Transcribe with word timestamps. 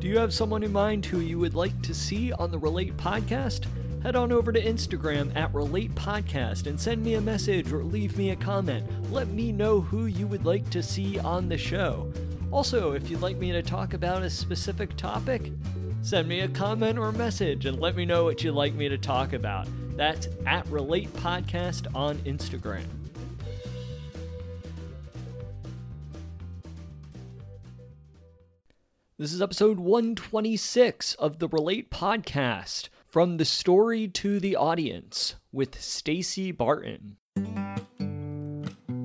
Do 0.00 0.06
you 0.06 0.18
have 0.18 0.32
someone 0.32 0.62
in 0.62 0.72
mind 0.72 1.04
who 1.04 1.18
you 1.18 1.40
would 1.40 1.56
like 1.56 1.82
to 1.82 1.92
see 1.92 2.32
on 2.32 2.52
the 2.52 2.58
Relate 2.58 2.96
podcast? 2.96 3.66
Head 4.00 4.14
on 4.14 4.30
over 4.30 4.52
to 4.52 4.62
Instagram 4.62 5.34
at 5.34 5.52
Relate 5.52 5.92
Podcast 5.96 6.68
and 6.68 6.80
send 6.80 7.02
me 7.02 7.14
a 7.14 7.20
message 7.20 7.72
or 7.72 7.82
leave 7.82 8.16
me 8.16 8.30
a 8.30 8.36
comment. 8.36 8.86
Let 9.10 9.26
me 9.26 9.50
know 9.50 9.80
who 9.80 10.06
you 10.06 10.28
would 10.28 10.46
like 10.46 10.70
to 10.70 10.84
see 10.84 11.18
on 11.18 11.48
the 11.48 11.58
show. 11.58 12.12
Also, 12.52 12.92
if 12.92 13.10
you'd 13.10 13.22
like 13.22 13.38
me 13.38 13.50
to 13.50 13.60
talk 13.60 13.92
about 13.92 14.22
a 14.22 14.30
specific 14.30 14.96
topic, 14.96 15.50
send 16.02 16.28
me 16.28 16.40
a 16.40 16.48
comment 16.48 16.96
or 16.96 17.10
message 17.10 17.66
and 17.66 17.80
let 17.80 17.96
me 17.96 18.04
know 18.04 18.22
what 18.22 18.44
you'd 18.44 18.52
like 18.52 18.74
me 18.74 18.88
to 18.88 18.98
talk 18.98 19.32
about. 19.32 19.66
That's 19.96 20.28
at 20.46 20.64
Relate 20.68 21.12
Podcast 21.14 21.92
on 21.92 22.18
Instagram. 22.18 22.84
This 29.20 29.32
is 29.32 29.42
episode 29.42 29.80
126 29.80 31.14
of 31.14 31.40
the 31.40 31.48
Relate 31.48 31.90
Podcast. 31.90 32.88
From 33.08 33.36
the 33.36 33.44
story 33.44 34.06
to 34.06 34.38
the 34.38 34.54
audience 34.54 35.34
with 35.50 35.82
Stacy 35.82 36.52
Barton. 36.52 37.16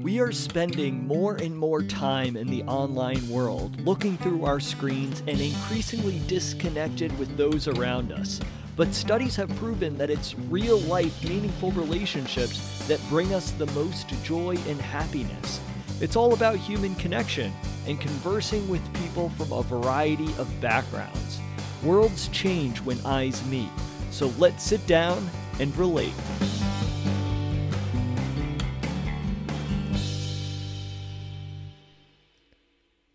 We 0.04 0.20
are 0.20 0.32
spending 0.32 1.08
more 1.08 1.38
and 1.38 1.58
more 1.58 1.82
time 1.82 2.38
in 2.38 2.46
the 2.46 2.62
online 2.66 3.28
world, 3.28 3.82
looking 3.82 4.16
through 4.18 4.46
our 4.46 4.60
screens 4.60 5.22
and 5.22 5.42
increasingly 5.42 6.22
disconnected 6.28 7.18
with 7.18 7.36
those 7.36 7.68
around 7.68 8.12
us. 8.12 8.40
But 8.76 8.94
studies 8.94 9.36
have 9.38 9.50
proven 9.56 9.98
that 9.98 10.12
it's 10.12 10.38
real 10.38 10.78
life, 10.82 11.28
meaningful 11.28 11.72
relationships 11.72 12.88
that 12.88 13.02
bring 13.10 13.34
us 13.34 13.50
the 13.50 13.66
most 13.72 14.10
joy 14.24 14.58
and 14.68 14.80
happiness. 14.80 15.60
It's 16.02 16.16
all 16.16 16.34
about 16.34 16.58
human 16.58 16.96
connection 16.96 17.54
and 17.88 18.02
conversing 18.02 18.68
with 18.68 18.82
people 18.96 19.30
from 19.30 19.52
a 19.52 19.62
variety 19.62 20.34
of 20.38 20.50
backgrounds. 20.60 21.40
Worlds 21.84 22.30
change 22.30 22.82
when 22.82 23.00
eyes 23.06 23.46
meet. 23.46 23.70
So 24.10 24.34
let's 24.40 24.64
sit 24.64 24.86
down 24.88 25.30
and 25.60 25.76
relate. 25.78 26.14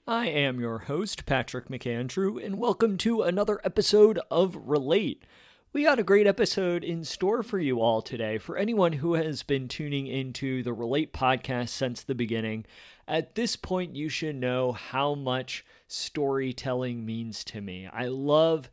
I 0.07 0.29
am 0.29 0.61
your 0.61 0.79
host, 0.79 1.27
Patrick 1.27 1.69
McAndrew, 1.69 2.43
and 2.43 2.59
welcome 2.59 2.97
to 2.99 3.23
another 3.23 3.61
episode 3.65 4.21
of 4.31 4.57
Relate. 4.57 5.25
We 5.71 5.85
got 5.85 5.99
a 5.99 6.03
great 6.03 6.27
episode 6.27 6.83
in 6.83 7.05
store 7.05 7.43
for 7.43 7.59
you 7.59 7.83
all 7.83 8.01
today. 8.01 8.39
For 8.39 8.57
anyone 8.57 8.95
who 8.95 9.15
has 9.15 9.43
been 9.43 9.69
tuning 9.69 10.07
into 10.07 10.63
the 10.63 10.73
Relate 10.73 11.13
podcast 11.13 11.69
since 11.69 12.03
the 12.03 12.15
beginning, 12.15 12.65
at 13.07 13.35
this 13.35 13.55
point, 13.55 13.95
you 13.95 14.09
should 14.09 14.37
know 14.37 14.73
how 14.73 15.15
much 15.15 15.67
storytelling 15.87 17.05
means 17.05 17.45
to 17.45 17.61
me. 17.61 17.87
I 17.87 18.07
love 18.07 18.71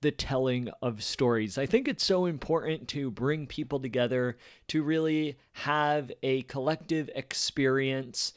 the 0.00 0.10
telling 0.10 0.70
of 0.80 1.02
stories. 1.02 1.58
I 1.58 1.66
think 1.66 1.86
it's 1.86 2.02
so 2.02 2.24
important 2.24 2.88
to 2.88 3.10
bring 3.10 3.46
people 3.46 3.78
together 3.78 4.38
to 4.68 4.82
really 4.82 5.36
have 5.52 6.10
a 6.22 6.42
collective 6.42 7.10
experience. 7.14 8.32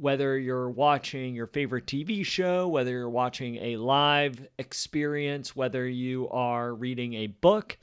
Whether 0.00 0.38
you're 0.38 0.70
watching 0.70 1.34
your 1.34 1.46
favorite 1.46 1.84
TV 1.84 2.24
show, 2.24 2.66
whether 2.66 2.90
you're 2.90 3.10
watching 3.10 3.56
a 3.56 3.76
live 3.76 4.48
experience, 4.58 5.54
whether 5.54 5.86
you 5.86 6.26
are 6.30 6.74
reading 6.74 7.12
a 7.12 7.26
book, 7.26 7.76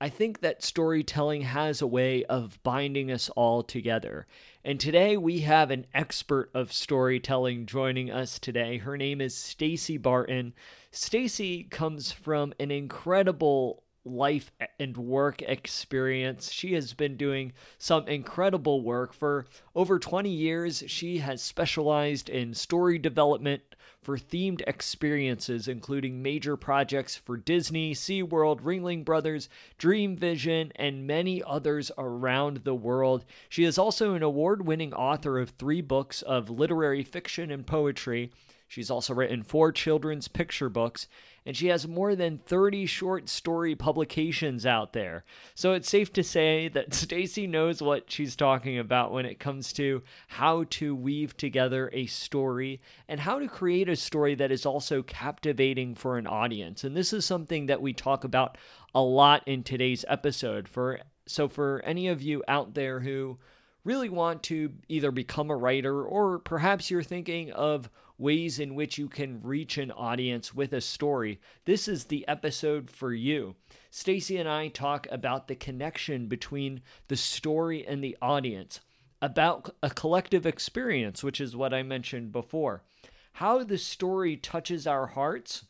I 0.00 0.08
think 0.08 0.38
that 0.38 0.62
storytelling 0.62 1.42
has 1.42 1.82
a 1.82 1.86
way 1.88 2.24
of 2.26 2.62
binding 2.62 3.10
us 3.10 3.28
all 3.30 3.64
together. 3.64 4.28
And 4.64 4.78
today 4.78 5.16
we 5.16 5.40
have 5.40 5.72
an 5.72 5.84
expert 5.92 6.48
of 6.54 6.72
storytelling 6.72 7.66
joining 7.66 8.12
us 8.12 8.38
today. 8.38 8.78
Her 8.78 8.96
name 8.96 9.20
is 9.20 9.36
Stacy 9.36 9.96
Barton. 9.96 10.54
Stacy 10.92 11.64
comes 11.64 12.12
from 12.12 12.54
an 12.60 12.70
incredible 12.70 13.81
life 14.04 14.50
and 14.78 14.96
work 14.96 15.42
experience. 15.42 16.50
She 16.50 16.74
has 16.74 16.92
been 16.92 17.16
doing 17.16 17.52
some 17.78 18.08
incredible 18.08 18.82
work 18.82 19.12
for 19.12 19.46
over 19.74 19.98
20 19.98 20.28
years. 20.28 20.82
She 20.86 21.18
has 21.18 21.42
specialized 21.42 22.28
in 22.28 22.54
story 22.54 22.98
development 22.98 23.62
for 24.02 24.18
themed 24.18 24.62
experiences, 24.66 25.68
including 25.68 26.22
major 26.22 26.56
projects 26.56 27.16
for 27.16 27.36
Disney, 27.36 27.94
SeaWorld, 27.94 28.60
Ringling 28.62 29.04
Brothers, 29.04 29.48
Dream 29.78 30.16
Vision, 30.16 30.72
and 30.74 31.06
many 31.06 31.42
others 31.44 31.92
around 31.96 32.58
the 32.64 32.74
world. 32.74 33.24
She 33.48 33.64
is 33.64 33.78
also 33.78 34.14
an 34.14 34.22
award 34.22 34.66
winning 34.66 34.92
author 34.92 35.38
of 35.38 35.50
three 35.50 35.80
books 35.80 36.20
of 36.22 36.50
literary 36.50 37.04
fiction 37.04 37.52
and 37.52 37.64
poetry. 37.64 38.32
She's 38.66 38.90
also 38.90 39.14
written 39.14 39.42
four 39.42 39.70
children's 39.70 40.28
picture 40.28 40.70
books, 40.70 41.06
and 41.44 41.56
she 41.56 41.68
has 41.68 41.88
more 41.88 42.14
than 42.14 42.38
30 42.38 42.86
short 42.86 43.28
story 43.28 43.74
publications 43.74 44.64
out 44.64 44.92
there. 44.92 45.24
So 45.54 45.72
it's 45.72 45.88
safe 45.88 46.12
to 46.14 46.22
say 46.22 46.68
that 46.68 46.94
Stacy 46.94 47.46
knows 47.46 47.82
what 47.82 48.10
she's 48.10 48.36
talking 48.36 48.78
about 48.78 49.12
when 49.12 49.26
it 49.26 49.40
comes 49.40 49.72
to 49.74 50.02
how 50.28 50.64
to 50.70 50.94
weave 50.94 51.36
together 51.36 51.90
a 51.92 52.06
story 52.06 52.80
and 53.08 53.20
how 53.20 53.38
to 53.38 53.48
create 53.48 53.88
a 53.88 53.96
story 53.96 54.34
that 54.36 54.52
is 54.52 54.64
also 54.66 55.02
captivating 55.02 55.94
for 55.94 56.18
an 56.18 56.26
audience. 56.26 56.84
And 56.84 56.96
this 56.96 57.12
is 57.12 57.24
something 57.24 57.66
that 57.66 57.82
we 57.82 57.92
talk 57.92 58.24
about 58.24 58.56
a 58.94 59.02
lot 59.02 59.46
in 59.46 59.62
today's 59.62 60.04
episode. 60.08 60.68
For 60.68 61.00
so 61.26 61.48
for 61.48 61.82
any 61.84 62.08
of 62.08 62.22
you 62.22 62.42
out 62.48 62.74
there 62.74 63.00
who 63.00 63.38
really 63.84 64.08
want 64.08 64.42
to 64.44 64.72
either 64.88 65.10
become 65.10 65.50
a 65.50 65.56
writer 65.56 66.04
or 66.04 66.38
perhaps 66.38 66.90
you're 66.90 67.02
thinking 67.02 67.50
of 67.52 67.90
ways 68.22 68.60
in 68.60 68.76
which 68.76 68.96
you 68.96 69.08
can 69.08 69.42
reach 69.42 69.76
an 69.76 69.90
audience 69.90 70.54
with 70.54 70.72
a 70.72 70.80
story, 70.80 71.40
this 71.64 71.88
is 71.88 72.04
the 72.04 72.26
episode 72.28 72.88
for 72.88 73.12
you. 73.12 73.56
Stacy 73.90 74.38
and 74.38 74.48
I 74.48 74.68
talk 74.68 75.08
about 75.10 75.48
the 75.48 75.56
connection 75.56 76.28
between 76.28 76.80
the 77.08 77.16
story 77.16 77.84
and 77.84 78.02
the 78.02 78.16
audience, 78.22 78.80
about 79.20 79.74
a 79.82 79.90
collective 79.90 80.46
experience, 80.46 81.22
which 81.22 81.40
is 81.40 81.56
what 81.56 81.74
I 81.74 81.82
mentioned 81.82 82.32
before, 82.32 82.84
how 83.34 83.62
the 83.64 83.76
story 83.76 84.36
touches 84.36 84.86
our 84.86 85.08
hearts. 85.08 85.64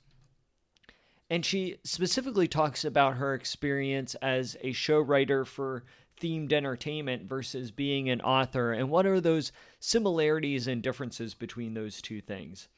And 1.31 1.47
she 1.47 1.79
specifically 1.83 2.47
talks 2.47 2.85
about 2.85 3.17
her 3.17 3.33
experience 3.35 4.15
as 4.17 4.57
a 4.61 4.73
show 4.73 5.01
writer 5.01 5.47
for 5.47 5.85
themed 6.23 6.53
entertainment 6.53 7.25
versus 7.25 7.71
being 7.71 8.09
an 8.09 8.21
author, 8.21 8.73
and 8.73 8.89
what 8.89 9.07
are 9.07 9.21
those 9.21 9.51
similarities 9.81 10.67
and 10.67 10.83
differences 10.83 11.35
between 11.35 11.75
those 11.75 12.01
two 12.01 12.21
things. 12.21 12.69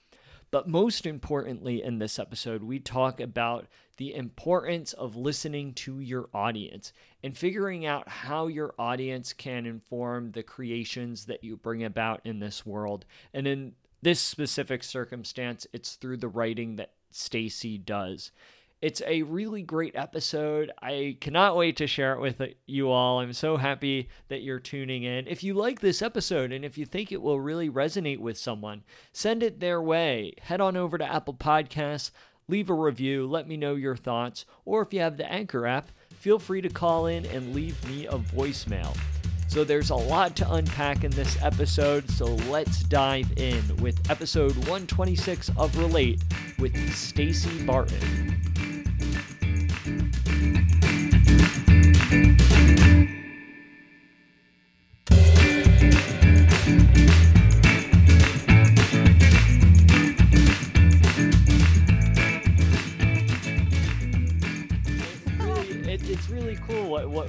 But 0.50 0.68
most 0.68 1.04
importantly, 1.04 1.82
in 1.82 1.98
this 1.98 2.18
episode, 2.18 2.62
we 2.62 2.78
talk 2.78 3.20
about 3.20 3.66
the 3.96 4.14
importance 4.14 4.92
of 4.92 5.16
listening 5.16 5.72
to 5.74 5.98
your 6.00 6.28
audience 6.32 6.92
and 7.22 7.36
figuring 7.36 7.84
out 7.86 8.08
how 8.08 8.46
your 8.46 8.72
audience 8.78 9.32
can 9.32 9.66
inform 9.66 10.30
the 10.30 10.42
creations 10.42 11.26
that 11.26 11.42
you 11.42 11.56
bring 11.56 11.82
about 11.82 12.20
in 12.24 12.38
this 12.38 12.64
world. 12.64 13.04
And 13.32 13.46
in 13.46 13.72
this 14.00 14.20
specific 14.20 14.84
circumstance, 14.84 15.66
it's 15.72 15.96
through 15.96 16.18
the 16.18 16.28
writing 16.28 16.76
that 16.76 16.92
Stacy 17.10 17.78
does. 17.78 18.30
It's 18.82 19.00
a 19.06 19.22
really 19.22 19.62
great 19.62 19.96
episode. 19.96 20.70
I 20.82 21.16
cannot 21.20 21.56
wait 21.56 21.78
to 21.78 21.86
share 21.86 22.12
it 22.12 22.20
with 22.20 22.42
you 22.66 22.90
all. 22.90 23.20
I'm 23.20 23.32
so 23.32 23.56
happy 23.56 24.10
that 24.28 24.42
you're 24.42 24.60
tuning 24.60 25.04
in. 25.04 25.26
If 25.26 25.42
you 25.42 25.54
like 25.54 25.80
this 25.80 26.02
episode 26.02 26.52
and 26.52 26.64
if 26.64 26.76
you 26.76 26.84
think 26.84 27.10
it 27.10 27.22
will 27.22 27.40
really 27.40 27.70
resonate 27.70 28.18
with 28.18 28.36
someone, 28.36 28.82
send 29.12 29.42
it 29.42 29.58
their 29.58 29.80
way. 29.80 30.34
Head 30.42 30.60
on 30.60 30.76
over 30.76 30.98
to 30.98 31.04
Apple 31.04 31.32
Podcasts, 31.32 32.10
leave 32.46 32.68
a 32.68 32.74
review, 32.74 33.26
let 33.26 33.48
me 33.48 33.56
know 33.56 33.74
your 33.74 33.96
thoughts, 33.96 34.44
or 34.66 34.82
if 34.82 34.92
you 34.92 35.00
have 35.00 35.16
the 35.16 35.32
Anchor 35.32 35.66
app, 35.66 35.90
feel 36.10 36.38
free 36.38 36.60
to 36.60 36.68
call 36.68 37.06
in 37.06 37.24
and 37.26 37.54
leave 37.54 37.82
me 37.88 38.06
a 38.06 38.18
voicemail. 38.18 38.94
So 39.48 39.64
there's 39.64 39.90
a 39.90 39.94
lot 39.94 40.36
to 40.36 40.52
unpack 40.52 41.04
in 41.04 41.10
this 41.12 41.40
episode, 41.42 42.10
so 42.10 42.26
let's 42.50 42.82
dive 42.82 43.32
in 43.36 43.62
with 43.76 44.10
episode 44.10 44.54
126 44.56 45.50
of 45.56 45.78
Relate 45.78 46.22
with 46.58 46.76
Stacy 46.92 47.64
Barton. 47.64 48.33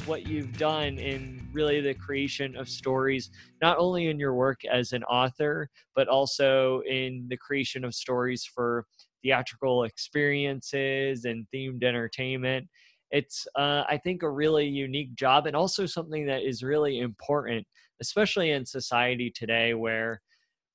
What, 0.05 0.27
you've 0.27 0.57
done 0.57 0.97
in 0.97 1.45
really 1.51 1.81
the 1.81 1.93
creation 1.93 2.55
of 2.55 2.69
stories 2.69 3.29
not 3.61 3.77
only 3.77 4.07
in 4.07 4.19
your 4.19 4.33
work 4.33 4.61
as 4.65 4.93
an 4.93 5.03
author 5.05 5.69
but 5.95 6.07
also 6.07 6.81
in 6.81 7.25
the 7.29 7.37
creation 7.37 7.83
of 7.83 7.93
stories 7.93 8.45
for 8.45 8.85
theatrical 9.23 9.83
experiences 9.83 11.25
and 11.25 11.45
themed 11.53 11.83
entertainment 11.83 12.67
it's 13.11 13.47
uh, 13.55 13.83
i 13.89 13.97
think 13.97 14.23
a 14.23 14.29
really 14.29 14.65
unique 14.65 15.13
job 15.15 15.47
and 15.47 15.55
also 15.55 15.85
something 15.85 16.25
that 16.25 16.41
is 16.41 16.63
really 16.63 16.99
important 16.99 17.65
especially 18.01 18.51
in 18.51 18.65
society 18.65 19.31
today 19.31 19.73
where 19.73 20.21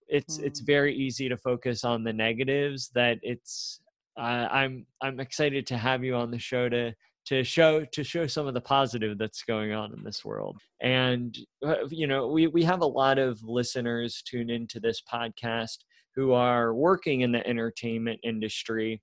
it's 0.08 0.38
mm. 0.38 0.44
it's 0.44 0.60
very 0.60 0.94
easy 0.94 1.28
to 1.28 1.36
focus 1.36 1.84
on 1.84 2.04
the 2.04 2.12
negatives 2.12 2.90
that 2.94 3.18
it's 3.22 3.80
uh, 4.18 4.48
i'm 4.50 4.86
i'm 5.02 5.20
excited 5.20 5.66
to 5.66 5.76
have 5.76 6.04
you 6.04 6.14
on 6.14 6.30
the 6.30 6.38
show 6.38 6.68
to 6.68 6.92
to 7.26 7.44
show 7.44 7.84
to 7.92 8.02
show 8.02 8.26
some 8.26 8.46
of 8.46 8.54
the 8.54 8.60
positive 8.60 9.18
that's 9.18 9.42
going 9.42 9.72
on 9.72 9.92
in 9.92 10.02
this 10.02 10.24
world 10.24 10.56
and 10.80 11.38
uh, 11.64 11.86
you 11.88 12.06
know 12.06 12.28
we 12.28 12.46
we 12.46 12.62
have 12.62 12.80
a 12.80 12.86
lot 12.86 13.18
of 13.18 13.42
listeners 13.42 14.22
tune 14.26 14.50
into 14.50 14.80
this 14.80 15.02
podcast 15.12 15.78
who 16.16 16.32
are 16.32 16.74
working 16.74 17.20
in 17.20 17.30
the 17.30 17.46
entertainment 17.46 18.18
industry 18.24 19.00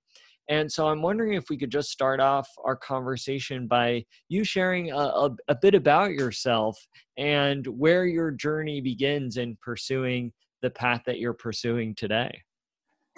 and 0.48 0.70
so 0.70 0.88
I'm 0.88 1.02
wondering 1.02 1.34
if 1.34 1.50
we 1.50 1.58
could 1.58 1.70
just 1.70 1.90
start 1.90 2.20
off 2.20 2.48
our 2.64 2.76
conversation 2.76 3.66
by 3.66 4.04
you 4.28 4.44
sharing 4.44 4.90
a, 4.92 4.96
a, 4.96 5.36
a, 5.48 5.54
bit 5.54 5.74
about 5.74 6.12
yourself 6.12 6.78
and 7.18 7.66
where 7.66 8.06
your 8.06 8.30
journey 8.30 8.80
begins 8.80 9.36
in 9.36 9.58
pursuing 9.60 10.32
the 10.62 10.70
path 10.70 11.02
that 11.06 11.18
you're 11.18 11.34
pursuing 11.34 11.94
today. 11.94 12.42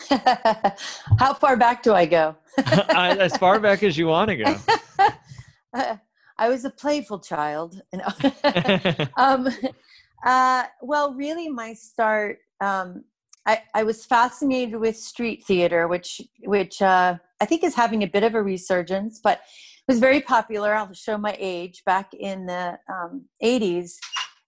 How 1.18 1.34
far 1.34 1.56
back 1.56 1.82
do 1.82 1.92
I 1.92 2.06
go? 2.06 2.36
as 2.58 3.36
far 3.36 3.60
back 3.60 3.82
as 3.82 3.96
you 3.96 4.08
want 4.08 4.30
to 4.30 4.36
go. 4.36 4.56
I 6.38 6.48
was 6.48 6.64
a 6.64 6.70
playful 6.70 7.20
child. 7.20 7.80
um, 9.16 9.48
uh, 10.24 10.64
well, 10.82 11.14
really, 11.14 11.48
my 11.48 11.74
start 11.74 12.38
um, 12.60 13.04
I, 13.50 13.62
I 13.74 13.82
was 13.82 14.04
fascinated 14.04 14.76
with 14.76 14.96
street 14.96 15.44
theater, 15.44 15.88
which 15.88 16.20
which 16.44 16.80
uh, 16.80 17.16
I 17.40 17.44
think 17.44 17.64
is 17.64 17.74
having 17.74 18.04
a 18.04 18.06
bit 18.06 18.22
of 18.22 18.36
a 18.36 18.42
resurgence, 18.42 19.20
but 19.22 19.38
it 19.38 19.92
was 19.92 19.98
very 19.98 20.20
popular. 20.20 20.72
I'll 20.72 20.92
show 20.92 21.18
my 21.18 21.36
age 21.36 21.82
back 21.84 22.14
in 22.14 22.46
the 22.46 22.78
um, 22.88 23.24
80s, 23.42 23.94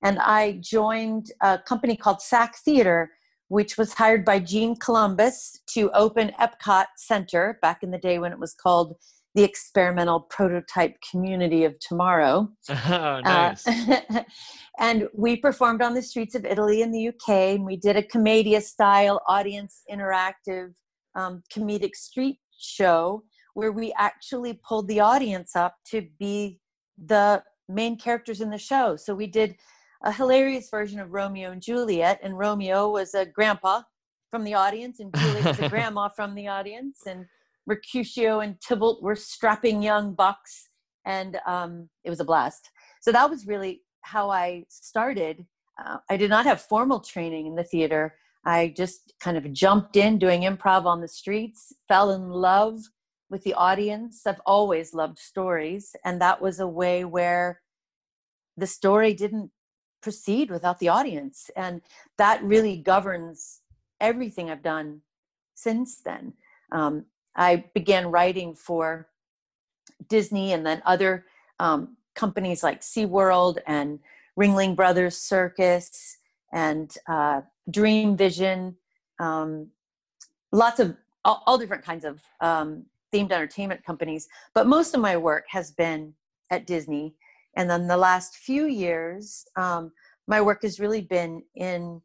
and 0.04 0.20
I 0.20 0.58
joined 0.60 1.32
a 1.40 1.58
company 1.58 1.96
called 1.96 2.22
SAK 2.22 2.56
Theater, 2.58 3.10
which 3.48 3.76
was 3.76 3.92
hired 3.92 4.24
by 4.24 4.38
Gene 4.38 4.76
Columbus 4.76 5.60
to 5.74 5.90
open 5.94 6.30
Epcot 6.40 6.86
Center 6.96 7.58
back 7.60 7.82
in 7.82 7.90
the 7.90 7.98
day 7.98 8.20
when 8.20 8.30
it 8.30 8.38
was 8.38 8.54
called 8.54 8.94
the 9.34 9.42
experimental 9.42 10.20
prototype 10.20 10.96
community 11.10 11.64
of 11.64 11.78
tomorrow. 11.80 12.48
Oh, 12.68 13.20
nice. 13.24 13.66
Uh, 13.66 14.24
and 14.78 15.08
we 15.14 15.36
performed 15.36 15.80
on 15.80 15.94
the 15.94 16.02
streets 16.02 16.34
of 16.34 16.44
Italy 16.44 16.82
and 16.82 16.94
the 16.94 17.08
UK, 17.08 17.54
and 17.56 17.64
we 17.64 17.76
did 17.76 17.96
a 17.96 18.02
commedia 18.02 18.60
style 18.60 19.20
audience 19.26 19.82
interactive 19.90 20.74
um, 21.14 21.42
comedic 21.54 21.94
street 21.94 22.38
show 22.58 23.24
where 23.54 23.72
we 23.72 23.92
actually 23.98 24.60
pulled 24.66 24.88
the 24.88 25.00
audience 25.00 25.56
up 25.56 25.76
to 25.86 26.06
be 26.18 26.58
the 27.02 27.42
main 27.68 27.96
characters 27.96 28.40
in 28.40 28.50
the 28.50 28.58
show. 28.58 28.96
So 28.96 29.14
we 29.14 29.26
did 29.26 29.56
a 30.04 30.12
hilarious 30.12 30.68
version 30.70 31.00
of 31.00 31.12
Romeo 31.12 31.52
and 31.52 31.62
Juliet, 31.62 32.20
and 32.22 32.36
Romeo 32.36 32.90
was 32.90 33.14
a 33.14 33.24
grandpa 33.24 33.82
from 34.30 34.44
the 34.44 34.54
audience, 34.54 35.00
and 35.00 35.14
Juliet 35.14 35.44
was 35.44 35.60
a 35.60 35.68
grandma 35.70 36.08
from 36.08 36.34
the 36.34 36.48
audience, 36.48 37.00
and 37.06 37.26
Mercutio 37.66 38.40
and 38.40 38.60
Tybalt 38.60 39.02
were 39.02 39.16
strapping 39.16 39.82
young 39.82 40.14
bucks, 40.14 40.68
and 41.04 41.38
um, 41.46 41.88
it 42.04 42.10
was 42.10 42.20
a 42.20 42.24
blast. 42.24 42.70
So 43.00 43.12
that 43.12 43.30
was 43.30 43.46
really 43.46 43.82
how 44.02 44.30
I 44.30 44.64
started. 44.68 45.46
Uh, 45.82 45.98
I 46.10 46.16
did 46.16 46.30
not 46.30 46.46
have 46.46 46.60
formal 46.60 47.00
training 47.00 47.46
in 47.46 47.54
the 47.54 47.64
theater. 47.64 48.16
I 48.44 48.74
just 48.76 49.14
kind 49.20 49.36
of 49.36 49.52
jumped 49.52 49.96
in 49.96 50.18
doing 50.18 50.42
improv 50.42 50.84
on 50.84 51.00
the 51.00 51.08
streets, 51.08 51.72
fell 51.86 52.10
in 52.10 52.28
love 52.28 52.80
with 53.30 53.44
the 53.44 53.54
audience. 53.54 54.26
I've 54.26 54.40
always 54.44 54.92
loved 54.92 55.18
stories, 55.18 55.94
and 56.04 56.20
that 56.20 56.42
was 56.42 56.58
a 56.58 56.66
way 56.68 57.04
where 57.04 57.60
the 58.56 58.66
story 58.66 59.14
didn't 59.14 59.50
proceed 60.02 60.50
without 60.50 60.80
the 60.80 60.88
audience. 60.88 61.48
And 61.56 61.80
that 62.18 62.42
really 62.42 62.76
governs 62.76 63.60
everything 64.00 64.50
I've 64.50 64.62
done 64.62 65.02
since 65.54 66.00
then. 66.04 66.34
Um, 66.72 67.06
I 67.36 67.64
began 67.74 68.10
writing 68.10 68.54
for 68.54 69.08
Disney 70.08 70.52
and 70.52 70.64
then 70.66 70.82
other 70.84 71.26
um, 71.58 71.96
companies 72.14 72.62
like 72.62 72.80
SeaWorld 72.80 73.58
and 73.66 73.98
Ringling 74.38 74.76
Brothers 74.76 75.16
Circus 75.16 76.18
and 76.52 76.94
uh, 77.08 77.42
Dream 77.70 78.16
Vision, 78.16 78.76
um, 79.18 79.68
lots 80.50 80.80
of 80.80 80.96
all, 81.24 81.42
all, 81.46 81.58
different 81.58 81.84
kinds 81.84 82.04
of 82.04 82.20
um, 82.40 82.84
themed 83.12 83.32
entertainment 83.32 83.84
companies. 83.84 84.28
But 84.54 84.66
most 84.66 84.94
of 84.94 85.00
my 85.00 85.16
work 85.16 85.44
has 85.48 85.70
been 85.70 86.14
at 86.50 86.66
Disney. 86.66 87.14
And 87.56 87.68
then 87.68 87.86
the 87.86 87.96
last 87.96 88.36
few 88.36 88.66
years, 88.66 89.44
um, 89.56 89.92
my 90.26 90.40
work 90.40 90.62
has 90.62 90.80
really 90.80 91.02
been 91.02 91.42
in 91.54 92.00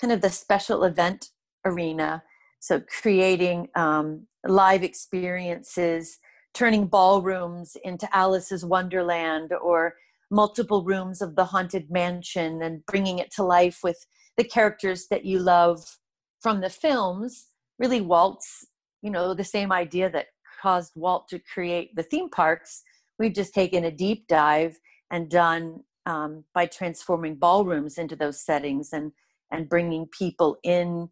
kind 0.00 0.12
of 0.12 0.20
the 0.20 0.30
special 0.30 0.84
event 0.84 1.30
arena. 1.64 2.22
So 2.60 2.82
creating 3.00 3.68
um, 3.74 4.26
live 4.46 4.82
experiences, 4.82 6.18
turning 6.54 6.86
ballrooms 6.86 7.76
into 7.84 8.08
Alice's 8.16 8.64
Wonderland 8.64 9.52
or 9.52 9.94
multiple 10.30 10.84
rooms 10.84 11.20
of 11.20 11.36
the 11.36 11.46
Haunted 11.46 11.90
Mansion 11.90 12.62
and 12.62 12.84
bringing 12.86 13.18
it 13.18 13.32
to 13.32 13.42
life 13.42 13.80
with 13.82 14.06
the 14.36 14.44
characters 14.44 15.06
that 15.10 15.24
you 15.24 15.38
love 15.38 15.98
from 16.40 16.60
the 16.60 16.70
films. 16.70 17.48
Really, 17.78 18.00
Walt's, 18.00 18.66
you 19.02 19.10
know, 19.10 19.34
the 19.34 19.44
same 19.44 19.72
idea 19.72 20.10
that 20.10 20.26
caused 20.62 20.92
Walt 20.94 21.28
to 21.28 21.40
create 21.52 21.96
the 21.96 22.02
theme 22.02 22.28
parks. 22.28 22.82
We've 23.18 23.34
just 23.34 23.54
taken 23.54 23.84
a 23.84 23.90
deep 23.90 24.26
dive 24.28 24.78
and 25.10 25.28
done 25.30 25.80
um, 26.06 26.44
by 26.54 26.66
transforming 26.66 27.36
ballrooms 27.36 27.98
into 27.98 28.16
those 28.16 28.44
settings 28.44 28.90
and 28.92 29.12
and 29.52 29.68
bringing 29.68 30.06
people 30.06 30.58
in 30.62 31.08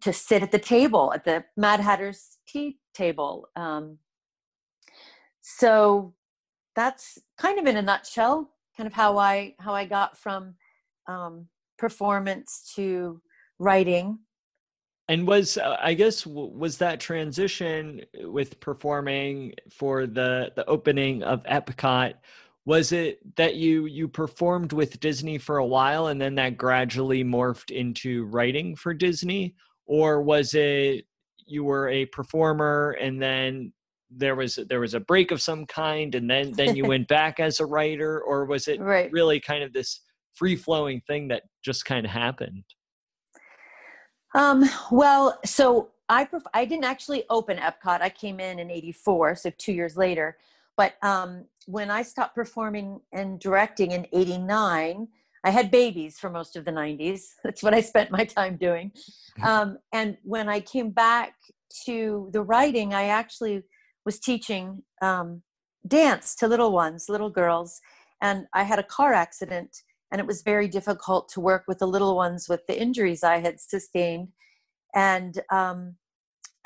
to 0.00 0.12
sit 0.12 0.42
at 0.42 0.52
the 0.52 0.58
table 0.58 1.12
at 1.14 1.24
the 1.24 1.44
Mad 1.56 1.80
Hatter's 1.80 2.38
tea 2.46 2.78
table. 2.94 3.48
Um, 3.56 3.98
so 5.40 6.14
that's 6.74 7.18
kind 7.38 7.58
of 7.58 7.66
in 7.66 7.76
a 7.76 7.82
nutshell, 7.82 8.50
kind 8.76 8.86
of 8.86 8.92
how 8.92 9.18
I 9.18 9.54
how 9.58 9.74
I 9.74 9.84
got 9.84 10.16
from 10.16 10.54
um, 11.06 11.48
performance 11.78 12.72
to 12.76 13.20
writing. 13.58 14.18
And 15.08 15.26
was 15.26 15.56
uh, 15.56 15.76
I 15.80 15.94
guess 15.94 16.26
was 16.26 16.76
that 16.78 17.00
transition 17.00 18.02
with 18.24 18.60
performing 18.60 19.54
for 19.70 20.06
the 20.06 20.52
the 20.54 20.66
opening 20.66 21.22
of 21.22 21.42
Epcot? 21.44 22.14
Was 22.66 22.92
it 22.92 23.36
that 23.36 23.54
you 23.54 23.86
you 23.86 24.06
performed 24.06 24.74
with 24.74 25.00
Disney 25.00 25.38
for 25.38 25.56
a 25.58 25.66
while 25.66 26.08
and 26.08 26.20
then 26.20 26.34
that 26.34 26.58
gradually 26.58 27.24
morphed 27.24 27.70
into 27.70 28.26
writing 28.26 28.76
for 28.76 28.92
Disney, 28.92 29.54
or 29.88 30.22
was 30.22 30.54
it 30.54 31.06
you 31.46 31.64
were 31.64 31.88
a 31.88 32.04
performer 32.06 32.96
and 33.00 33.20
then 33.20 33.72
there 34.10 34.36
was 34.36 34.58
there 34.68 34.80
was 34.80 34.94
a 34.94 35.00
break 35.00 35.30
of 35.30 35.42
some 35.42 35.66
kind 35.66 36.14
and 36.14 36.30
then 36.30 36.52
then 36.52 36.76
you 36.76 36.84
went 36.86 37.08
back 37.08 37.40
as 37.40 37.58
a 37.58 37.66
writer? 37.66 38.20
Or 38.20 38.44
was 38.44 38.68
it 38.68 38.80
right. 38.80 39.10
really 39.10 39.40
kind 39.40 39.64
of 39.64 39.72
this 39.72 40.02
free 40.34 40.54
flowing 40.54 41.00
thing 41.06 41.28
that 41.28 41.42
just 41.64 41.84
kind 41.84 42.06
of 42.06 42.12
happened? 42.12 42.64
Um 44.34 44.64
well 44.92 45.38
so 45.44 45.88
i 46.08 46.24
pref- 46.24 46.42
i 46.54 46.64
didn't 46.64 46.84
actually 46.84 47.24
open 47.30 47.56
epcot. 47.56 48.02
I 48.02 48.10
came 48.10 48.38
in 48.38 48.58
in 48.58 48.70
84 48.70 49.36
so 49.36 49.50
2 49.56 49.72
years 49.72 49.96
later. 49.96 50.36
But 50.76 51.02
um 51.02 51.44
when 51.66 51.90
i 51.90 52.02
stopped 52.02 52.34
performing 52.34 53.00
and 53.12 53.40
directing 53.40 53.92
in 53.92 54.06
89 54.12 55.08
I 55.44 55.50
had 55.50 55.70
babies 55.70 56.18
for 56.18 56.30
most 56.30 56.56
of 56.56 56.64
the 56.64 56.70
90s. 56.70 57.22
That's 57.44 57.62
what 57.62 57.74
I 57.74 57.80
spent 57.80 58.10
my 58.10 58.24
time 58.24 58.56
doing. 58.56 58.92
Um, 59.42 59.78
and 59.92 60.16
when 60.22 60.48
I 60.48 60.60
came 60.60 60.90
back 60.90 61.34
to 61.86 62.28
the 62.32 62.42
writing, 62.42 62.94
I 62.94 63.04
actually 63.04 63.62
was 64.04 64.18
teaching 64.18 64.82
um, 65.02 65.42
dance 65.86 66.34
to 66.36 66.48
little 66.48 66.72
ones, 66.72 67.06
little 67.08 67.30
girls. 67.30 67.80
And 68.20 68.46
I 68.52 68.64
had 68.64 68.78
a 68.78 68.84
car 68.84 69.12
accident, 69.12 69.76
and 70.10 70.20
it 70.20 70.26
was 70.26 70.42
very 70.42 70.66
difficult 70.66 71.28
to 71.30 71.40
work 71.40 71.64
with 71.68 71.78
the 71.78 71.86
little 71.86 72.16
ones 72.16 72.48
with 72.48 72.66
the 72.66 72.80
injuries 72.80 73.22
I 73.22 73.38
had 73.38 73.60
sustained. 73.60 74.28
And 74.94 75.40
um, 75.52 75.96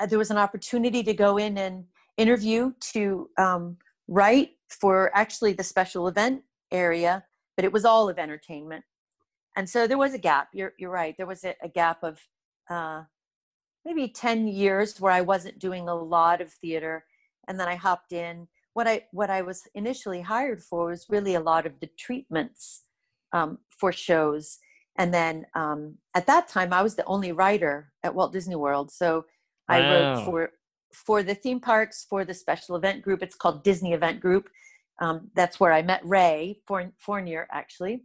there 0.07 0.17
was 0.17 0.31
an 0.31 0.37
opportunity 0.37 1.03
to 1.03 1.13
go 1.13 1.37
in 1.37 1.57
and 1.57 1.85
interview 2.17 2.71
to 2.93 3.29
um, 3.37 3.77
write 4.07 4.51
for 4.69 5.11
actually 5.15 5.53
the 5.53 5.63
special 5.63 6.07
event 6.07 6.41
area 6.71 7.23
but 7.55 7.65
it 7.65 7.71
was 7.71 7.85
all 7.85 8.09
of 8.09 8.17
entertainment. 8.17 8.83
And 9.55 9.69
so 9.69 9.87
there 9.87 9.97
was 9.97 10.13
a 10.13 10.19
gap. 10.19 10.49
You're, 10.53 10.73
you're 10.77 10.89
right. 10.89 11.15
There 11.17 11.27
was 11.27 11.43
a, 11.43 11.55
a 11.61 11.69
gap 11.69 12.03
of 12.03 12.19
uh, 12.69 13.03
maybe 13.85 14.07
10 14.07 14.47
years 14.47 14.99
where 14.99 15.11
I 15.11 15.21
wasn't 15.21 15.59
doing 15.59 15.87
a 15.87 15.95
lot 15.95 16.41
of 16.41 16.51
theater. 16.51 17.05
And 17.47 17.59
then 17.59 17.67
I 17.67 17.75
hopped 17.75 18.13
in. 18.13 18.47
What 18.73 18.87
I, 18.87 19.03
what 19.11 19.29
I 19.29 19.43
was 19.43 19.63
initially 19.75 20.21
hired 20.21 20.63
for 20.63 20.87
was 20.87 21.05
really 21.09 21.35
a 21.35 21.39
lot 21.39 21.67
of 21.67 21.79
the 21.79 21.89
treatments 21.99 22.83
um, 23.31 23.59
for 23.69 23.91
shows. 23.91 24.57
And 24.97 25.13
then 25.13 25.45
um, 25.53 25.97
at 26.15 26.27
that 26.27 26.47
time, 26.47 26.73
I 26.73 26.81
was 26.81 26.95
the 26.95 27.05
only 27.05 27.31
writer 27.31 27.91
at 28.03 28.15
Walt 28.15 28.33
Disney 28.33 28.55
World. 28.55 28.91
So 28.91 29.25
I 29.67 29.79
wow. 29.79 29.91
wrote 29.91 30.25
for 30.25 30.49
for 30.93 31.23
the 31.23 31.33
theme 31.33 31.59
parks, 31.59 32.05
for 32.07 32.23
the 32.23 32.35
special 32.35 32.75
event 32.75 33.01
group. 33.01 33.23
It's 33.23 33.35
called 33.35 33.63
Disney 33.63 33.93
Event 33.93 34.19
Group. 34.19 34.47
Um, 35.01 35.29
that's 35.35 35.59
where 35.59 35.73
I 35.73 35.81
met 35.81 36.01
Ray 36.05 36.59
Fournier, 36.67 37.47
actually. 37.51 38.03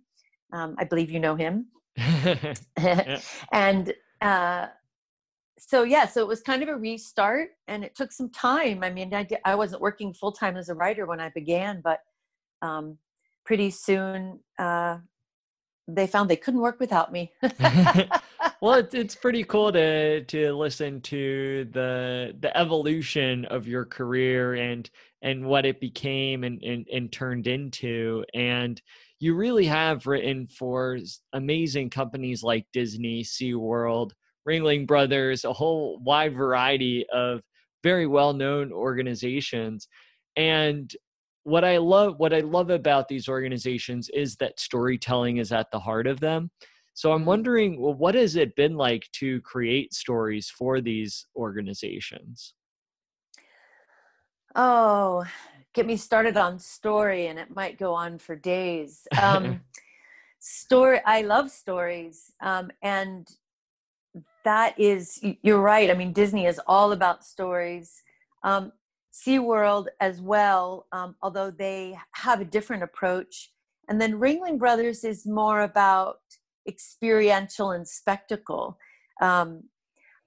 Um, 0.52 0.76
I 0.78 0.84
believe 0.84 1.10
you 1.10 1.20
know 1.20 1.36
him. 1.36 1.66
and 3.52 3.92
uh, 4.20 4.66
so 5.58 5.82
yeah, 5.82 6.06
so 6.06 6.20
it 6.20 6.28
was 6.28 6.40
kind 6.40 6.62
of 6.62 6.68
a 6.68 6.76
restart, 6.76 7.50
and 7.66 7.84
it 7.84 7.94
took 7.94 8.12
some 8.12 8.30
time. 8.30 8.82
I 8.82 8.90
mean, 8.90 9.12
I 9.12 9.24
did, 9.24 9.38
I 9.44 9.54
wasn't 9.54 9.82
working 9.82 10.14
full 10.14 10.32
time 10.32 10.56
as 10.56 10.68
a 10.68 10.74
writer 10.74 11.04
when 11.06 11.20
I 11.20 11.30
began, 11.30 11.80
but 11.82 12.00
um, 12.62 12.98
pretty 13.44 13.70
soon 13.70 14.40
uh, 14.58 14.98
they 15.88 16.06
found 16.06 16.28
they 16.28 16.36
couldn't 16.36 16.60
work 16.60 16.78
without 16.78 17.10
me. 17.10 17.32
well, 18.60 18.74
it's 18.74 18.94
it's 18.94 19.14
pretty 19.16 19.42
cool 19.44 19.72
to 19.72 20.22
to 20.24 20.52
listen 20.52 21.00
to 21.02 21.66
the 21.72 22.36
the 22.40 22.56
evolution 22.56 23.46
of 23.46 23.66
your 23.66 23.84
career 23.84 24.54
and 24.54 24.90
and 25.22 25.44
what 25.44 25.64
it 25.64 25.80
became 25.80 26.44
and 26.44 26.62
and, 26.62 26.86
and 26.92 27.10
turned 27.10 27.46
into 27.46 28.24
and 28.34 28.80
you 29.20 29.34
really 29.34 29.64
have 29.64 30.06
written 30.06 30.46
for 30.46 30.98
amazing 31.32 31.90
companies 31.90 32.42
like 32.42 32.66
Disney, 32.72 33.24
SeaWorld, 33.24 34.12
Ringling 34.48 34.86
Brothers, 34.86 35.44
a 35.44 35.52
whole 35.52 35.98
wide 35.98 36.36
variety 36.36 37.04
of 37.12 37.40
very 37.82 38.06
well-known 38.06 38.72
organizations. 38.72 39.88
And 40.36 40.94
what 41.44 41.64
I 41.64 41.78
love 41.78 42.18
what 42.18 42.32
I 42.32 42.40
love 42.40 42.70
about 42.70 43.08
these 43.08 43.28
organizations 43.28 44.10
is 44.10 44.36
that 44.36 44.60
storytelling 44.60 45.38
is 45.38 45.52
at 45.52 45.70
the 45.70 45.80
heart 45.80 46.06
of 46.06 46.20
them. 46.20 46.50
So 46.94 47.12
I'm 47.12 47.20
mm-hmm. 47.20 47.28
wondering, 47.28 47.80
well, 47.80 47.94
what 47.94 48.14
has 48.16 48.34
it 48.36 48.56
been 48.56 48.74
like 48.74 49.08
to 49.12 49.40
create 49.42 49.94
stories 49.94 50.50
for 50.50 50.80
these 50.80 51.26
organizations? 51.36 52.54
Oh, 54.56 55.24
get 55.74 55.86
me 55.86 55.96
started 55.96 56.36
on 56.36 56.58
story, 56.58 57.28
and 57.28 57.38
it 57.38 57.54
might 57.54 57.78
go 57.78 57.94
on 57.94 58.18
for 58.18 58.34
days. 58.34 59.06
Um, 59.22 59.60
story, 60.40 61.00
I 61.04 61.22
love 61.22 61.50
stories, 61.50 62.32
um, 62.40 62.70
and 62.82 63.28
that 64.44 64.78
is, 64.78 65.20
you're 65.42 65.60
right. 65.60 65.90
I 65.90 65.94
mean, 65.94 66.12
Disney 66.12 66.46
is 66.46 66.60
all 66.66 66.92
about 66.92 67.24
stories. 67.24 68.02
Um, 68.42 68.72
SeaWorld 69.26 69.86
as 70.00 70.20
well, 70.20 70.86
um, 70.92 71.16
although 71.22 71.50
they 71.50 71.98
have 72.12 72.40
a 72.40 72.44
different 72.44 72.82
approach. 72.82 73.50
And 73.88 74.00
then 74.00 74.20
Ringling 74.20 74.58
Brothers 74.58 75.02
is 75.04 75.26
more 75.26 75.62
about 75.62 76.18
experiential 76.68 77.70
and 77.70 77.88
spectacle. 77.88 78.78
Um, 79.20 79.64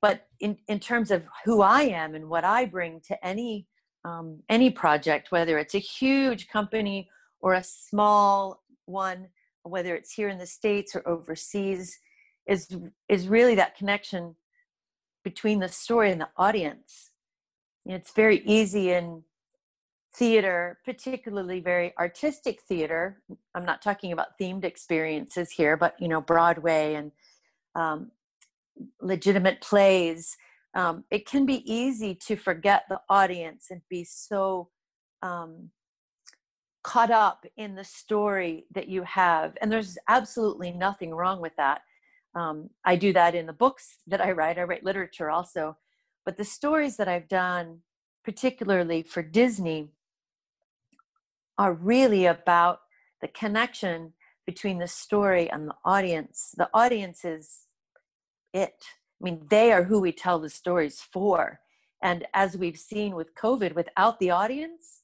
but 0.01 0.27
in, 0.39 0.57
in 0.67 0.79
terms 0.79 1.11
of 1.11 1.27
who 1.45 1.61
I 1.61 1.83
am 1.83 2.15
and 2.15 2.27
what 2.27 2.43
I 2.43 2.65
bring 2.65 3.01
to 3.07 3.25
any 3.25 3.67
um, 4.03 4.41
any 4.49 4.71
project, 4.71 5.31
whether 5.31 5.59
it's 5.59 5.75
a 5.75 5.79
huge 5.79 6.47
company 6.47 7.07
or 7.39 7.53
a 7.53 7.63
small 7.63 8.63
one, 8.85 9.27
whether 9.61 9.95
it's 9.95 10.11
here 10.13 10.27
in 10.27 10.39
the 10.39 10.47
states 10.47 10.95
or 10.95 11.07
overseas, 11.07 11.99
is 12.47 12.75
is 13.07 13.27
really 13.27 13.53
that 13.55 13.77
connection 13.77 14.35
between 15.23 15.59
the 15.59 15.67
story 15.67 16.11
and 16.11 16.19
the 16.19 16.29
audience 16.35 17.10
it's 17.93 18.13
very 18.13 18.39
easy 18.45 18.91
in 18.91 19.23
theater, 20.13 20.79
particularly 20.83 21.59
very 21.59 21.93
artistic 21.97 22.61
theater. 22.61 23.21
I'm 23.55 23.65
not 23.65 23.81
talking 23.81 24.11
about 24.11 24.37
themed 24.39 24.65
experiences 24.65 25.51
here, 25.51 25.77
but 25.77 25.95
you 25.99 26.07
know, 26.07 26.21
Broadway 26.21 26.95
and 26.95 27.11
um, 27.75 28.11
legitimate 29.01 29.61
plays. 29.61 30.37
Um, 30.73 31.03
it 31.11 31.25
can 31.25 31.45
be 31.45 31.69
easy 31.71 32.15
to 32.27 32.35
forget 32.35 32.83
the 32.89 33.01
audience 33.09 33.67
and 33.69 33.81
be 33.89 34.03
so 34.03 34.69
um, 35.21 35.69
caught 36.83 37.11
up 37.11 37.45
in 37.57 37.75
the 37.75 37.83
story 37.83 38.65
that 38.71 38.87
you 38.87 39.03
have. 39.03 39.57
And 39.61 39.71
there's 39.71 39.97
absolutely 40.07 40.71
nothing 40.71 41.13
wrong 41.13 41.41
with 41.41 41.55
that. 41.57 41.81
Um, 42.33 42.69
I 42.85 42.95
do 42.95 43.11
that 43.13 43.35
in 43.35 43.45
the 43.45 43.53
books 43.53 43.97
that 44.07 44.21
I 44.21 44.31
write. 44.31 44.57
I 44.57 44.63
write 44.63 44.83
literature 44.83 45.29
also. 45.29 45.77
But 46.25 46.37
the 46.37 46.45
stories 46.45 46.97
that 46.97 47.07
I've 47.07 47.27
done, 47.27 47.79
particularly 48.23 49.03
for 49.03 49.23
Disney, 49.23 49.89
are 51.57 51.73
really 51.73 52.25
about 52.25 52.79
the 53.21 53.27
connection 53.27 54.13
between 54.45 54.79
the 54.79 54.87
story 54.87 55.49
and 55.49 55.67
the 55.67 55.75
audience. 55.85 56.53
The 56.57 56.69
audience 56.73 57.23
is 57.23 57.67
it. 58.53 58.83
I 59.21 59.23
mean, 59.23 59.45
they 59.49 59.71
are 59.71 59.83
who 59.83 59.99
we 59.99 60.11
tell 60.11 60.39
the 60.39 60.49
stories 60.49 61.01
for. 61.01 61.59
And 62.01 62.25
as 62.33 62.57
we've 62.57 62.77
seen 62.77 63.15
with 63.15 63.35
COVID, 63.35 63.75
without 63.75 64.19
the 64.19 64.31
audience, 64.31 65.01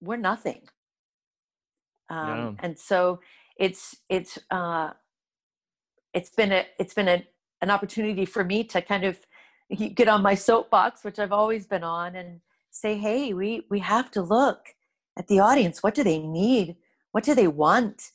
we're 0.00 0.16
nothing. 0.16 0.62
Um, 2.10 2.28
yeah. 2.28 2.52
And 2.58 2.78
so 2.78 3.20
it's 3.56 3.96
it's 4.08 4.38
uh, 4.50 4.90
it's 6.12 6.30
been 6.30 6.52
a 6.52 6.66
it's 6.78 6.94
been 6.94 7.08
a, 7.08 7.24
an 7.62 7.70
opportunity 7.70 8.24
for 8.24 8.44
me 8.44 8.64
to 8.64 8.82
kind 8.82 9.04
of 9.04 9.20
get 9.74 10.08
on 10.08 10.22
my 10.22 10.34
soapbox, 10.34 11.04
which 11.04 11.18
I've 11.18 11.32
always 11.32 11.66
been 11.66 11.84
on, 11.84 12.16
and 12.16 12.40
say, 12.70 12.96
hey, 12.96 13.32
we, 13.32 13.66
we 13.70 13.78
have 13.80 14.10
to 14.12 14.22
look 14.22 14.74
at 15.18 15.28
the 15.28 15.40
audience. 15.40 15.82
What 15.82 15.94
do 15.94 16.02
they 16.02 16.18
need? 16.18 16.76
What 17.12 17.24
do 17.24 17.34
they 17.34 17.46
want? 17.46 18.10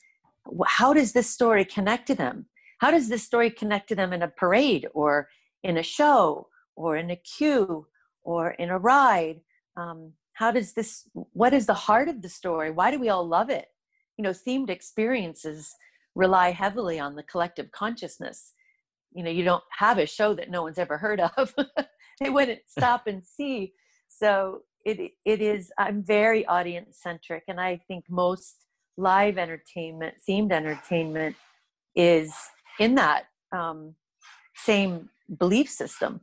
How 0.67 0.93
does 0.93 1.13
this 1.13 1.29
story 1.29 1.63
connect 1.63 2.07
to 2.07 2.15
them? 2.15 2.45
How 2.79 2.91
does 2.91 3.09
this 3.09 3.23
story 3.23 3.49
connect 3.49 3.89
to 3.89 3.95
them 3.95 4.13
in 4.13 4.21
a 4.21 4.27
parade 4.27 4.87
or 4.93 5.29
in 5.63 5.77
a 5.77 5.83
show 5.83 6.47
or 6.75 6.97
in 6.97 7.09
a 7.09 7.15
queue 7.15 7.87
or 8.23 8.51
in 8.51 8.69
a 8.69 8.77
ride? 8.77 9.41
Um, 9.77 10.13
how 10.33 10.51
does 10.51 10.73
this, 10.73 11.07
what 11.13 11.53
is 11.53 11.65
the 11.65 11.73
heart 11.73 12.07
of 12.07 12.21
the 12.21 12.29
story? 12.29 12.71
Why 12.71 12.91
do 12.91 12.99
we 12.99 13.09
all 13.09 13.27
love 13.27 13.49
it? 13.49 13.67
You 14.17 14.23
know, 14.23 14.31
themed 14.31 14.69
experiences 14.69 15.75
rely 16.15 16.51
heavily 16.51 16.99
on 16.99 17.15
the 17.15 17.23
collective 17.23 17.71
consciousness 17.71 18.53
you 19.13 19.23
know 19.23 19.31
you 19.31 19.43
don't 19.43 19.63
have 19.71 19.97
a 19.97 20.05
show 20.05 20.33
that 20.33 20.49
no 20.49 20.63
one's 20.63 20.77
ever 20.77 20.97
heard 20.97 21.19
of. 21.19 21.53
They 22.21 22.29
wouldn't 22.29 22.59
stop 22.67 23.07
and 23.07 23.23
see. 23.25 23.71
So 24.09 24.63
it 24.85 25.11
it 25.25 25.41
is 25.41 25.71
i'm 25.77 26.01
very 26.03 26.45
audience 26.45 26.97
centric 27.01 27.43
and 27.49 27.59
i 27.59 27.77
think 27.87 28.05
most 28.09 28.65
live 28.97 29.37
entertainment 29.37 30.13
themed 30.27 30.51
entertainment 30.53 31.35
is 31.95 32.33
in 32.79 32.95
that 32.95 33.25
um, 33.51 33.95
same 34.55 35.09
belief 35.37 35.69
system 35.69 36.21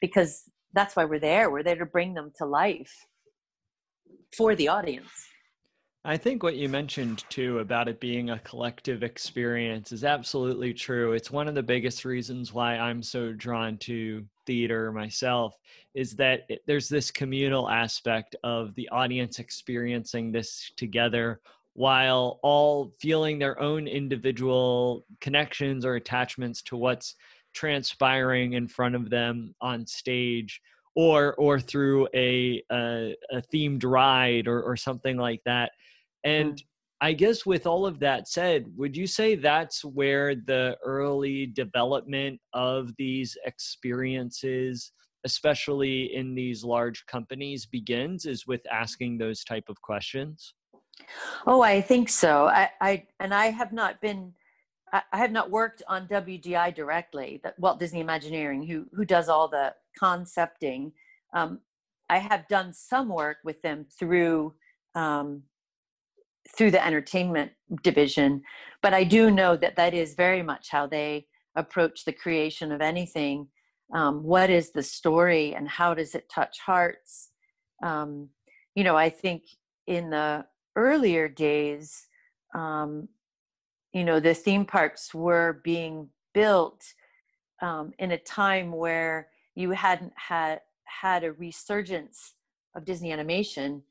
because 0.00 0.44
that's 0.72 0.94
why 0.94 1.04
we're 1.04 1.18
there. 1.18 1.50
We're 1.50 1.62
there 1.62 1.76
to 1.76 1.86
bring 1.86 2.14
them 2.14 2.32
to 2.38 2.46
life 2.46 3.06
for 4.36 4.54
the 4.54 4.68
audience 4.68 5.10
I 6.02 6.16
think 6.16 6.42
what 6.42 6.56
you 6.56 6.70
mentioned 6.70 7.24
too 7.28 7.58
about 7.58 7.86
it 7.86 8.00
being 8.00 8.30
a 8.30 8.38
collective 8.38 9.02
experience 9.02 9.92
is 9.92 10.02
absolutely 10.02 10.72
true. 10.72 11.12
It's 11.12 11.30
one 11.30 11.46
of 11.46 11.54
the 11.54 11.62
biggest 11.62 12.06
reasons 12.06 12.54
why 12.54 12.78
I'm 12.78 13.02
so 13.02 13.34
drawn 13.34 13.76
to 13.78 14.24
theater 14.46 14.92
myself 14.92 15.58
is 15.92 16.16
that 16.16 16.46
it, 16.48 16.62
there's 16.66 16.88
this 16.88 17.10
communal 17.10 17.68
aspect 17.68 18.34
of 18.42 18.74
the 18.76 18.88
audience 18.88 19.40
experiencing 19.40 20.32
this 20.32 20.72
together 20.78 21.38
while 21.74 22.40
all 22.42 22.94
feeling 22.98 23.38
their 23.38 23.60
own 23.60 23.86
individual 23.86 25.04
connections 25.20 25.84
or 25.84 25.96
attachments 25.96 26.62
to 26.62 26.78
what's 26.78 27.16
transpiring 27.52 28.54
in 28.54 28.66
front 28.66 28.94
of 28.94 29.10
them 29.10 29.54
on 29.60 29.86
stage 29.86 30.62
or 30.96 31.34
or 31.34 31.60
through 31.60 32.08
a 32.14 32.62
a, 32.70 33.14
a 33.30 33.42
themed 33.52 33.84
ride 33.84 34.48
or, 34.48 34.62
or 34.62 34.76
something 34.76 35.16
like 35.16 35.40
that 35.44 35.72
and 36.24 36.54
mm. 36.54 36.62
I 37.02 37.14
guess 37.14 37.46
with 37.46 37.66
all 37.66 37.86
of 37.86 37.98
that 38.00 38.28
said, 38.28 38.66
would 38.76 38.94
you 38.94 39.06
say 39.06 39.34
that's 39.34 39.84
where 39.84 40.34
the 40.34 40.76
early 40.84 41.46
development 41.46 42.38
of 42.52 42.94
these 42.98 43.38
experiences, 43.46 44.92
especially 45.24 46.14
in 46.14 46.34
these 46.34 46.62
large 46.62 47.06
companies, 47.06 47.64
begins 47.64 48.26
is 48.26 48.46
with 48.46 48.60
asking 48.70 49.16
those 49.16 49.44
type 49.44 49.64
of 49.70 49.80
questions? 49.80 50.52
Oh, 51.46 51.62
I 51.62 51.80
think 51.80 52.10
so. 52.10 52.48
I, 52.48 52.68
I 52.82 53.04
and 53.18 53.32
I 53.32 53.46
have 53.46 53.72
not 53.72 54.02
been 54.02 54.34
I, 54.92 55.02
have 55.12 55.32
not 55.32 55.50
worked 55.50 55.82
on 55.88 56.08
WDI 56.08 56.74
directly, 56.74 57.40
the 57.42 57.54
Walt 57.58 57.78
Disney 57.78 58.00
Imagineering, 58.00 58.66
who 58.66 58.86
who 58.92 59.04
does 59.04 59.28
all 59.28 59.48
the 59.48 59.74
concepting. 59.98 60.92
Um, 61.32 61.60
I 62.08 62.18
have 62.18 62.48
done 62.48 62.72
some 62.72 63.08
work 63.08 63.38
with 63.44 63.62
them 63.62 63.86
through 63.98 64.54
um, 64.94 65.42
through 66.56 66.70
the 66.70 66.84
entertainment 66.84 67.52
division 67.82 68.42
but 68.82 68.94
i 68.94 69.04
do 69.04 69.30
know 69.30 69.56
that 69.56 69.76
that 69.76 69.94
is 69.94 70.14
very 70.14 70.42
much 70.42 70.68
how 70.70 70.86
they 70.86 71.26
approach 71.56 72.04
the 72.04 72.12
creation 72.12 72.72
of 72.72 72.80
anything 72.80 73.46
um, 73.94 74.22
what 74.22 74.50
is 74.50 74.70
the 74.70 74.82
story 74.82 75.54
and 75.54 75.68
how 75.68 75.94
does 75.94 76.14
it 76.14 76.30
touch 76.32 76.58
hearts 76.60 77.30
um, 77.82 78.28
you 78.74 78.84
know 78.84 78.96
i 78.96 79.08
think 79.08 79.42
in 79.86 80.10
the 80.10 80.44
earlier 80.76 81.28
days 81.28 82.06
um, 82.54 83.08
you 83.92 84.04
know 84.04 84.20
the 84.20 84.34
theme 84.34 84.64
parks 84.64 85.14
were 85.14 85.60
being 85.64 86.08
built 86.34 86.82
um, 87.62 87.92
in 87.98 88.12
a 88.12 88.18
time 88.18 88.72
where 88.72 89.28
you 89.54 89.70
hadn't 89.70 90.12
had 90.16 90.60
had 90.84 91.24
a 91.24 91.32
resurgence 91.32 92.34
of 92.74 92.84
disney 92.84 93.12
animation 93.12 93.82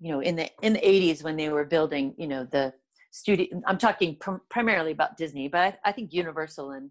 you 0.00 0.10
know 0.10 0.20
in 0.20 0.36
the 0.36 0.48
in 0.62 0.72
the 0.72 0.80
80s 0.80 1.22
when 1.22 1.36
they 1.36 1.48
were 1.48 1.64
building 1.64 2.14
you 2.16 2.26
know 2.26 2.44
the 2.44 2.72
studio 3.10 3.46
i'm 3.66 3.78
talking 3.78 4.16
pr- 4.16 4.42
primarily 4.48 4.92
about 4.92 5.16
disney 5.16 5.48
but 5.48 5.60
I, 5.60 5.90
I, 5.90 5.92
think 5.92 6.12
universal 6.12 6.70
and 6.70 6.90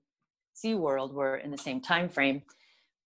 SeaWorld 0.55 1.13
were 1.13 1.37
in 1.37 1.51
the 1.51 1.57
same 1.57 1.81
time 1.81 2.09
frame. 2.09 2.43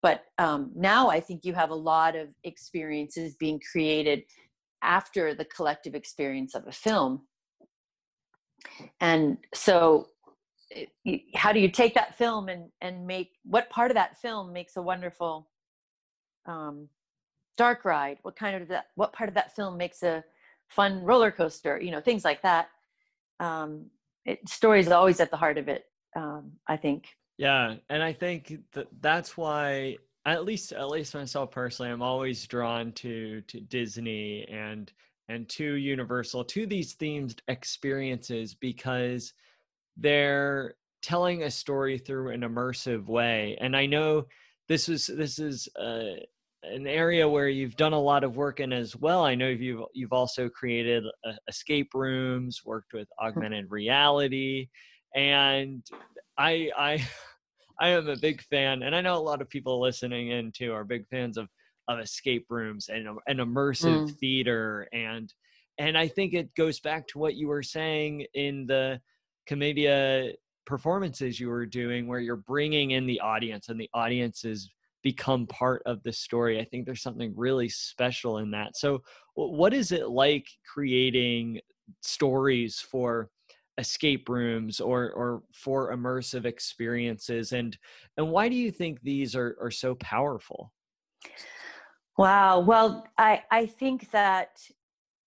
But 0.01 0.25
um, 0.37 0.71
now 0.75 1.09
I 1.09 1.19
think 1.19 1.45
you 1.45 1.53
have 1.53 1.71
a 1.71 1.75
lot 1.75 2.15
of 2.15 2.29
experiences 2.43 3.35
being 3.35 3.59
created 3.71 4.23
after 4.81 5.33
the 5.33 5.45
collective 5.45 5.95
experience 5.95 6.53
of 6.53 6.67
a 6.67 6.71
film. 6.71 7.23
And 9.01 9.37
so 9.53 10.07
how 11.35 11.51
do 11.51 11.59
you 11.59 11.69
take 11.69 11.93
that 11.93 12.17
film 12.17 12.49
and 12.49 12.69
and 12.81 13.05
make 13.05 13.31
what 13.43 13.69
part 13.69 13.91
of 13.91 13.95
that 13.95 14.17
film 14.17 14.51
makes 14.51 14.77
a 14.77 14.81
wonderful 14.81 15.49
um, 16.45 16.89
dark 17.57 17.85
ride? 17.85 18.17
What 18.23 18.35
kind 18.35 18.61
of 18.61 18.67
that 18.69 18.87
what 18.95 19.13
part 19.13 19.29
of 19.29 19.35
that 19.35 19.55
film 19.55 19.77
makes 19.77 20.03
a 20.03 20.23
fun 20.69 21.03
roller 21.03 21.31
coaster? 21.31 21.79
You 21.79 21.91
know 21.91 22.01
things 22.01 22.25
like 22.25 22.41
that. 22.41 22.69
Um, 23.39 23.87
it, 24.25 24.47
story 24.49 24.79
is 24.79 24.87
always 24.89 25.19
at 25.19 25.31
the 25.31 25.37
heart 25.37 25.57
of 25.57 25.67
it 25.67 25.85
um, 26.15 26.51
i 26.67 26.75
think. 26.75 27.07
Yeah 27.37 27.75
and 27.89 28.01
i 28.01 28.13
think 28.13 28.53
that 28.73 28.87
that's 29.01 29.37
why 29.37 29.97
at 30.25 30.45
least 30.45 30.71
at 30.71 30.89
least 30.89 31.13
myself 31.13 31.51
personally 31.51 31.91
i'm 31.91 32.01
always 32.01 32.45
drawn 32.47 32.91
to 32.93 33.41
to 33.41 33.59
disney 33.59 34.47
and 34.49 34.91
and 35.29 35.47
to 35.49 35.73
universal 35.75 36.43
to 36.43 36.65
these 36.65 36.95
themed 36.95 37.39
experiences 37.47 38.53
because 38.53 39.33
they're 39.97 40.75
telling 41.01 41.43
a 41.43 41.51
story 41.51 41.97
through 41.97 42.31
an 42.31 42.41
immersive 42.41 43.07
way 43.07 43.57
and 43.61 43.75
i 43.75 43.85
know 43.85 44.25
this 44.67 44.89
is 44.89 45.07
this 45.07 45.39
is 45.39 45.67
uh, 45.79 46.15
an 46.63 46.87
area 46.87 47.27
where 47.27 47.47
you've 47.47 47.75
done 47.75 47.93
a 47.93 47.99
lot 47.99 48.23
of 48.23 48.35
work 48.35 48.59
in 48.59 48.73
as 48.73 48.95
well 48.95 49.23
i 49.23 49.35
know 49.35 49.47
you've 49.47 49.83
you've 49.93 50.13
also 50.13 50.49
created 50.49 51.03
uh, 51.27 51.33
escape 51.47 51.93
rooms 51.93 52.61
worked 52.65 52.93
with 52.93 53.07
hmm. 53.19 53.27
augmented 53.27 53.69
reality 53.69 54.67
and 55.15 55.85
i 56.37 56.69
i 56.77 57.05
i 57.79 57.89
am 57.89 58.07
a 58.07 58.17
big 58.17 58.41
fan 58.43 58.83
and 58.83 58.95
i 58.95 59.01
know 59.01 59.17
a 59.17 59.19
lot 59.19 59.41
of 59.41 59.49
people 59.49 59.79
listening 59.79 60.29
in 60.29 60.51
too 60.51 60.73
are 60.73 60.83
big 60.83 61.07
fans 61.07 61.37
of 61.37 61.47
of 61.87 61.99
escape 61.99 62.45
rooms 62.49 62.89
and 62.89 63.07
an 63.27 63.37
immersive 63.37 64.09
mm. 64.09 64.15
theater 64.17 64.87
and 64.93 65.33
and 65.77 65.97
i 65.97 66.07
think 66.07 66.33
it 66.33 66.53
goes 66.55 66.79
back 66.79 67.07
to 67.07 67.19
what 67.19 67.35
you 67.35 67.47
were 67.47 67.63
saying 67.63 68.25
in 68.33 68.65
the 68.65 68.99
commedia 69.45 70.31
performances 70.65 71.39
you 71.39 71.49
were 71.49 71.65
doing 71.65 72.07
where 72.07 72.19
you're 72.19 72.35
bringing 72.35 72.91
in 72.91 73.05
the 73.05 73.19
audience 73.19 73.69
and 73.69 73.79
the 73.79 73.89
audiences 73.93 74.69
become 75.05 75.45
part 75.45 75.83
of 75.85 76.01
the 76.01 76.11
story. 76.11 76.59
I 76.59 76.65
think 76.65 76.83
there's 76.83 77.03
something 77.03 77.31
really 77.37 77.69
special 77.69 78.39
in 78.39 78.49
that. 78.51 78.75
So 78.75 79.03
what 79.35 79.71
is 79.71 79.91
it 79.91 80.09
like 80.09 80.47
creating 80.67 81.61
stories 82.01 82.79
for 82.79 83.29
escape 83.77 84.27
rooms 84.29 84.79
or 84.79 85.11
or 85.11 85.43
for 85.53 85.95
immersive 85.95 86.45
experiences? 86.45 87.51
And 87.51 87.77
and 88.17 88.31
why 88.31 88.49
do 88.49 88.55
you 88.55 88.71
think 88.71 88.99
these 89.01 89.35
are 89.35 89.55
are 89.61 89.69
so 89.69 89.93
powerful 89.95 90.73
wow. 92.17 92.59
Well 92.59 93.07
i 93.17 93.43
i 93.51 93.65
think 93.65 94.11
that 94.11 94.61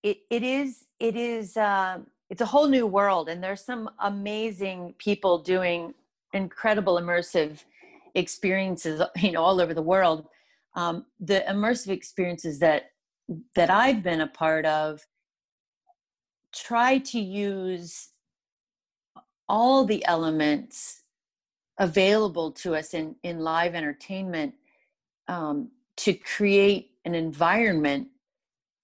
it 0.02 0.18
it 0.30 0.42
is 0.42 0.84
it 1.00 1.16
is 1.16 1.56
um 1.56 2.06
it's 2.30 2.40
a 2.40 2.46
whole 2.46 2.68
new 2.68 2.86
world 2.86 3.28
and 3.28 3.42
there's 3.42 3.64
some 3.64 3.90
amazing 4.00 4.94
people 4.98 5.38
doing 5.38 5.94
incredible 6.32 6.96
immersive 6.96 7.64
experiences 8.14 9.00
you 9.16 9.32
know 9.32 9.42
all 9.42 9.60
over 9.60 9.74
the 9.74 9.82
world. 9.82 10.26
Um, 10.74 11.06
the 11.18 11.44
immersive 11.48 11.88
experiences 11.88 12.58
that 12.60 12.90
that 13.54 13.68
i've 13.68 14.02
been 14.02 14.20
a 14.20 14.26
part 14.26 14.64
of 14.64 15.06
try 16.54 16.98
to 16.98 17.20
use 17.20 18.10
all 19.48 19.84
the 19.84 20.04
elements 20.06 21.02
available 21.78 22.52
to 22.52 22.74
us 22.74 22.94
in 22.94 23.16
in 23.22 23.40
live 23.40 23.74
entertainment 23.74 24.54
um, 25.26 25.70
to 25.98 26.14
create 26.14 26.92
an 27.04 27.14
environment 27.14 28.08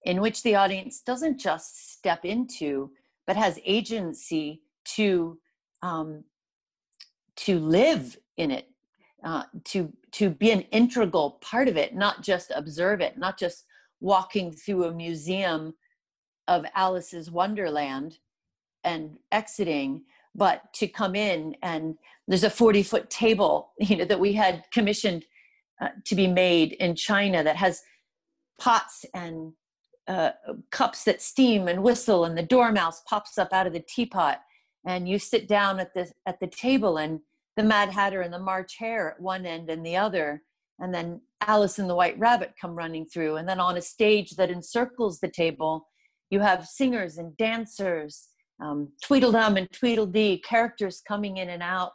in 0.03 0.21
which 0.21 0.43
the 0.43 0.55
audience 0.55 1.01
doesn't 1.01 1.39
just 1.39 1.93
step 1.93 2.23
into 2.23 2.91
but 3.27 3.35
has 3.35 3.59
agency 3.65 4.61
to 4.83 5.39
um, 5.81 6.23
to 7.35 7.59
live 7.59 8.17
in 8.37 8.51
it, 8.51 8.67
uh, 9.23 9.43
to 9.65 9.91
to 10.11 10.29
be 10.29 10.51
an 10.51 10.61
integral 10.71 11.39
part 11.41 11.67
of 11.67 11.77
it, 11.77 11.95
not 11.95 12.21
just 12.21 12.51
observe 12.55 13.01
it, 13.01 13.17
not 13.17 13.37
just 13.37 13.65
walking 13.99 14.51
through 14.51 14.85
a 14.85 14.93
museum 14.93 15.73
of 16.47 16.65
Alice's 16.75 17.31
Wonderland 17.31 18.19
and 18.83 19.17
exiting, 19.31 20.03
but 20.35 20.61
to 20.73 20.87
come 20.87 21.15
in 21.15 21.55
and 21.63 21.95
there's 22.27 22.43
a 22.43 22.49
40 22.49 22.83
foot 22.83 23.09
table, 23.09 23.71
you 23.79 23.97
know, 23.97 24.05
that 24.05 24.19
we 24.19 24.33
had 24.33 24.63
commissioned 24.71 25.25
uh, 25.81 25.89
to 26.05 26.15
be 26.15 26.27
made 26.27 26.73
in 26.73 26.95
China 26.95 27.43
that 27.43 27.55
has 27.55 27.81
pots 28.59 29.05
and 29.13 29.53
uh, 30.07 30.31
cups 30.71 31.03
that 31.03 31.21
steam 31.21 31.67
and 31.67 31.81
whistle 31.81 32.25
and 32.25 32.37
the 32.37 32.43
dormouse 32.43 33.01
pops 33.07 33.37
up 33.37 33.51
out 33.51 33.67
of 33.67 33.73
the 33.73 33.83
teapot 33.87 34.39
and 34.85 35.09
you 35.09 35.17
sit 35.17 35.47
down 35.47 35.79
at 35.79 35.93
the 35.95 36.09
at 36.27 36.39
the 36.39 36.47
table 36.47 36.97
and 36.97 37.19
the 37.57 37.63
mad 37.63 37.89
hatter 37.89 38.21
and 38.21 38.31
the 38.31 38.37
march 38.37 38.75
hare 38.77 39.09
at 39.09 39.19
one 39.19 39.47
end 39.47 39.67
and 39.67 39.83
the 39.83 39.97
other 39.97 40.43
and 40.77 40.93
then 40.93 41.19
alice 41.47 41.79
and 41.79 41.89
the 41.89 41.95
white 41.95 42.17
rabbit 42.19 42.53
come 42.61 42.75
running 42.75 43.03
through 43.03 43.37
and 43.37 43.49
then 43.49 43.59
on 43.59 43.77
a 43.77 43.81
stage 43.81 44.35
that 44.35 44.51
encircles 44.51 45.19
the 45.19 45.27
table 45.27 45.87
you 46.29 46.39
have 46.39 46.67
singers 46.67 47.17
and 47.17 47.35
dancers 47.35 48.29
um, 48.61 48.89
tweedledum 49.03 49.57
and 49.57 49.71
tweedledee 49.71 50.39
characters 50.39 51.01
coming 51.05 51.37
in 51.37 51.49
and 51.49 51.63
out. 51.63 51.91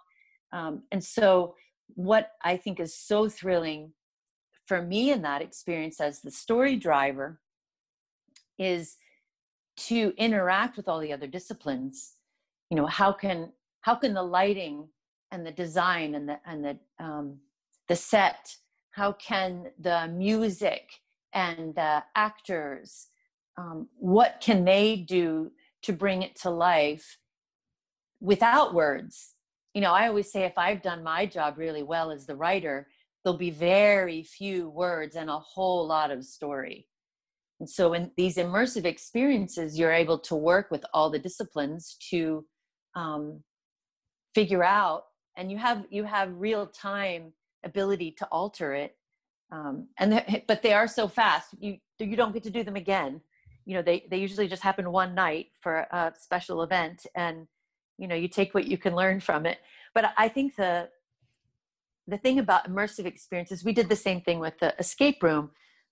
Um, 0.52 0.82
and 0.92 1.02
so 1.02 1.54
what 1.94 2.32
i 2.42 2.56
think 2.56 2.80
is 2.80 2.94
so 2.94 3.28
thrilling 3.28 3.92
for 4.70 4.82
me 4.82 5.10
in 5.10 5.22
that 5.22 5.42
experience 5.42 6.00
as 6.00 6.20
the 6.20 6.30
story 6.30 6.76
driver 6.76 7.40
is 8.56 8.98
to 9.76 10.12
interact 10.16 10.76
with 10.76 10.86
all 10.88 11.00
the 11.00 11.12
other 11.12 11.26
disciplines. 11.26 12.14
You 12.70 12.76
know 12.76 12.86
how 12.86 13.12
can 13.12 13.52
how 13.80 13.96
can 13.96 14.14
the 14.14 14.22
lighting 14.22 14.88
and 15.32 15.44
the 15.44 15.50
design 15.50 16.14
and 16.14 16.28
the 16.28 16.38
and 16.46 16.64
the 16.64 16.78
um, 17.04 17.38
the 17.88 17.96
set 17.96 18.54
how 18.92 19.12
can 19.12 19.72
the 19.80 20.06
music 20.08 20.88
and 21.32 21.74
the 21.74 22.04
actors 22.14 23.08
um, 23.56 23.88
what 23.96 24.40
can 24.40 24.64
they 24.64 24.96
do 24.96 25.50
to 25.82 25.92
bring 25.92 26.22
it 26.22 26.36
to 26.42 26.50
life 26.50 27.18
without 28.20 28.72
words 28.72 29.34
you 29.74 29.80
know 29.80 29.92
i 29.92 30.06
always 30.08 30.30
say 30.30 30.44
if 30.44 30.56
i've 30.56 30.82
done 30.82 31.02
my 31.02 31.26
job 31.26 31.56
really 31.56 31.82
well 31.82 32.10
as 32.10 32.26
the 32.26 32.36
writer 32.36 32.86
there'll 33.22 33.38
be 33.38 33.50
very 33.50 34.22
few 34.22 34.68
words 34.70 35.16
and 35.16 35.28
a 35.30 35.38
whole 35.38 35.86
lot 35.86 36.10
of 36.10 36.24
story 36.24 36.86
and 37.60 37.68
so 37.68 37.92
in 37.92 38.10
these 38.16 38.36
immersive 38.36 38.86
experiences, 38.86 39.78
you're 39.78 39.92
able 39.92 40.18
to 40.20 40.34
work 40.34 40.70
with 40.70 40.84
all 40.94 41.10
the 41.10 41.18
disciplines 41.18 41.96
to 42.08 42.44
um, 42.96 43.42
figure 44.34 44.64
out, 44.64 45.04
and 45.36 45.52
you 45.52 45.58
have 45.58 45.84
you 45.90 46.04
have 46.04 46.30
real 46.32 46.66
time 46.66 47.34
ability 47.62 48.12
to 48.12 48.26
alter 48.32 48.72
it. 48.72 48.96
Um, 49.52 49.88
and 49.98 50.42
but 50.48 50.62
they 50.62 50.72
are 50.72 50.88
so 50.88 51.06
fast, 51.06 51.54
you 51.60 51.76
you 51.98 52.16
don't 52.16 52.32
get 52.32 52.42
to 52.44 52.50
do 52.50 52.64
them 52.64 52.76
again. 52.76 53.20
You 53.66 53.74
know, 53.74 53.82
they 53.82 54.06
they 54.10 54.16
usually 54.16 54.48
just 54.48 54.62
happen 54.62 54.90
one 54.90 55.14
night 55.14 55.48
for 55.60 55.86
a 55.92 56.14
special 56.18 56.62
event, 56.62 57.06
and 57.14 57.46
you 58.00 58.08
know 58.08 58.14
you 58.14 58.28
take 58.28 58.54
what 58.54 58.66
you 58.66 58.78
can 58.78 58.94
learn 58.96 59.20
from 59.20 59.46
it. 59.46 59.58
But 59.94 60.12
I 60.16 60.28
think 60.28 60.56
the 60.56 60.88
the 62.06 62.18
thing 62.18 62.38
about 62.38 62.68
immersive 62.68 63.04
experiences, 63.04 63.64
we 63.64 63.72
did 63.72 63.88
the 63.88 63.96
same 63.96 64.20
thing 64.20 64.40
with 64.40 64.58
the 64.58 64.74
escape 64.78 65.22
room 65.22 65.50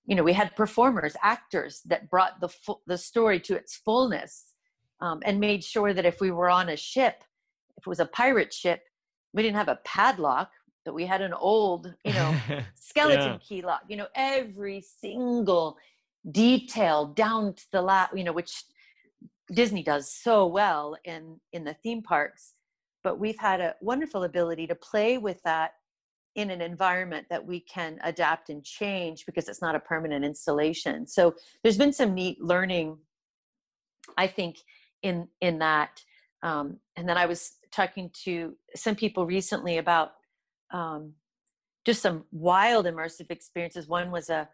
you 0.09 0.16
know 0.16 0.25
we 0.25 0.33
had 0.33 0.57
performers 0.57 1.14
actors 1.23 1.83
that 1.85 2.11
brought 2.11 2.40
the 2.40 2.49
the 2.87 2.99
story 2.99 3.38
to 3.38 3.55
its 3.55 3.77
fullness 3.77 4.55
um, 5.01 5.21
and 5.25 5.38
made 5.38 5.62
sure 5.62 5.94
that 5.94 6.07
if 6.07 6.21
we 6.21 6.33
were 6.33 6.51
on 6.51 6.71
a 6.71 6.77
ship 6.77 7.23
if 7.77 7.87
it 7.87 7.88
was 7.88 8.01
a 8.01 8.07
pirate 8.07 8.53
ship 8.53 8.83
we 9.33 9.42
didn't 9.42 9.57
have 9.57 9.68
a 9.68 9.79
padlock 9.85 10.51
that 10.85 10.92
we 10.92 11.05
had 11.07 11.21
an 11.21 11.35
old 11.35 11.94
you 12.05 12.12
know 12.14 12.35
skeleton 12.75 13.35
yeah. 13.35 13.38
key 13.38 13.62
lock 13.62 13.83
you 13.87 13.97
know 13.97 14.09
every 14.16 14.81
single 14.81 15.77
detail 16.33 17.07
down 17.07 17.53
to 17.53 17.64
the 17.71 17.81
last 17.81 18.16
you 18.16 18.25
know 18.25 18.33
which 18.33 18.64
disney 19.52 19.82
does 19.82 20.12
so 20.12 20.46
well 20.46 20.96
in 21.04 21.38
in 21.52 21.64
the 21.64 21.74
theme 21.74 22.02
parks 22.02 22.54
but 23.04 23.18
we've 23.18 23.38
had 23.38 23.61
a 23.61 23.74
wonderful 23.80 24.24
ability 24.24 24.66
to 24.66 24.74
play 24.74 25.18
with 25.18 25.40
that 25.42 25.72
in 26.34 26.50
an 26.50 26.61
environment 26.61 27.26
that 27.30 27.44
we 27.44 27.58
can 27.58 27.98
adapt 28.04 28.48
and 28.48 28.64
change 28.64 29.26
because 29.26 29.48
it's 29.48 29.62
not 29.62 29.74
a 29.74 29.80
permanent 29.80 30.24
installation. 30.24 31.06
So 31.06 31.34
there's 31.62 31.76
been 31.76 31.92
some 31.92 32.14
neat 32.14 32.40
learning 32.40 32.96
i 34.16 34.26
think 34.26 34.56
in 35.02 35.28
in 35.40 35.58
that 35.58 36.02
um, 36.42 36.78
and 36.96 37.08
then 37.08 37.16
i 37.16 37.26
was 37.26 37.56
talking 37.70 38.11
to 38.24 38.54
some 38.74 38.94
people 38.94 39.26
recently 39.26 39.78
about 39.78 40.12
um, 40.70 41.12
just 41.84 42.02
some 42.02 42.24
wild 42.32 42.87
immersive 42.87 43.30
experiences. 43.30 43.88
One 43.88 44.11
was 44.11 44.30
a 44.30 44.48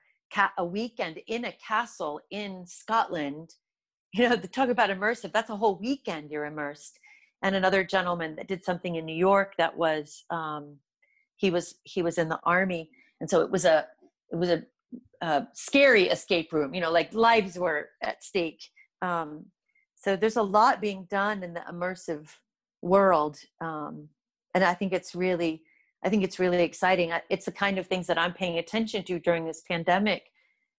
a 0.58 0.64
weekend 0.64 1.18
in 1.28 1.44
a 1.44 1.52
castle 1.52 2.20
in 2.30 2.66
scotland 2.66 3.54
you 4.18 4.28
know 4.28 4.36
the 4.36 4.46
talk 4.46 4.68
about 4.68 4.90
immersive 4.90 5.32
that's 5.32 5.50
a 5.50 5.56
whole 5.56 5.76
weekend 5.76 6.30
you're 6.30 6.46
immersed. 6.46 7.00
And 7.42 7.54
another 7.54 7.84
gentleman 7.84 8.36
that 8.36 8.48
did 8.48 8.64
something 8.64 8.94
in 8.94 9.04
new 9.04 9.14
york 9.14 9.54
that 9.58 9.76
was 9.76 10.24
um, 10.30 10.76
he 11.36 11.50
was 11.50 11.74
he 11.82 12.00
was 12.00 12.16
in 12.16 12.28
the 12.28 12.38
army. 12.44 12.90
And 13.20 13.28
so 13.28 13.40
it 13.40 13.50
was 13.50 13.64
a 13.64 13.86
it 14.30 14.36
was 14.36 14.50
a, 14.50 14.62
a 15.20 15.48
scary 15.52 16.04
escape 16.08 16.52
room 16.52 16.74
you 16.74 16.80
know 16.80 16.92
like 16.92 17.12
lives 17.12 17.58
were 17.58 17.88
at 18.02 18.22
stake. 18.22 18.62
Um, 19.02 19.46
so 19.96 20.16
there's 20.16 20.36
a 20.36 20.42
lot 20.42 20.80
being 20.80 21.06
done 21.10 21.42
in 21.42 21.52
the 21.54 21.64
immersive 21.70 22.28
world 22.82 23.38
um, 23.62 24.08
and 24.54 24.62
i 24.62 24.74
think 24.74 24.92
it's 24.92 25.14
really 25.14 25.62
i 26.04 26.08
think 26.08 26.22
it's 26.22 26.38
really 26.38 26.62
exciting. 26.62 27.12
It's 27.30 27.46
the 27.46 27.52
kind 27.52 27.78
of 27.78 27.86
things 27.88 28.06
that 28.06 28.18
i'm 28.18 28.32
paying 28.32 28.58
attention 28.58 29.02
to 29.04 29.18
during 29.18 29.44
this 29.44 29.62
pandemic 29.68 30.30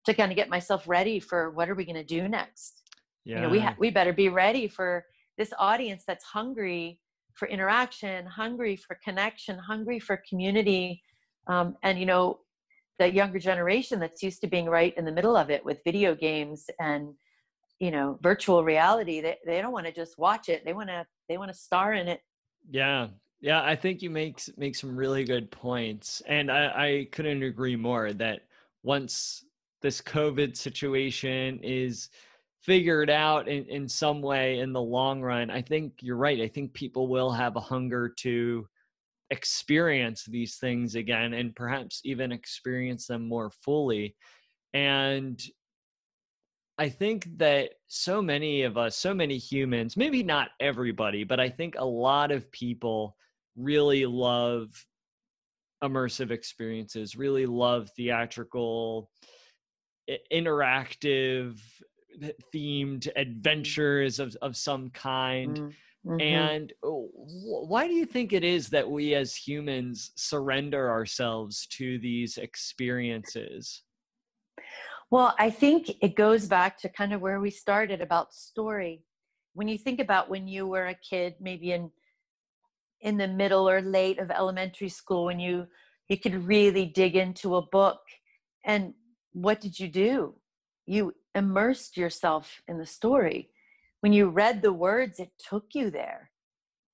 to 0.05 0.13
kind 0.13 0.31
of 0.31 0.35
get 0.35 0.49
myself 0.49 0.87
ready 0.87 1.19
for 1.19 1.49
what 1.51 1.67
are 1.69 1.75
we 1.75 1.83
going 1.83 1.95
to 1.95 2.03
do 2.03 2.29
next 2.29 2.84
yeah. 3.25 3.35
you 3.35 3.41
know 3.41 3.49
we 3.49 3.59
ha- 3.59 3.75
we 3.77 3.89
better 3.89 4.13
be 4.13 4.29
ready 4.29 4.67
for 4.67 5.05
this 5.37 5.51
audience 5.59 6.03
that's 6.07 6.23
hungry 6.23 6.99
for 7.33 7.47
interaction 7.47 8.25
hungry 8.25 8.75
for 8.75 8.97
connection 9.03 9.57
hungry 9.57 9.99
for 9.99 10.21
community 10.29 11.01
um, 11.47 11.75
and 11.83 11.99
you 11.99 12.05
know 12.05 12.39
the 12.97 13.11
younger 13.11 13.39
generation 13.39 13.99
that's 13.99 14.23
used 14.23 14.41
to 14.41 14.47
being 14.47 14.67
right 14.67 14.93
in 14.97 15.05
the 15.05 15.11
middle 15.11 15.35
of 15.35 15.49
it 15.49 15.63
with 15.65 15.79
video 15.83 16.15
games 16.15 16.69
and 16.79 17.13
you 17.79 17.91
know 17.91 18.17
virtual 18.21 18.63
reality 18.63 19.21
they, 19.21 19.37
they 19.45 19.61
don't 19.61 19.73
want 19.73 19.85
to 19.85 19.91
just 19.91 20.17
watch 20.17 20.49
it. 20.49 20.63
They 20.65 20.73
want 20.73 20.89
to 20.89 21.05
they 21.27 21.37
want 21.37 21.51
to 21.51 21.57
star 21.57 21.93
in 21.93 22.07
it. 22.07 22.21
Yeah. 22.69 23.07
Yeah 23.41 23.61
i 23.63 23.75
think 23.75 24.01
you 24.01 24.09
make 24.09 24.41
make 24.57 24.75
some 24.75 24.95
really 24.95 25.23
good 25.23 25.51
points 25.51 26.21
and 26.25 26.51
i 26.51 26.65
i 26.87 27.07
couldn't 27.11 27.43
agree 27.43 27.75
more 27.75 28.13
that 28.13 28.41
once 28.81 29.43
this 29.81 30.01
covid 30.01 30.55
situation 30.55 31.59
is 31.61 32.09
figured 32.65 33.09
out 33.09 33.47
in, 33.47 33.65
in 33.65 33.87
some 33.87 34.21
way 34.21 34.59
in 34.59 34.73
the 34.73 34.81
long 34.81 35.21
run, 35.21 35.49
I 35.49 35.61
think 35.61 35.93
you're 36.01 36.17
right. 36.17 36.41
I 36.41 36.47
think 36.47 36.73
people 36.73 37.07
will 37.07 37.31
have 37.31 37.55
a 37.55 37.61
hunger 37.61 38.09
to 38.19 38.67
experience 39.29 40.23
these 40.25 40.57
things 40.57 40.95
again 40.95 41.33
and 41.33 41.55
perhaps 41.55 42.01
even 42.03 42.31
experience 42.31 43.07
them 43.07 43.27
more 43.27 43.51
fully. 43.63 44.15
And 44.73 45.41
I 46.77 46.89
think 46.89 47.27
that 47.37 47.71
so 47.87 48.21
many 48.21 48.63
of 48.63 48.77
us, 48.77 48.97
so 48.97 49.13
many 49.13 49.37
humans, 49.37 49.95
maybe 49.95 50.23
not 50.23 50.49
everybody, 50.59 51.23
but 51.23 51.39
I 51.39 51.49
think 51.49 51.75
a 51.77 51.85
lot 51.85 52.31
of 52.31 52.51
people 52.51 53.15
really 53.55 54.05
love 54.05 54.69
immersive 55.83 56.31
experiences, 56.31 57.15
really 57.15 57.45
love 57.45 57.89
theatrical, 57.95 59.09
interactive 60.31 61.59
themed 62.53 63.07
adventures 63.15 64.19
of, 64.19 64.35
of 64.41 64.55
some 64.55 64.89
kind. 64.91 65.57
Mm-hmm. 65.57 66.11
mm-hmm. 66.11 66.21
And 66.21 66.73
oh, 66.83 67.09
why 67.13 67.87
do 67.87 67.93
you 67.93 68.05
think 68.05 68.33
it 68.33 68.43
is 68.43 68.69
that 68.69 68.89
we 68.89 69.15
as 69.15 69.35
humans 69.35 70.11
surrender 70.15 70.89
ourselves 70.89 71.67
to 71.71 71.99
these 71.99 72.37
experiences? 72.37 73.83
Well, 75.11 75.35
I 75.37 75.49
think 75.49 75.91
it 76.01 76.15
goes 76.15 76.47
back 76.47 76.79
to 76.79 76.89
kind 76.89 77.13
of 77.13 77.21
where 77.21 77.39
we 77.39 77.51
started 77.51 78.01
about 78.01 78.33
story. 78.33 79.03
When 79.53 79.67
you 79.67 79.77
think 79.77 79.99
about 79.99 80.29
when 80.29 80.47
you 80.47 80.67
were 80.67 80.87
a 80.87 80.95
kid, 80.95 81.35
maybe 81.39 81.71
in 81.71 81.91
in 83.01 83.17
the 83.17 83.27
middle 83.27 83.69
or 83.69 83.81
late 83.81 84.19
of 84.19 84.31
elementary 84.31 84.89
school, 84.89 85.25
when 85.25 85.39
you 85.39 85.67
you 86.09 86.17
could 86.17 86.47
really 86.47 86.85
dig 86.85 87.15
into 87.15 87.55
a 87.55 87.61
book, 87.61 87.99
and 88.65 88.93
what 89.33 89.61
did 89.61 89.79
you 89.79 89.87
do? 89.87 90.35
You 90.85 91.13
immersed 91.35 91.97
yourself 91.97 92.61
in 92.67 92.77
the 92.77 92.85
story. 92.85 93.49
When 93.99 94.13
you 94.13 94.29
read 94.29 94.61
the 94.61 94.73
words, 94.73 95.19
it 95.19 95.31
took 95.37 95.67
you 95.73 95.91
there. 95.91 96.31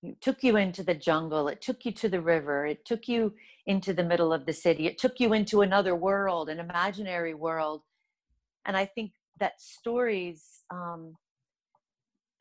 It 0.04 0.20
took 0.20 0.44
you 0.44 0.58
into 0.58 0.84
the 0.84 0.96
jungle, 0.96 1.48
it 1.48 1.62
took 1.62 1.86
you 1.86 1.92
to 1.92 2.10
the 2.10 2.22
river, 2.22 2.66
it 2.66 2.86
took 2.86 3.08
you 3.08 3.36
into 3.68 3.94
the 3.94 4.04
middle 4.04 4.34
of 4.34 4.48
the 4.48 4.54
city, 4.54 4.88
it 4.88 4.98
took 4.98 5.20
you 5.20 5.34
into 5.34 5.62
another 5.62 5.96
world, 5.96 6.50
an 6.50 6.60
imaginary 6.60 7.36
world. 7.36 7.84
And 8.66 8.76
I 8.76 8.86
think 8.86 9.12
that 9.40 9.62
stories, 9.62 10.64
um, 10.72 11.16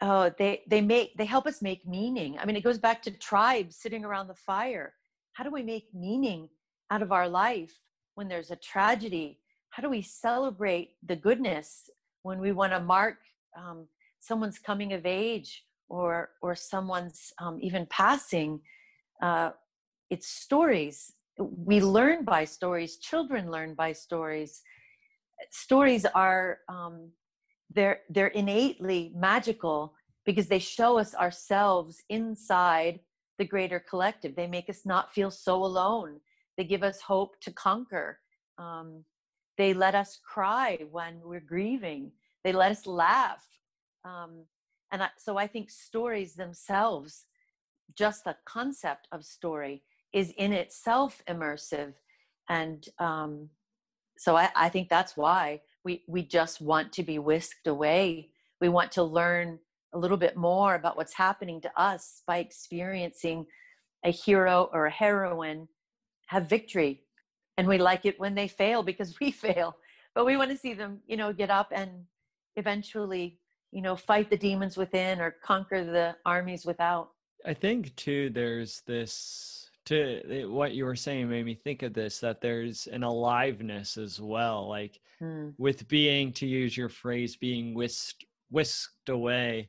oh, 0.01 0.33
they 0.39 0.63
they 0.69 0.81
make 0.81 1.17
they 1.19 1.27
help 1.27 1.47
us 1.47 1.61
make 1.61 1.87
meaning. 1.87 2.39
I 2.39 2.47
mean, 2.47 2.57
it 2.57 2.65
goes 2.65 2.79
back 2.79 3.03
to 3.03 3.11
tribes 3.11 3.77
sitting 3.77 4.07
around 4.07 4.29
the 4.29 4.35
fire. 4.35 4.95
How 5.35 5.45
do 5.45 5.51
we 5.51 5.63
make 5.63 5.89
meaning 5.93 6.49
out 6.91 7.03
of 7.03 7.13
our 7.13 7.29
life 7.29 7.79
when 8.15 8.29
there's 8.29 8.51
a 8.51 8.57
tragedy 8.57 9.40
how 9.71 9.83
do 9.83 9.89
we 9.89 10.03
celebrate 10.03 10.91
the 11.07 11.17
goodness 11.17 11.91
when 12.23 12.41
we 12.41 12.53
want 12.53 12.73
to 12.73 12.81
mark 12.81 13.19
um, 13.57 13.87
someone's 14.21 14.59
coming 14.59 14.93
of 14.93 15.07
age 15.07 15.65
or 15.89 16.31
or 16.43 16.55
someone's 16.55 17.33
um, 17.41 17.59
even 17.61 17.87
passing 17.87 18.61
uh, 19.23 19.51
it's 20.11 20.29
stories. 20.29 21.13
We 21.39 21.81
learn 21.81 22.25
by 22.25 22.45
stories 22.45 22.99
children 22.99 23.51
learn 23.51 23.75
by 23.75 23.93
stories. 23.93 24.63
Stories 25.51 26.05
are 26.05 26.59
um, 26.69 27.11
they're 27.73 28.01
they're 28.11 28.29
innately 28.29 29.13
magical 29.15 29.95
because 30.27 30.49
they 30.49 30.59
show 30.59 30.99
us 30.99 31.15
ourselves 31.15 32.03
inside 32.09 33.01
the 33.39 33.45
greater 33.45 33.81
collective. 33.81 34.37
They 34.37 34.47
make 34.47 34.69
us 34.69 34.83
not 34.85 35.13
feel 35.15 35.31
so 35.31 35.65
alone. 35.65 36.21
They 36.59 36.65
give 36.65 36.83
us 36.83 37.01
hope 37.01 37.41
to 37.41 37.51
conquer 37.53 38.19
um, 38.59 39.05
they 39.61 39.75
let 39.75 39.95
us 39.95 40.19
cry 40.25 40.79
when 40.91 41.21
we're 41.23 41.39
grieving. 41.39 42.13
They 42.45 42.53
let 42.53 42.71
us 42.71 42.87
laugh. 42.87 43.45
Um, 44.07 44.47
and 44.91 45.03
I, 45.03 45.11
so 45.19 45.37
I 45.37 45.49
think 45.49 45.69
stories 45.69 46.33
themselves, 46.33 47.27
just 47.95 48.25
the 48.25 48.37
concept 48.47 49.07
of 49.13 49.23
story, 49.23 49.83
is 50.15 50.33
in 50.39 50.55
itself 50.55 51.21
immersive. 51.29 51.93
And 52.49 52.89
um, 52.99 53.51
so 54.17 54.35
I, 54.35 54.49
I 54.57 54.71
think 54.71 54.89
that's 54.89 55.15
why 55.15 55.61
we, 55.85 56.05
we 56.09 56.23
just 56.23 56.63
want 56.63 56.91
to 56.95 57.03
be 57.03 57.19
whisked 57.19 57.67
away. 57.67 58.31
We 58.63 58.71
want 58.71 58.91
to 58.93 59.03
learn 59.03 59.59
a 59.93 59.99
little 59.99 60.17
bit 60.17 60.39
more 60.39 60.75
about 60.75 60.97
what's 60.97 61.13
happening 61.13 61.61
to 61.61 61.71
us 61.79 62.23
by 62.27 62.39
experiencing 62.39 63.45
a 64.07 64.11
hero 64.11 64.71
or 64.73 64.87
a 64.87 64.91
heroine 64.91 65.69
have 66.29 66.49
victory 66.49 67.03
and 67.61 67.69
we 67.69 67.77
like 67.77 68.07
it 68.07 68.19
when 68.19 68.35
they 68.35 68.49
fail 68.49 68.83
because 68.83 69.15
we 69.21 69.31
fail 69.31 69.77
but 70.15 70.25
we 70.25 70.37
want 70.37 70.51
to 70.51 70.57
see 70.57 70.75
them 70.75 71.01
you 71.07 71.17
know 71.17 71.33
get 71.33 71.51
up 71.51 71.69
and 71.73 71.91
eventually 72.57 73.39
you 73.71 73.83
know 73.83 73.95
fight 73.95 74.31
the 74.31 74.37
demons 74.37 74.77
within 74.77 75.21
or 75.21 75.37
conquer 75.45 75.85
the 75.85 76.17
armies 76.25 76.65
without 76.65 77.11
i 77.47 77.55
think 77.55 77.95
too 77.97 78.31
there's 78.31 78.83
this 78.87 79.71
to 79.85 80.21
eh, 80.31 80.45
what 80.45 80.73
you 80.73 80.85
were 80.85 80.97
saying 80.97 81.29
made 81.29 81.45
me 81.45 81.55
think 81.55 81.83
of 81.83 81.93
this 81.93 82.19
that 82.19 82.41
there's 82.41 82.87
an 82.89 83.03
aliveness 83.03 83.97
as 83.97 84.21
well 84.21 84.69
like 84.69 84.99
hmm. 85.19 85.51
with 85.59 85.87
being 85.87 86.33
to 86.33 86.47
use 86.47 86.77
your 86.77 86.89
phrase 86.89 87.37
being 87.37 87.75
whisked 87.75 88.25
whisked 88.51 89.09
away 89.11 89.69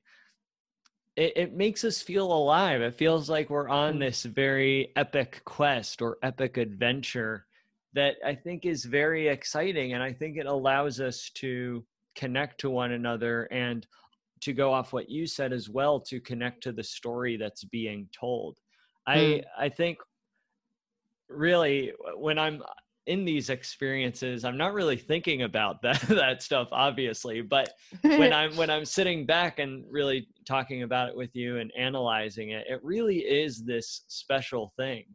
it, 1.18 1.34
it 1.36 1.54
makes 1.54 1.84
us 1.84 2.02
feel 2.02 2.32
alive 2.32 2.82
it 2.82 2.96
feels 2.96 3.30
like 3.30 3.50
we're 3.50 3.70
on 3.70 3.94
hmm. 3.94 4.00
this 4.00 4.24
very 4.24 4.92
epic 4.96 5.42
quest 5.46 6.02
or 6.02 6.18
epic 6.24 6.58
adventure 6.58 7.46
that 7.94 8.16
I 8.26 8.36
think 8.36 8.66
is 8.66 8.86
very 8.86 9.28
exciting. 9.28 9.94
And 9.94 10.04
I 10.04 10.14
think 10.14 10.38
it 10.38 10.46
allows 10.46 11.00
us 11.00 11.30
to 11.36 11.84
connect 12.16 12.60
to 12.62 12.70
one 12.70 12.92
another 12.92 13.44
and 13.52 13.86
to 14.42 14.54
go 14.54 14.74
off 14.74 14.94
what 14.94 15.10
you 15.10 15.28
said 15.28 15.54
as 15.54 15.70
well 15.70 16.00
to 16.00 16.20
connect 16.20 16.64
to 16.64 16.72
the 16.72 16.84
story 16.84 17.38
that's 17.38 17.64
being 17.64 18.08
told. 18.18 18.58
I 19.08 19.18
mm. 19.18 19.44
I 19.58 19.70
think 19.70 20.00
really 21.30 21.94
when 22.16 22.38
I'm 22.40 22.62
in 23.08 23.26
these 23.26 23.50
experiences 23.50 24.46
i'm 24.46 24.58
not 24.58 24.74
really 24.74 24.96
thinking 24.96 25.42
about 25.42 25.82
that 25.82 26.00
that 26.02 26.44
stuff 26.44 26.68
obviously 26.72 27.42
but 27.42 27.74
when 28.02 28.32
i'm 28.42 28.56
when 28.56 28.70
i'm 28.70 28.86
sitting 28.86 29.26
back 29.26 29.60
and 29.60 29.84
really 29.90 30.28
talking 30.46 30.84
about 30.84 31.10
it 31.10 31.16
with 31.16 31.36
you 31.36 31.58
and 31.58 31.72
analyzing 31.78 32.52
it 32.52 32.66
it 32.70 32.80
really 32.84 33.20
is 33.20 33.64
this 33.64 34.02
special 34.08 34.72
thing 34.78 35.06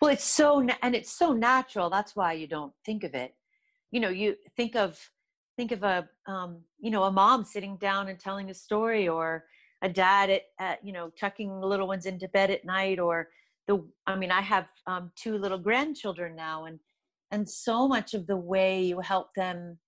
well, 0.00 0.10
it's 0.10 0.24
so 0.24 0.66
and 0.82 0.94
it's 0.94 1.12
so 1.12 1.32
natural. 1.32 1.90
That's 1.90 2.14
why 2.14 2.34
you 2.34 2.46
don't 2.46 2.72
think 2.84 3.04
of 3.04 3.14
it. 3.14 3.34
You 3.90 4.00
know, 4.00 4.08
you 4.08 4.36
think 4.56 4.76
of 4.76 4.98
think 5.56 5.72
of 5.72 5.82
a 5.82 6.08
um, 6.26 6.60
you 6.78 6.90
know 6.90 7.04
a 7.04 7.12
mom 7.12 7.44
sitting 7.44 7.76
down 7.76 8.08
and 8.08 8.18
telling 8.18 8.50
a 8.50 8.54
story, 8.54 9.08
or 9.08 9.44
a 9.82 9.88
dad 9.88 10.30
at, 10.30 10.42
at 10.58 10.84
you 10.84 10.92
know 10.92 11.10
tucking 11.18 11.60
the 11.60 11.66
little 11.66 11.88
ones 11.88 12.06
into 12.06 12.28
bed 12.28 12.50
at 12.50 12.64
night, 12.64 12.98
or 12.98 13.28
the 13.66 13.84
I 14.06 14.16
mean, 14.16 14.30
I 14.30 14.40
have 14.42 14.66
um, 14.86 15.10
two 15.16 15.38
little 15.38 15.58
grandchildren 15.58 16.36
now, 16.36 16.64
and 16.64 16.78
and 17.30 17.48
so 17.48 17.88
much 17.88 18.14
of 18.14 18.26
the 18.26 18.36
way 18.36 18.82
you 18.82 19.00
help 19.00 19.34
them 19.34 19.78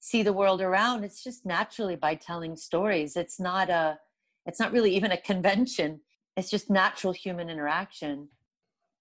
see 0.00 0.22
the 0.22 0.32
world 0.32 0.60
around, 0.60 1.02
it's 1.02 1.24
just 1.24 1.44
naturally 1.44 1.96
by 1.96 2.14
telling 2.14 2.54
stories. 2.56 3.16
It's 3.16 3.40
not 3.40 3.68
a 3.70 3.98
it's 4.46 4.60
not 4.60 4.72
really 4.72 4.94
even 4.94 5.10
a 5.10 5.20
convention. 5.20 6.00
It's 6.36 6.50
just 6.50 6.70
natural 6.70 7.12
human 7.12 7.50
interaction. 7.50 8.28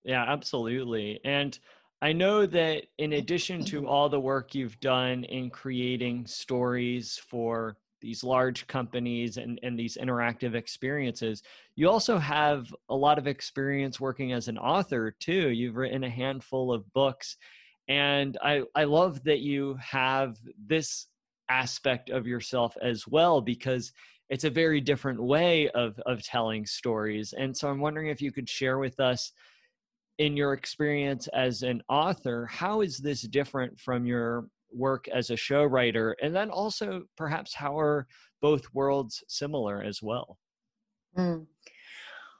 Yeah, 0.05 0.23
absolutely. 0.25 1.19
And 1.25 1.57
I 2.01 2.13
know 2.13 2.45
that 2.45 2.83
in 2.99 3.13
addition 3.13 3.65
to 3.65 3.87
all 3.87 4.07
the 4.07 4.19
work 4.19 4.53
you've 4.53 4.79
done 4.79 5.23
in 5.25 5.49
creating 5.49 6.27
stories 6.27 7.17
for 7.17 7.77
these 8.01 8.23
large 8.23 8.67
companies 8.67 9.37
and, 9.37 9.59
and 9.63 9.79
these 9.79 9.97
interactive 9.97 10.53
experiences 10.53 11.41
you 11.75 11.89
also 11.89 12.19
have 12.19 12.71
a 12.89 12.95
lot 12.95 13.17
of 13.17 13.25
experience 13.25 13.99
working 13.99 14.31
as 14.31 14.47
an 14.47 14.59
author 14.59 15.15
too 15.19 15.49
you've 15.49 15.77
written 15.77 16.03
a 16.03 16.09
handful 16.09 16.71
of 16.71 16.91
books 16.93 17.37
and 17.87 18.37
i 18.43 18.61
i 18.75 18.83
love 18.83 19.23
that 19.23 19.39
you 19.39 19.75
have 19.81 20.37
this 20.67 21.07
aspect 21.49 22.11
of 22.11 22.27
yourself 22.27 22.77
as 22.81 23.07
well 23.07 23.41
because 23.41 23.91
it's 24.29 24.43
a 24.43 24.49
very 24.49 24.81
different 24.81 25.23
way 25.23 25.69
of 25.69 25.97
of 26.05 26.21
telling 26.21 26.65
stories 26.65 27.33
and 27.33 27.55
so 27.57 27.69
i'm 27.69 27.79
wondering 27.79 28.09
if 28.09 28.21
you 28.21 28.31
could 28.31 28.47
share 28.47 28.77
with 28.77 28.99
us 28.99 29.31
in 30.17 30.38
your 30.38 30.54
experience 30.54 31.28
as 31.34 31.62
an 31.62 31.82
author 31.89 32.45
how 32.45 32.82
is 32.82 32.97
this 32.97 33.21
different 33.23 33.78
from 33.80 34.06
your 34.06 34.47
work 34.71 35.08
as 35.08 35.30
a 35.30 35.38
show 35.38 35.63
writer? 35.63 36.15
And 36.21 36.36
then 36.36 36.49
also 36.49 37.04
perhaps 37.17 37.54
how 37.54 37.80
are 37.80 38.08
both 38.41 38.65
worlds 38.73 39.23
similar 39.28 39.82
as 39.82 40.01
well? 40.01 40.38
Mm. 41.17 41.45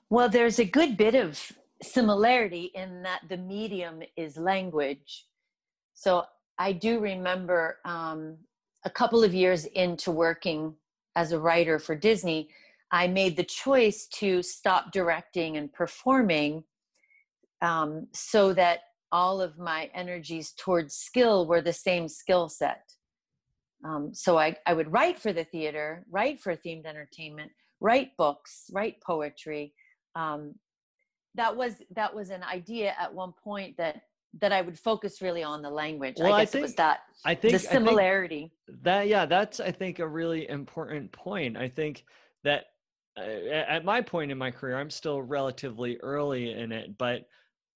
well 0.10 0.28
there's 0.28 0.60
a 0.60 0.66
good 0.66 0.98
bit 0.98 1.16
of 1.16 1.40
similarity 1.82 2.72
in 2.76 3.04
that 3.04 3.22
the 3.30 3.38
medium 3.38 4.02
is 4.18 4.38
language. 4.38 5.26
So 5.94 6.26
i 6.58 6.74
do 6.74 7.00
remember 7.00 7.78
um, 7.86 8.38
a 8.84 8.90
couple 8.90 9.24
of 9.24 9.34
years 9.34 9.66
into 9.66 10.12
working 10.12 10.76
as 11.16 11.32
a 11.32 11.40
writer 11.40 11.80
for 11.80 11.96
disney 11.96 12.50
i 12.92 13.08
made 13.08 13.36
the 13.38 13.44
choice 13.44 14.08
to 14.08 14.42
stop 14.42 14.92
directing 14.92 15.58
and 15.58 15.72
performing 15.72 16.64
um, 17.66 18.08
so 18.14 18.54
that 18.54 18.80
all 19.12 19.42
of 19.42 19.58
my 19.58 19.90
energies 19.96 20.54
towards 20.58 20.96
skill 20.96 21.48
were 21.48 21.62
the 21.62 21.74
same 21.74 22.08
skill 22.08 22.48
set. 22.48 22.84
Um, 23.84 24.12
so 24.14 24.38
I, 24.38 24.56
I 24.66 24.74
would 24.74 24.92
write 24.92 25.20
for 25.20 25.34
the 25.34 25.44
theater, 25.44 26.06
write 26.10 26.40
for 26.40 26.56
themed 26.56 26.86
entertainment, 26.86 27.52
write 27.80 28.10
books, 28.18 28.66
write 28.72 28.98
poetry. 29.06 29.74
Um, 30.16 30.56
that 31.36 31.56
was 31.56 31.74
that 31.96 32.16
was 32.16 32.30
an 32.30 32.44
idea 32.44 32.94
at 33.00 33.14
one 33.14 33.34
point 33.44 33.76
that 33.78 34.02
that 34.42 34.52
I 34.52 34.62
would 34.62 34.78
focus 34.78 35.22
really 35.22 35.44
on 35.44 35.62
the 35.62 35.70
language. 35.70 36.16
Well, 36.18 36.34
I 36.34 36.42
guess 36.42 36.50
I 36.50 36.52
think, 36.52 36.60
it 36.60 36.64
was 36.64 36.76
that 36.76 37.00
I 37.26 37.36
think 37.36 37.54
the 37.54 37.60
similarity. 37.60 38.52
Think 38.68 38.84
that 38.84 39.08
yeah, 39.08 39.26
that's 39.26 39.60
I 39.60 39.72
think 39.72 40.00
a 40.00 40.08
really 40.08 40.50
important 40.50 41.12
point. 41.12 41.58
I 41.58 41.68
think 41.68 42.06
that 42.44 42.66
uh, 43.18 43.22
at 43.22 43.86
my 43.86 44.02
point 44.02 44.32
in 44.32 44.38
my 44.38 44.52
career, 44.52 44.78
I'm 44.78 44.90
still 44.90 45.22
relatively 45.22 45.98
early 46.02 46.54
in 46.54 46.72
it, 46.72 46.98
but 46.98 47.26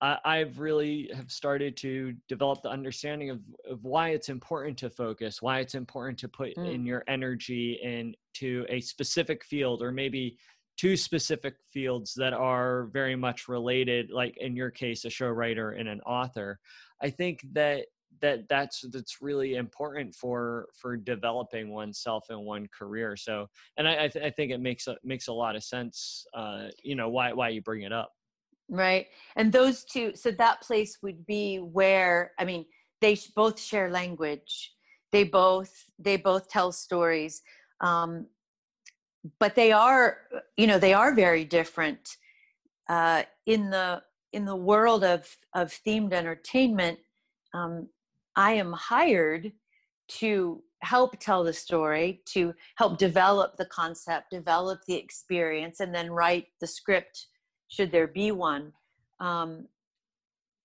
I, 0.02 0.38
have 0.38 0.60
really 0.60 1.10
have 1.14 1.30
started 1.30 1.76
to 1.78 2.14
develop 2.30 2.62
the 2.62 2.70
understanding 2.70 3.32
of, 3.32 3.42
of 3.70 3.84
why 3.84 4.10
it's 4.10 4.30
important 4.30 4.78
to 4.80 4.90
focus, 4.90 5.42
why 5.42 5.60
it's 5.60 5.76
important 5.76 6.18
to 6.20 6.30
put 6.30 6.56
mm. 6.56 6.74
in 6.74 6.86
your 6.86 7.04
energy 7.08 7.80
into 7.84 8.66
a 8.70 8.80
specific 8.80 9.44
field 9.44 9.82
or 9.82 9.92
maybe 9.92 10.38
two 10.78 10.96
specific 10.96 11.56
fields 11.74 12.14
that 12.16 12.32
are 12.32 12.86
very 12.94 13.16
much 13.16 13.50
related, 13.50 14.10
like 14.12 14.38
in 14.38 14.56
your 14.56 14.72
case, 14.72 15.04
a 15.04 15.10
show 15.10 15.28
writer 15.28 15.72
and 15.72 15.90
an 15.90 16.00
author. 16.02 16.60
I 17.02 17.10
think 17.10 17.42
that 17.52 17.86
that 18.22 18.48
that's 18.50 18.86
that's 18.92 19.22
really 19.22 19.56
important 19.56 20.16
for 20.16 20.68
for 20.74 20.98
developing 20.98 21.72
oneself 21.72 22.26
in 22.30 22.40
one 22.40 22.68
career 22.68 23.16
so 23.16 23.48
and 23.78 23.88
i 23.88 24.06
I, 24.06 24.08
th- 24.08 24.26
I 24.26 24.30
think 24.30 24.52
it 24.52 24.60
makes 24.60 24.88
a 24.88 24.98
makes 25.04 25.28
a 25.28 25.34
lot 25.34 25.56
of 25.56 25.64
sense 25.64 26.26
uh 26.34 26.68
you 26.84 26.96
know 26.96 27.08
why 27.08 27.32
why 27.32 27.50
you 27.50 27.62
bring 27.62 27.84
it 27.84 27.94
up 27.94 28.12
right? 28.70 29.08
And 29.36 29.52
those 29.52 29.84
two 29.84 30.16
so 30.16 30.32
that 30.32 30.62
place 30.62 31.00
would 31.02 31.26
be 31.26 31.58
where 31.58 32.32
i 32.40 32.46
mean 32.46 32.66
they 33.02 33.18
both 33.36 33.60
share 33.60 33.90
language. 33.90 34.74
They 35.12 35.24
both 35.24 35.86
they 35.98 36.18
both 36.18 36.50
tell 36.50 36.72
stories 36.72 37.42
um, 37.82 38.28
but 39.40 39.56
they 39.56 39.72
are 39.72 40.18
you 40.58 40.68
know 40.68 40.80
they 40.80 40.94
are 40.94 41.14
very 41.14 41.44
different 41.44 42.18
uh, 42.90 43.24
in 43.46 43.70
the 43.70 44.02
in 44.34 44.46
the 44.46 44.56
world 44.56 45.04
of 45.04 45.28
of 45.56 45.70
themed 45.86 46.14
entertainment 46.14 47.00
um, 47.54 47.88
i 48.36 48.52
am 48.52 48.72
hired 48.74 49.52
to 50.08 50.62
help 50.82 51.20
tell 51.20 51.44
the 51.44 51.54
story 51.54 52.22
to 52.26 52.54
help 52.76 52.98
develop 52.98 53.58
the 53.58 53.66
concept 53.66 54.32
develop 54.32 54.80
the 54.88 54.96
experience 54.96 55.80
and 55.80 55.94
then 55.94 56.12
write 56.12 56.48
the 56.62 56.68
script 56.68 57.28
should 57.70 57.92
there 57.92 58.08
be 58.08 58.32
one. 58.32 58.74
Um, 59.20 59.68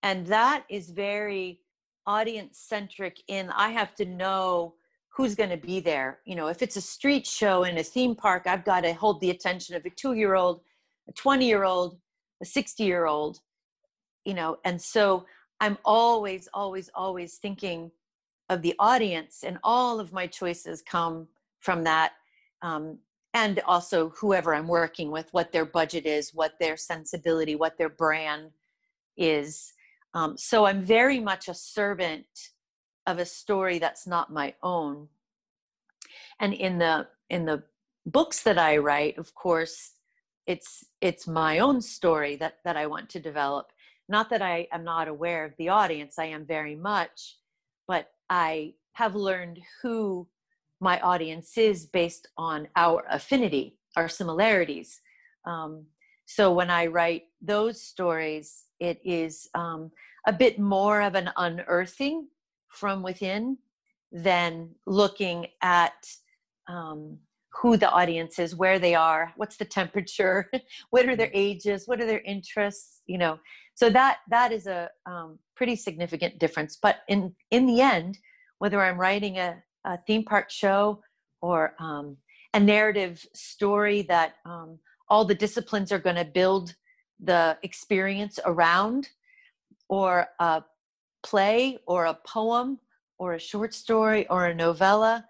and 0.03 0.27
that 0.27 0.64
is 0.69 0.90
very 0.90 1.61
audience 2.07 2.59
centric 2.59 3.23
in 3.29 3.49
I 3.51 3.71
have 3.71 3.95
to 3.97 4.05
know 4.05 4.75
who's 5.09 5.35
going 5.35 5.51
to 5.51 5.57
be 5.57 5.81
there. 5.81 6.19
You 6.25 6.35
know, 6.35 6.49
if 6.49 6.61
it's 6.61 6.77
a 6.77 6.81
street 6.81 7.27
show 7.27 7.64
in 7.64 7.79
a 7.79 7.83
theme 7.83 8.14
park, 8.14 8.47
I've 8.47 8.64
got 8.64 8.81
to 8.81 8.93
hold 8.93 9.21
the 9.21 9.31
attention 9.31 9.77
of 9.77 9.85
a 9.87 9.90
two 9.90 10.14
year 10.14 10.35
old, 10.35 10.61
a 11.09 11.12
20 11.12 11.47
year 11.47 11.64
old, 11.64 11.99
a 12.43 12.45
60 12.45 12.83
year 12.83 13.07
old, 13.07 13.38
you 14.25 14.35
know, 14.35 14.59
and 14.64 14.81
so 14.81 15.25
I'm 15.61 15.79
always, 15.85 16.49
always, 16.53 16.90
always 16.95 17.37
thinking 17.37 17.90
of 18.51 18.61
the 18.61 18.75
audience, 18.79 19.45
and 19.45 19.59
all 19.62 20.01
of 20.01 20.12
my 20.12 20.27
choices 20.27 20.83
come 20.83 21.29
from 21.61 21.85
that. 21.85 22.12
Um, 22.61 22.99
and 23.35 23.61
also 23.66 24.11
whoever 24.11 24.55
I'm 24.55 24.68
working 24.68 25.11
with, 25.11 25.29
what 25.33 25.51
their 25.51 25.64
budget 25.64 26.07
is, 26.07 26.33
what 26.33 26.53
their 26.61 26.77
sensibility, 26.77 27.57
what 27.57 27.77
their 27.77 27.88
brand 27.88 28.53
is. 29.16 29.73
Um, 30.14 30.38
so 30.38 30.66
I'm 30.66 30.85
very 30.85 31.18
much 31.18 31.49
a 31.49 31.55
servant 31.55 32.27
of 33.07 33.18
a 33.18 33.27
story 33.27 33.81
that's 33.81 34.07
not 34.07 34.33
my 34.33 34.55
own. 34.62 35.09
And 36.40 36.55
in 36.55 36.79
the 36.79 37.09
in 37.29 37.44
the 37.44 37.64
books 38.07 38.42
that 38.44 38.59
I 38.59 38.77
write, 38.77 39.18
of 39.18 39.35
course, 39.35 39.92
it's 40.47 40.85
it's 41.01 41.27
my 41.27 41.59
own 41.59 41.81
story 41.81 42.37
that 42.37 42.59
that 42.64 42.77
I 42.77 42.87
want 42.87 43.09
to 43.11 43.20
develop. 43.20 43.73
Not 44.09 44.31
that 44.31 44.42
I 44.42 44.68
am 44.70 44.85
not 44.85 45.09
aware 45.09 45.44
of 45.44 45.57
the 45.59 45.70
audience, 45.70 46.18
I 46.18 46.27
am 46.27 46.47
very 46.47 46.77
much, 46.77 47.38
but 47.88 48.11
I 48.31 48.75
have 48.92 49.16
learned 49.16 49.61
who 49.83 50.29
my 50.85 51.01
audience 51.01 51.57
is 51.57 51.87
based 51.87 52.29
on 52.37 52.68
our 52.77 53.05
affinity, 53.11 53.79
our 53.97 54.09
similarities. 54.09 55.01
Um, 55.47 55.87
so 56.27 56.53
when 56.53 56.70
I 56.70 56.87
write 56.87 57.23
those 57.40 57.83
stories, 57.83 58.64
it 58.81 59.01
is 59.05 59.49
um, 59.55 59.90
a 60.27 60.33
bit 60.33 60.59
more 60.59 61.01
of 61.01 61.14
an 61.14 61.31
unearthing 61.37 62.29
from 62.68 63.03
within 63.03 63.57
than 64.12 64.75
looking 64.87 65.47
at 65.62 66.07
um, 66.68 67.18
who 67.61 67.77
the 67.77 67.90
audience 67.90 68.38
is, 68.38 68.55
where 68.55 68.79
they 68.79 68.94
are, 68.94 69.33
what's 69.37 69.57
the 69.57 69.64
temperature, 69.64 70.51
what 70.90 71.09
are 71.09 71.16
their 71.16 71.29
mm. 71.29 71.49
ages, 71.49 71.85
what 71.87 72.01
are 72.01 72.07
their 72.07 72.20
interests, 72.20 73.01
you 73.07 73.16
know. 73.16 73.38
So 73.75 73.90
that 73.90 74.18
that 74.29 74.53
is 74.53 74.66
a 74.66 74.90
um, 75.07 75.38
pretty 75.57 75.77
significant 75.77 76.38
difference. 76.38 76.79
But 76.81 76.97
in 77.09 77.35
in 77.51 77.66
the 77.66 77.81
end, 77.81 78.18
whether 78.59 78.81
I'm 78.81 78.99
writing 78.99 79.38
a, 79.38 79.62
a 79.85 79.99
theme 80.07 80.25
park 80.25 80.51
show 80.51 81.03
or 81.40 81.75
um, 81.79 82.16
a 82.55 82.61
narrative 82.61 83.27
story 83.35 84.03
that 84.03 84.37
um, 84.47 84.79
all 85.09 85.25
the 85.25 85.35
disciplines 85.35 85.92
are 85.92 85.99
going 85.99 86.16
to 86.16 86.25
build 86.25 86.75
the 87.20 87.57
experience 87.62 88.38
around, 88.44 89.09
or 89.88 90.27
a 90.40 90.62
play, 91.23 91.79
or 91.87 92.07
a 92.07 92.18
poem, 92.27 92.79
or 93.18 93.35
a 93.35 93.38
short 93.38 93.75
story, 93.75 94.27
or 94.29 94.47
a 94.47 94.55
novella. 94.55 95.25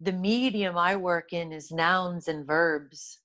The 0.00 0.12
medium 0.12 0.78
I 0.78 0.96
work 0.96 1.32
in 1.32 1.52
is 1.52 1.70
nouns 1.70 2.28
and 2.28 2.46
verbs. 2.46 3.18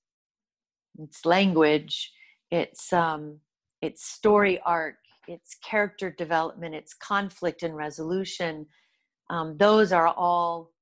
It's 0.98 1.24
language. 1.24 2.12
It's 2.50 2.92
um, 2.92 3.38
it's 3.80 4.04
story 4.04 4.60
arc. 4.64 4.96
It's 5.26 5.56
character 5.56 6.10
development. 6.10 6.74
It's 6.74 6.94
conflict 6.94 7.62
and 7.62 7.74
resolution. 7.74 8.66
Um, 9.30 9.56
those 9.56 9.92
are 9.92 10.08
all 10.08 10.73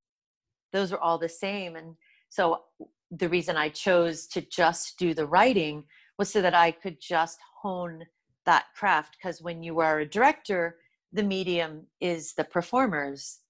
those 0.72 0.92
are 0.92 0.98
all 0.98 1.18
the 1.18 1.28
same. 1.28 1.76
And 1.76 1.96
so 2.28 2.62
the 3.10 3.28
reason 3.28 3.56
i 3.56 3.68
chose 3.68 4.26
to 4.26 4.40
just 4.40 4.98
do 4.98 5.12
the 5.12 5.26
writing 5.26 5.84
was 6.18 6.30
so 6.30 6.40
that 6.40 6.54
i 6.54 6.70
could 6.70 6.98
just 7.00 7.38
hone 7.62 8.04
that 8.46 8.64
craft. 8.74 9.16
Because 9.16 9.42
when 9.42 9.62
you 9.62 9.80
are 9.80 10.00
a 10.00 10.08
director 10.08 10.76
the 11.12 11.22
medium 11.22 11.86
is 12.00 12.32
the 12.34 12.44
performers 12.44 13.40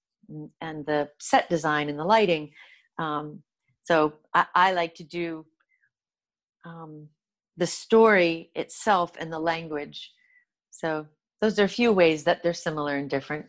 and 0.61 0.85
the 0.85 1.09
set 1.19 1.49
design 1.49 1.89
and 1.89 1.97
the 1.97 2.03
lighting. 2.03 2.51
Um, 2.99 3.41
so 3.83 4.13
I, 4.33 4.45
I, 4.53 4.73
like 4.73 4.95
to 4.95 5.03
do 5.03 5.45
um, 6.65 7.07
the 7.55 7.67
story 7.67 8.51
itself 8.53 9.13
and 9.17 9.31
the 9.31 9.39
language. 9.39 10.11
So 10.71 11.07
those 11.41 11.57
are 11.59 11.63
a 11.63 11.69
few 11.69 11.93
ways 11.93 12.25
that 12.25 12.43
they're 12.43 12.53
similar 12.53 12.97
and 12.97 13.09
different. 13.09 13.45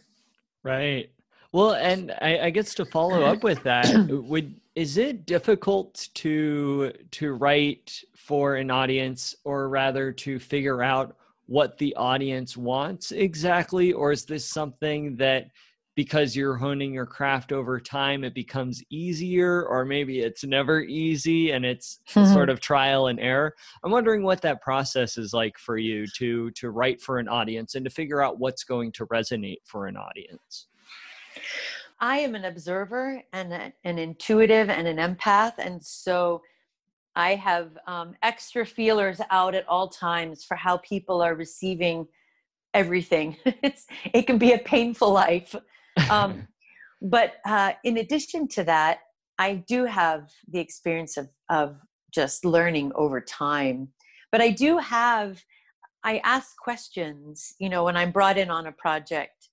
Right 0.63 1.11
well, 1.55 1.75
and 1.75 2.11
I, 2.21 2.47
I 2.47 2.51
guess 2.51 2.75
to 2.75 2.85
follow 2.85 3.23
up 3.23 3.45
with 3.45 3.63
that, 3.63 3.87
would 4.11 4.57
is 4.75 4.99
it 4.99 5.25
difficult 5.25 6.09
to 6.15 6.91
to 7.13 7.33
write 7.35 8.03
for 8.17 8.57
an 8.57 8.73
audience, 8.73 9.37
or 9.45 9.69
rather 9.69 10.11
to 10.11 10.41
figure 10.41 10.83
out 10.83 11.15
what 11.47 11.79
the 11.79 11.95
audience 11.95 12.57
wants 12.57 13.13
exactly, 13.13 13.93
or 13.93 14.11
is 14.11 14.25
this 14.25 14.45
something 14.45 15.15
that 15.15 15.53
because 15.95 16.35
you're 16.35 16.57
honing 16.57 16.93
your 16.93 17.07
craft 17.07 17.53
over 17.53 17.79
time 17.79 18.25
it 18.25 18.35
becomes 18.35 18.83
easier 18.91 19.65
or 19.67 19.85
maybe 19.85 20.23
it's 20.23 20.43
never 20.43 20.81
easy 20.81 21.53
and 21.53 21.65
it's 21.65 22.01
mm-hmm. 22.09 22.33
sort 22.33 22.51
of 22.51 22.59
trial 22.59 23.07
and 23.07 23.21
error? 23.21 23.55
I'm 23.85 23.93
wondering 23.93 24.25
what 24.25 24.43
that 24.43 24.61
process 24.61 25.17
is 25.17 25.33
like 25.33 25.57
for 25.57 25.79
you 25.79 26.09
to 26.19 26.51
to 26.51 26.71
write 26.71 27.01
for 27.01 27.19
an 27.19 27.29
audience 27.29 27.77
and 27.77 27.85
to 27.85 27.93
figure 27.93 28.21
out 28.21 28.41
what's 28.41 28.65
going 28.65 28.91
to 28.91 29.07
resonate 29.07 29.59
for 29.63 29.87
an 29.87 29.97
audience 29.97 30.67
i 32.01 32.19
am 32.19 32.35
an 32.35 32.45
observer 32.45 33.23
and 33.33 33.53
a, 33.53 33.73
an 33.85 33.99
intuitive 33.99 34.69
and 34.69 34.87
an 34.87 34.97
empath 34.97 35.55
and 35.59 35.85
so 35.85 36.41
i 37.17 37.35
have 37.35 37.77
um, 37.87 38.15
extra 38.23 38.65
feelers 38.65 39.21
out 39.31 39.55
at 39.55 39.67
all 39.69 39.89
times 39.89 40.45
for 40.45 40.57
how 40.57 40.77
people 40.79 41.23
are 41.23 41.35
receiving 41.35 42.07
everything 42.73 43.37
it's 43.63 43.87
it 44.13 44.27
can 44.27 44.39
be 44.39 44.53
a 44.53 44.59
painful 44.59 45.13
life 45.13 45.55
um, 46.11 46.49
but 47.03 47.35
uh, 47.45 47.73
in 47.85 47.99
addition 47.99 48.49
to 48.49 48.65
that, 48.65 49.01
I 49.39 49.55
do 49.69 49.85
have 49.85 50.31
the 50.49 50.61
experience 50.61 51.17
of, 51.17 51.29
of 51.51 51.77
just 52.13 52.45
learning 52.45 52.93
over 52.95 53.21
time. 53.21 53.89
But 54.31 54.41
I 54.41 54.51
do 54.51 54.79
have, 54.79 55.43
I 56.03 56.19
ask 56.25 56.57
questions, 56.57 57.55
you 57.59 57.69
know, 57.69 57.85
when 57.85 57.97
I'm 57.97 58.11
brought 58.11 58.39
in 58.39 58.51
on 58.51 58.67
a 58.67 58.73
project. 58.73 59.51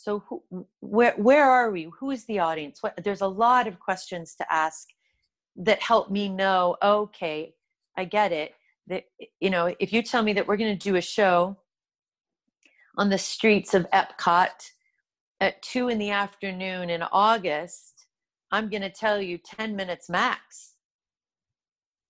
So 0.00 0.20
who, 0.28 0.42
where 0.80 1.12
where 1.18 1.44
are 1.50 1.70
we? 1.70 1.90
Who 1.98 2.10
is 2.10 2.24
the 2.24 2.38
audience? 2.38 2.82
What, 2.82 2.98
there's 3.04 3.20
a 3.20 3.26
lot 3.26 3.66
of 3.68 3.78
questions 3.78 4.34
to 4.36 4.50
ask 4.50 4.88
that 5.56 5.82
help 5.82 6.10
me 6.10 6.30
know. 6.30 6.76
Okay, 6.82 7.54
I 7.98 8.06
get 8.06 8.32
it. 8.32 8.54
That 8.86 9.04
you 9.40 9.50
know, 9.50 9.74
if 9.78 9.92
you 9.92 10.02
tell 10.02 10.22
me 10.22 10.32
that 10.32 10.48
we're 10.48 10.56
going 10.56 10.76
to 10.76 10.88
do 10.88 10.96
a 10.96 11.02
show 11.02 11.54
on 12.96 13.10
the 13.10 13.18
streets 13.18 13.74
of 13.74 13.86
Epcot 13.90 14.70
at 15.38 15.60
two 15.60 15.88
in 15.88 15.98
the 15.98 16.10
afternoon 16.10 16.88
in 16.88 17.02
August, 17.02 18.06
I'm 18.50 18.70
going 18.70 18.82
to 18.82 18.90
tell 18.90 19.20
you 19.20 19.36
10 19.36 19.76
minutes 19.76 20.08
max. 20.08 20.76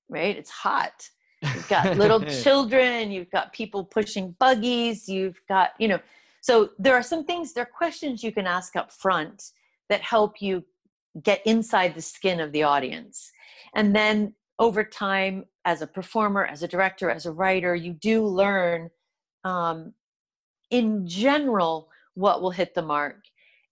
Right? 0.09 0.37
It's 0.37 0.50
hot. 0.50 1.09
You've 1.42 1.68
got 1.68 1.96
little 1.96 2.20
children, 2.42 3.11
you've 3.11 3.31
got 3.31 3.53
people 3.53 3.85
pushing 3.85 4.37
buggies, 4.38 5.09
you've 5.09 5.40
got, 5.48 5.70
you 5.79 5.88
know, 5.88 6.00
so 6.40 6.70
there 6.79 6.94
are 6.94 7.03
some 7.03 7.24
things, 7.24 7.53
there 7.53 7.64
are 7.64 7.76
questions 7.76 8.22
you 8.22 8.33
can 8.33 8.46
ask 8.46 8.76
up 8.76 8.92
front 8.92 9.42
that 9.88 10.00
help 10.00 10.40
you 10.40 10.64
get 11.22 11.42
inside 11.44 11.94
the 11.94 12.03
skin 12.03 12.40
of 12.40 12.53
the 12.53 12.62
audience. 12.62 13.31
And 13.74 13.94
then 13.94 14.35
over 14.59 14.85
time, 14.85 15.44
as 15.64 15.83
a 15.83 15.87
performer, 15.87 16.44
as 16.44 16.62
a 16.62 16.68
director, 16.68 17.11
as 17.11 17.26
a 17.26 17.33
writer, 17.33 17.74
you 17.74 17.92
do 17.92 18.24
learn 18.24 18.90
um, 19.44 19.94
in 20.70 21.07
general 21.07 21.88
what 22.14 22.42
will 22.42 22.50
hit 22.50 22.74
the 22.74 22.83
mark 22.83 23.22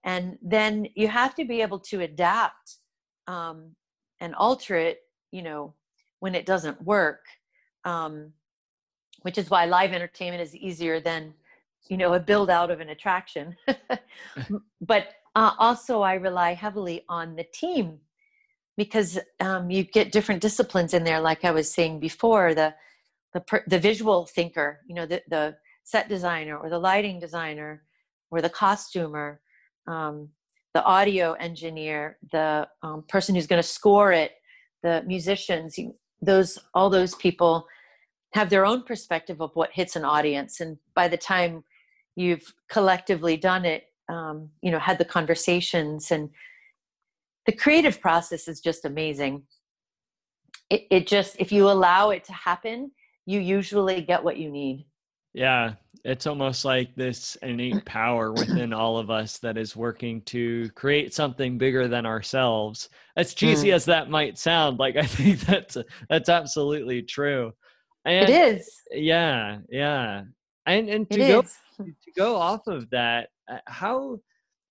and 0.05 0.39
then 0.43 0.89
you 0.95 1.09
have 1.09 1.35
to 1.35 1.45
be 1.45 1.61
able 1.61 1.79
to 1.79 2.01
adapt 2.01 2.77
um, 3.27 3.75
and 4.21 4.35
alter 4.35 4.77
it 4.77 5.01
you 5.31 5.43
know 5.43 5.75
when 6.21 6.35
it 6.35 6.47
doesn't 6.47 6.83
work 6.83 7.25
um, 7.85 8.33
which 9.23 9.39
is 9.39 9.51
why 9.51 9.65
live 9.65 9.93
entertainment 9.93 10.43
is 10.43 10.55
easier 10.57 11.01
than 11.01 11.35
you 11.89 11.97
know 11.97 12.15
a 12.15 12.21
build 12.21 12.51
out 12.51 12.71
of 12.71 12.81
an 12.81 12.91
attraction. 12.91 13.57
But 14.81 15.09
uh, 15.35 15.53
also 15.59 16.01
i 16.01 16.15
rely 16.15 16.55
heavily 16.55 17.05
on 17.09 17.37
the 17.37 17.45
team 17.45 17.99
because 18.77 19.19
um, 19.41 19.71
you 19.71 19.85
get 19.85 20.11
different 20.11 20.41
disciplines 20.41 20.95
in 20.95 21.05
there 21.05 21.21
like 21.21 21.45
i 21.45 21.51
was 21.51 21.71
saying 21.71 22.01
before 22.01 22.55
the 22.55 22.75
the, 23.35 23.63
the 23.67 23.79
visual 23.79 24.27
thinker 24.27 24.81
you 24.89 24.95
know 24.95 25.07
the, 25.07 25.23
the 25.29 25.55
set 25.85 26.09
designer 26.09 26.57
or 26.57 26.69
the 26.69 26.79
lighting 26.79 27.19
designer 27.19 27.83
or 28.31 28.43
the 28.43 28.51
costumer, 28.51 29.41
um, 29.87 30.29
the 30.75 30.85
audio 30.85 31.33
engineer, 31.33 32.19
the 32.31 32.69
um, 32.83 33.05
person 33.09 33.35
who's 33.35 33.47
going 33.47 33.63
to 33.63 33.67
score 33.67 34.13
it, 34.13 34.33
the 34.83 35.03
musicians, 35.07 35.79
you, 35.79 35.95
those 36.21 36.59
all 36.75 36.91
those 36.91 37.15
people 37.15 37.67
have 38.35 38.51
their 38.51 38.67
own 38.67 38.83
perspective 38.83 39.41
of 39.41 39.51
what 39.55 39.71
hits 39.73 39.97
an 39.97 40.05
audience, 40.05 40.61
and 40.61 40.77
by 40.95 41.09
the 41.09 41.17
time 41.17 41.65
you've 42.19 42.53
collectively 42.69 43.37
done 43.37 43.65
it, 43.65 43.85
um, 44.09 44.51
you 44.61 44.71
know, 44.71 44.79
had 44.79 44.99
the 44.99 45.05
conversations, 45.05 46.11
and 46.11 46.29
the 47.47 47.53
creative 47.53 48.01
process 48.01 48.49
is 48.49 48.61
just 48.61 48.85
amazing. 48.85 49.45
It, 50.69 50.87
it 50.91 51.07
just 51.07 51.37
if 51.39 51.53
you 51.53 51.71
allow 51.71 52.11
it 52.11 52.25
to 52.25 52.33
happen, 52.33 52.91
you 53.25 53.41
usually 53.41 54.03
get 54.03 54.23
what 54.23 54.37
you 54.37 54.51
need. 54.51 54.85
Yeah, 55.33 55.75
it's 56.05 56.27
almost 56.27 56.65
like 56.65 56.95
this 56.97 57.37
innate 57.43 57.85
power 57.85 58.33
within 58.33 58.73
all 58.73 58.99
of 58.99 59.11
us 59.11 59.39
that 59.39 59.57
is 59.57 59.77
working 59.77 60.23
to 60.23 60.69
create 60.71 61.15
something 61.15 61.59
bigger 61.59 61.87
than 61.87 62.07
ourselves. 62.07 62.89
As 63.17 63.35
cheesy 63.35 63.69
mm. 63.69 63.75
as 63.75 63.85
that 63.85 64.11
might 64.11 64.39
sound, 64.39 64.79
like 64.79 64.97
I 64.97 65.03
think 65.07 65.41
that's 65.41 65.77
that's 66.09 66.29
absolutely 66.29 67.03
true. 67.03 67.53
And 68.05 68.29
it 68.29 68.31
is. 68.31 68.69
Yeah, 68.91 69.59
yeah. 69.71 70.25
And 70.69 70.89
and 70.89 71.11
to 71.11 71.21
it 71.21 71.29
go 71.29 71.41
is. 71.41 71.57
to 71.79 72.13
go 72.17 72.37
off 72.37 72.67
of 72.67 72.89
that, 72.91 73.31
uh, 73.51 73.59
how 73.67 74.19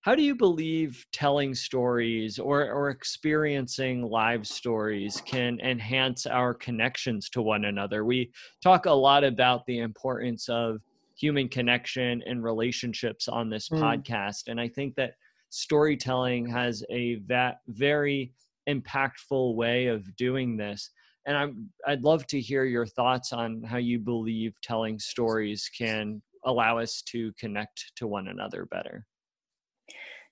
how 0.02 0.14
do 0.14 0.22
you 0.22 0.34
believe 0.34 1.04
telling 1.12 1.54
stories 1.54 2.38
or 2.38 2.70
or 2.72 2.90
experiencing 2.90 4.02
live 4.02 4.46
stories 4.46 5.20
can 5.26 5.60
enhance 5.60 6.24
our 6.24 6.54
connections 6.54 7.28
to 7.30 7.42
one 7.42 7.64
another? 7.64 8.04
We 8.04 8.32
talk 8.62 8.86
a 8.86 8.92
lot 8.92 9.24
about 9.24 9.66
the 9.66 9.80
importance 9.80 10.48
of 10.48 10.80
human 11.18 11.48
connection 11.48 12.22
and 12.26 12.44
relationships 12.44 13.26
on 13.26 13.50
this 13.50 13.68
mm. 13.68 13.80
podcast. 13.80 14.44
And 14.46 14.60
I 14.60 14.68
think 14.68 14.94
that 14.94 15.14
storytelling 15.50 16.46
has 16.46 16.84
a 16.90 17.16
va- 17.26 17.58
very 17.66 18.32
impactful 18.68 19.56
way 19.56 19.86
of 19.86 20.14
doing 20.16 20.56
this. 20.56 20.90
And 21.28 21.36
I'm, 21.36 21.68
I'd 21.86 22.02
love 22.02 22.26
to 22.28 22.40
hear 22.40 22.64
your 22.64 22.86
thoughts 22.86 23.34
on 23.34 23.62
how 23.62 23.76
you 23.76 23.98
believe 23.98 24.54
telling 24.62 24.98
stories 24.98 25.70
can 25.76 26.22
allow 26.46 26.78
us 26.78 27.02
to 27.08 27.34
connect 27.38 27.92
to 27.96 28.06
one 28.06 28.28
another 28.28 28.64
better. 28.64 29.06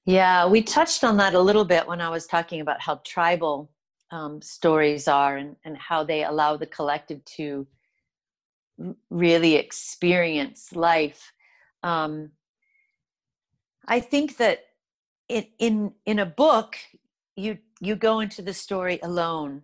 Yeah, 0.06 0.46
we 0.46 0.62
touched 0.62 1.04
on 1.04 1.18
that 1.18 1.34
a 1.34 1.40
little 1.40 1.66
bit 1.66 1.86
when 1.86 2.00
I 2.00 2.08
was 2.08 2.26
talking 2.26 2.62
about 2.62 2.80
how 2.80 3.02
tribal 3.04 3.70
um, 4.10 4.40
stories 4.40 5.06
are 5.06 5.36
and, 5.36 5.56
and 5.66 5.76
how 5.76 6.02
they 6.02 6.24
allow 6.24 6.56
the 6.56 6.64
collective 6.64 7.22
to 7.36 7.66
really 9.10 9.56
experience 9.56 10.74
life. 10.74 11.30
Um, 11.82 12.30
I 13.86 14.00
think 14.00 14.38
that 14.38 14.60
in 15.28 15.46
in 15.58 15.92
in 16.06 16.20
a 16.20 16.26
book, 16.26 16.78
you 17.36 17.58
you 17.80 17.96
go 17.96 18.20
into 18.20 18.40
the 18.40 18.54
story 18.54 18.98
alone, 19.02 19.62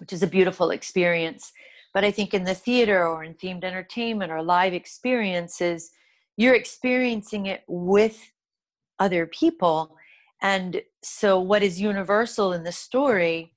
which 0.00 0.12
is 0.12 0.22
a 0.22 0.26
beautiful 0.26 0.70
experience. 0.70 1.52
But 1.94 2.04
I 2.04 2.10
think 2.10 2.34
in 2.34 2.44
the 2.44 2.54
theater 2.54 3.06
or 3.06 3.24
in 3.24 3.34
themed 3.34 3.64
entertainment 3.64 4.30
or 4.30 4.42
live 4.42 4.72
experiences, 4.72 5.90
you're 6.36 6.54
experiencing 6.54 7.46
it 7.46 7.64
with 7.66 8.32
other 8.98 9.26
people. 9.26 9.96
And 10.40 10.82
so, 11.02 11.40
what 11.40 11.62
is 11.62 11.80
universal 11.80 12.52
in 12.52 12.62
the 12.62 12.72
story 12.72 13.54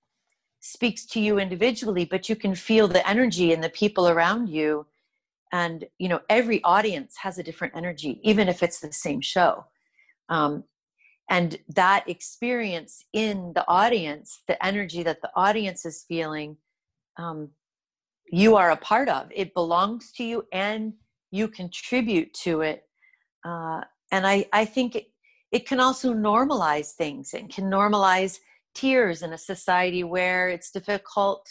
speaks 0.62 1.06
to 1.08 1.20
you 1.20 1.40
individually 1.40 2.06
but 2.06 2.30
you 2.30 2.36
can 2.36 2.54
feel 2.54 2.88
the 2.88 3.08
energy 3.08 3.52
in 3.52 3.62
the 3.62 3.70
people 3.70 4.08
around 4.08 4.48
you 4.48 4.86
and 5.52 5.86
you 5.98 6.08
know 6.08 6.22
every 6.30 6.64
audience 6.64 7.18
has 7.18 7.40
a 7.40 7.44
different 7.44 7.76
energy 7.76 8.20
even 8.24 8.48
if 8.48 8.62
it's 8.62 8.80
the 8.80 8.94
same 8.94 9.20
show 9.20 9.66
um, 10.30 10.64
and 11.32 11.58
that 11.70 12.08
experience 12.08 13.04
in 13.14 13.54
the 13.56 13.66
audience 13.68 14.42
the 14.48 14.64
energy 14.64 15.02
that 15.02 15.22
the 15.22 15.32
audience 15.36 15.86
is 15.86 16.06
feeling 16.08 16.58
um, 17.18 17.50
you 18.32 18.56
are 18.56 18.72
a 18.72 18.78
part 18.78 19.10
of. 19.10 19.30
It 19.34 19.54
belongs 19.54 20.12
to 20.14 20.24
you 20.24 20.46
and 20.54 20.94
you 21.32 21.48
contribute 21.48 22.34
to 22.46 22.62
it. 22.62 22.84
Uh, 23.44 23.82
and 24.12 24.28
i 24.28 24.46
i 24.54 24.66
think 24.66 24.96
it, 24.96 25.08
it 25.52 25.68
can 25.68 25.80
also 25.80 26.14
normalize 26.14 26.92
things. 26.92 27.34
And 27.34 27.50
can 27.50 27.66
normalize 27.66 28.40
tears 28.74 29.22
in 29.22 29.34
a 29.34 29.38
society 29.38 30.04
where 30.04 30.48
it's 30.50 30.72
difficult 30.72 31.46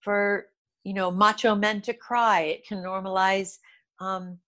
for 0.00 0.46
you 0.84 0.94
know 0.94 1.10
macho 1.10 1.54
men 1.54 1.80
to 1.82 1.94
cry. 1.94 2.40
It 2.42 2.66
can 2.66 2.78
normalize 2.78 3.58
um, 4.00 4.38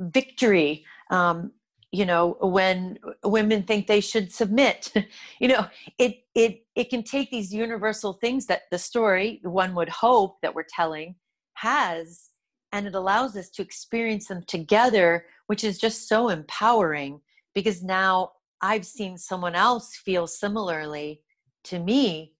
victory 0.00 0.84
um, 1.10 1.52
you 1.92 2.04
know 2.04 2.36
when 2.40 2.98
women 3.24 3.62
think 3.62 3.86
they 3.86 4.00
should 4.00 4.32
submit 4.32 4.92
you 5.40 5.48
know 5.48 5.66
it 5.98 6.18
it 6.34 6.64
it 6.74 6.90
can 6.90 7.02
take 7.02 7.30
these 7.30 7.52
universal 7.52 8.14
things 8.14 8.46
that 8.46 8.62
the 8.70 8.78
story 8.78 9.40
one 9.42 9.74
would 9.74 9.88
hope 9.88 10.40
that 10.42 10.54
we're 10.54 10.64
telling 10.68 11.14
has 11.54 12.30
and 12.72 12.86
it 12.86 12.94
allows 12.94 13.36
us 13.36 13.48
to 13.48 13.62
experience 13.62 14.28
them 14.28 14.42
together 14.46 15.24
which 15.46 15.64
is 15.64 15.78
just 15.78 16.08
so 16.08 16.28
empowering 16.28 17.20
because 17.54 17.82
now 17.82 18.30
i've 18.60 18.86
seen 18.86 19.16
someone 19.16 19.54
else 19.54 19.96
feel 19.96 20.26
similarly 20.26 21.22
to 21.64 21.78
me 21.78 22.34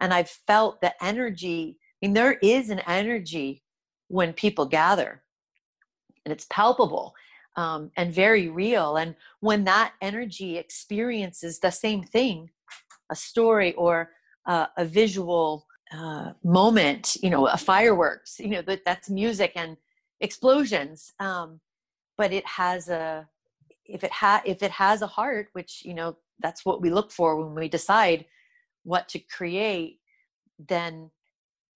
and 0.00 0.14
i've 0.14 0.30
felt 0.30 0.80
the 0.80 1.04
energy 1.04 1.78
i 2.02 2.06
mean 2.06 2.14
there 2.14 2.38
is 2.42 2.70
an 2.70 2.80
energy 2.86 3.62
when 4.08 4.32
people 4.32 4.64
gather 4.64 5.22
and 6.24 6.32
it's 6.32 6.46
palpable 6.50 7.14
um, 7.56 7.90
and 7.96 8.12
very 8.12 8.48
real. 8.48 8.96
And 8.96 9.14
when 9.40 9.64
that 9.64 9.94
energy 10.00 10.58
experiences 10.58 11.58
the 11.58 11.70
same 11.70 12.02
thing, 12.02 12.50
a 13.10 13.16
story 13.16 13.72
or 13.74 14.10
uh, 14.46 14.66
a 14.76 14.84
visual 14.84 15.66
uh, 15.92 16.32
moment, 16.44 17.16
you 17.22 17.30
know, 17.30 17.46
a 17.46 17.56
fireworks, 17.56 18.38
you 18.38 18.48
know, 18.48 18.62
that 18.62 18.84
that's 18.84 19.08
music 19.08 19.52
and 19.56 19.76
explosions. 20.20 21.12
Um, 21.20 21.60
but 22.18 22.32
it 22.32 22.46
has 22.46 22.88
a, 22.88 23.28
if 23.84 24.02
it 24.02 24.12
ha 24.12 24.42
if 24.44 24.62
it 24.62 24.72
has 24.72 25.02
a 25.02 25.06
heart, 25.06 25.48
which 25.52 25.82
you 25.84 25.94
know 25.94 26.16
that's 26.40 26.64
what 26.64 26.80
we 26.82 26.90
look 26.90 27.12
for 27.12 27.36
when 27.36 27.54
we 27.54 27.68
decide 27.68 28.24
what 28.82 29.08
to 29.10 29.18
create, 29.18 30.00
then 30.58 31.10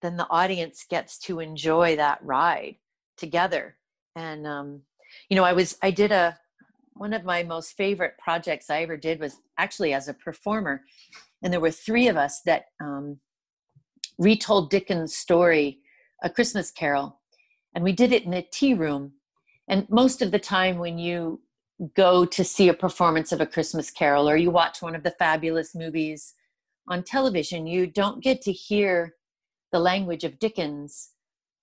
then 0.01 0.17
the 0.17 0.27
audience 0.29 0.85
gets 0.89 1.19
to 1.19 1.39
enjoy 1.39 1.95
that 1.95 2.19
ride 2.23 2.75
together. 3.17 3.77
And 4.15 4.45
um, 4.47 4.81
you 5.29 5.35
know, 5.35 5.43
I 5.43 5.53
was 5.53 5.77
I 5.81 5.91
did 5.91 6.11
a 6.11 6.37
one 6.93 7.13
of 7.13 7.23
my 7.23 7.41
most 7.43 7.75
favorite 7.77 8.13
projects 8.19 8.69
I 8.69 8.83
ever 8.83 8.97
did 8.97 9.19
was 9.19 9.37
actually 9.57 9.93
as 9.93 10.07
a 10.07 10.13
performer, 10.13 10.83
and 11.41 11.51
there 11.51 11.59
were 11.59 11.71
three 11.71 12.07
of 12.07 12.17
us 12.17 12.41
that 12.45 12.65
um, 12.79 13.19
retold 14.17 14.69
Dickens' 14.69 15.15
story, 15.15 15.79
A 16.23 16.29
Christmas 16.29 16.71
Carol, 16.71 17.19
and 17.73 17.83
we 17.83 17.91
did 17.91 18.11
it 18.11 18.23
in 18.23 18.33
a 18.33 18.41
tea 18.41 18.73
room. 18.73 19.13
And 19.67 19.89
most 19.89 20.21
of 20.21 20.31
the 20.31 20.39
time, 20.39 20.77
when 20.77 20.97
you 20.97 21.41
go 21.95 22.25
to 22.25 22.43
see 22.43 22.69
a 22.69 22.73
performance 22.73 23.31
of 23.31 23.41
A 23.41 23.45
Christmas 23.45 23.89
Carol 23.89 24.29
or 24.29 24.37
you 24.37 24.51
watch 24.51 24.81
one 24.81 24.95
of 24.95 25.03
the 25.03 25.15
fabulous 25.17 25.73
movies 25.73 26.33
on 26.87 27.03
television, 27.03 27.65
you 27.65 27.87
don't 27.87 28.21
get 28.21 28.41
to 28.43 28.51
hear 28.51 29.15
the 29.71 29.79
language 29.79 30.23
of 30.23 30.39
Dickens 30.39 31.09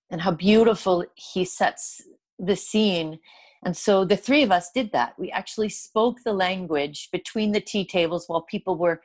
and 0.09 0.21
how 0.21 0.31
beautiful 0.31 1.05
he 1.15 1.45
sets 1.45 2.01
the 2.39 2.55
scene. 2.55 3.19
And 3.63 3.75
so 3.75 4.05
the 4.05 4.17
three 4.17 4.41
of 4.41 4.51
us 4.51 4.71
did 4.73 4.91
that. 4.93 5.13
We 5.19 5.31
actually 5.31 5.69
spoke 5.69 6.19
the 6.23 6.33
language 6.33 7.09
between 7.11 7.51
the 7.51 7.61
tea 7.61 7.85
tables 7.85 8.25
while 8.27 8.41
people 8.41 8.77
were 8.77 9.01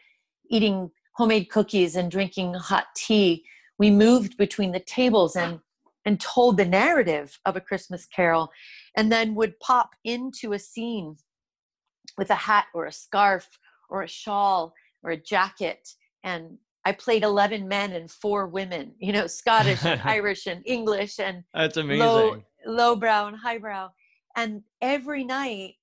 eating 0.49 0.91
homemade 1.17 1.51
cookies 1.51 1.97
and 1.97 2.11
drinking 2.11 2.55
hot 2.55 2.87
tea. 2.97 3.45
We 3.79 3.91
moved 3.91 4.37
between 4.37 4.73
the 4.73 4.81
tables 4.81 5.37
and 5.37 5.61
and 6.07 6.21
told 6.21 6.59
the 6.59 6.67
narrative 6.67 7.39
of 7.47 7.57
a 7.57 7.61
Christmas 7.61 8.05
carol 8.05 8.51
and 8.95 9.11
then 9.11 9.35
would 9.35 9.59
pop 9.61 9.91
into 10.05 10.53
a 10.53 10.59
scene 10.59 11.17
with 12.19 12.29
a 12.31 12.35
hat 12.35 12.67
or 12.75 12.85
a 12.85 12.93
scarf 12.93 13.49
or 13.89 14.03
a 14.03 14.09
shawl 14.09 14.75
or 15.03 15.13
a 15.13 15.17
jacket 15.17 15.89
and 16.23 16.59
I 16.87 16.93
played 16.93 17.23
11 17.23 17.67
men 17.67 17.93
and 17.93 18.11
four 18.11 18.47
women, 18.47 18.93
you 18.99 19.13
know, 19.13 19.27
Scottish 19.27 19.85
and 19.85 20.01
Irish 20.05 20.47
and 20.47 20.63
English 20.67 21.19
and 21.19 21.45
That's 21.55 21.79
amazing. 21.79 22.07
Low, 22.07 22.43
lowbrow 22.67 23.27
and 23.27 23.37
highbrow. 23.37 23.91
And 24.37 24.63
every 24.81 25.25
night 25.25 25.75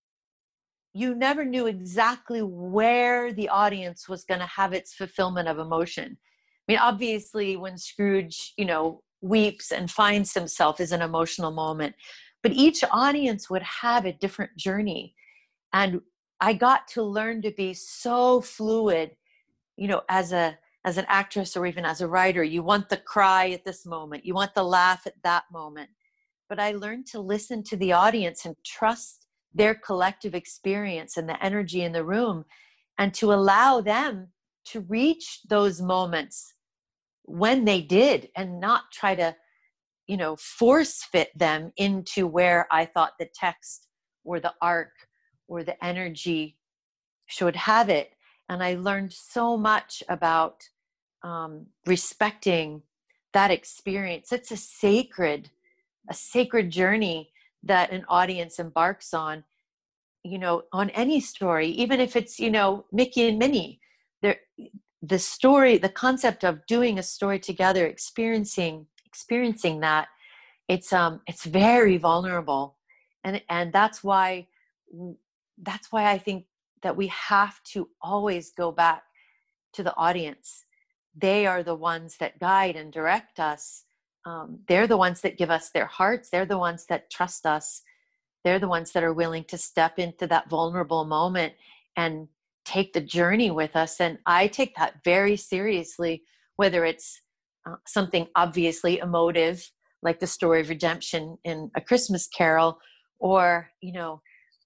you 0.93 1.15
never 1.15 1.45
knew 1.45 1.67
exactly 1.67 2.41
where 2.41 3.31
the 3.31 3.47
audience 3.49 4.09
was 4.09 4.25
going 4.25 4.41
to 4.41 4.45
have 4.45 4.73
its 4.73 4.93
fulfillment 4.93 5.47
of 5.47 5.57
emotion. 5.57 6.17
I 6.67 6.71
mean, 6.71 6.79
obviously 6.79 7.55
when 7.55 7.77
Scrooge, 7.77 8.53
you 8.57 8.65
know, 8.65 9.01
weeps 9.21 9.71
and 9.71 9.89
finds 9.89 10.33
himself 10.33 10.79
is 10.79 10.91
an 10.91 11.01
emotional 11.01 11.51
moment, 11.51 11.95
but 12.43 12.51
each 12.51 12.83
audience 12.91 13.49
would 13.49 13.61
have 13.61 14.05
a 14.05 14.13
different 14.13 14.55
journey. 14.57 15.15
And 15.71 16.01
I 16.41 16.53
got 16.53 16.87
to 16.89 17.03
learn 17.03 17.41
to 17.43 17.51
be 17.51 17.73
so 17.73 18.41
fluid, 18.41 19.11
you 19.77 19.87
know, 19.87 20.01
as 20.09 20.33
a 20.33 20.57
as 20.83 20.97
an 20.97 21.05
actress 21.07 21.55
or 21.55 21.65
even 21.65 21.85
as 21.85 22.01
a 22.01 22.07
writer 22.07 22.43
you 22.43 22.63
want 22.63 22.89
the 22.89 22.97
cry 22.97 23.51
at 23.51 23.63
this 23.63 23.85
moment 23.85 24.25
you 24.25 24.33
want 24.33 24.53
the 24.55 24.63
laugh 24.63 25.05
at 25.05 25.13
that 25.23 25.43
moment 25.51 25.89
but 26.51 26.59
i 26.59 26.71
learned 26.73 27.05
to 27.05 27.19
listen 27.19 27.63
to 27.63 27.77
the 27.77 27.93
audience 27.93 28.45
and 28.45 28.55
trust 28.65 29.27
their 29.53 29.73
collective 29.73 30.35
experience 30.35 31.15
and 31.15 31.29
the 31.29 31.41
energy 31.43 31.81
in 31.81 31.93
the 31.93 32.03
room 32.03 32.43
and 32.99 33.13
to 33.13 33.31
allow 33.31 33.79
them 33.79 34.27
to 34.65 34.81
reach 34.81 35.39
those 35.47 35.81
moments 35.81 36.53
when 37.23 37.63
they 37.63 37.81
did 37.81 38.27
and 38.35 38.59
not 38.59 38.83
try 38.91 39.15
to 39.15 39.33
you 40.07 40.17
know 40.17 40.35
force 40.35 41.03
fit 41.11 41.29
them 41.37 41.71
into 41.77 42.27
where 42.27 42.67
i 42.69 42.83
thought 42.83 43.13
the 43.17 43.29
text 43.33 43.87
or 44.25 44.41
the 44.41 44.53
arc 44.61 44.91
or 45.47 45.63
the 45.63 45.81
energy 45.83 46.57
should 47.27 47.55
have 47.55 47.87
it 47.87 48.11
and 48.51 48.61
I 48.61 48.75
learned 48.75 49.13
so 49.13 49.55
much 49.55 50.03
about 50.09 50.61
um, 51.23 51.67
respecting 51.85 52.81
that 53.31 53.49
experience. 53.49 54.33
It's 54.33 54.51
a 54.51 54.57
sacred, 54.57 55.49
a 56.09 56.13
sacred 56.13 56.69
journey 56.69 57.31
that 57.63 57.91
an 57.91 58.05
audience 58.09 58.59
embarks 58.59 59.13
on. 59.13 59.43
You 60.23 60.37
know, 60.37 60.63
on 60.71 60.91
any 60.91 61.19
story, 61.19 61.67
even 61.69 61.99
if 61.99 62.15
it's 62.15 62.39
you 62.39 62.51
know 62.51 62.85
Mickey 62.91 63.27
and 63.27 63.39
Minnie, 63.39 63.79
there, 64.21 64.37
the 65.01 65.17
story, 65.17 65.77
the 65.77 65.89
concept 65.89 66.43
of 66.43 66.65
doing 66.67 66.99
a 66.99 67.03
story 67.03 67.39
together, 67.39 67.87
experiencing 67.87 68.85
experiencing 69.05 69.79
that, 69.81 70.07
it's 70.67 70.93
um 70.93 71.21
it's 71.27 71.45
very 71.45 71.97
vulnerable, 71.97 72.77
and 73.23 73.41
and 73.49 73.73
that's 73.73 74.03
why 74.03 74.47
that's 75.63 75.91
why 75.91 76.11
I 76.11 76.17
think 76.17 76.45
that 76.81 76.95
we 76.95 77.07
have 77.07 77.61
to 77.63 77.89
always 78.01 78.51
go 78.51 78.71
back 78.71 79.03
to 79.73 79.83
the 79.83 79.95
audience. 79.95 80.65
They 81.15 81.45
are 81.45 81.63
the 81.63 81.75
ones 81.75 82.17
that 82.17 82.39
guide 82.39 82.75
and 82.75 82.91
direct 82.91 83.39
us. 83.39 83.85
Um, 84.25 84.59
they're 84.67 84.87
the 84.87 84.97
ones 84.97 85.21
that 85.21 85.37
give 85.37 85.49
us 85.49 85.71
their 85.71 85.87
hearts. 85.87 86.29
They're 86.29 86.45
the 86.45 86.57
ones 86.57 86.85
that 86.89 87.09
trust 87.09 87.45
us. 87.45 87.81
They're 88.43 88.59
the 88.59 88.67
ones 88.67 88.91
that 88.91 89.03
are 89.03 89.13
willing 89.13 89.43
to 89.45 89.57
step 89.57 89.99
into 89.99 90.27
that 90.27 90.49
vulnerable 90.49 91.05
moment 91.05 91.53
and 91.95 92.27
take 92.65 92.93
the 92.93 93.01
journey 93.01 93.51
with 93.51 93.75
us. 93.75 93.99
And 93.99 94.19
I 94.25 94.47
take 94.47 94.75
that 94.75 95.03
very 95.03 95.35
seriously, 95.35 96.23
whether 96.55 96.85
it's 96.85 97.21
uh, 97.67 97.75
something 97.87 98.27
obviously 98.35 98.99
emotive, 98.99 99.69
like 100.03 100.19
the 100.19 100.27
story 100.27 100.61
of 100.61 100.69
redemption 100.69 101.37
in 101.43 101.71
A 101.75 101.81
Christmas 101.81 102.27
Carol, 102.27 102.79
or, 103.19 103.69
you 103.81 103.93
know, 103.93 104.21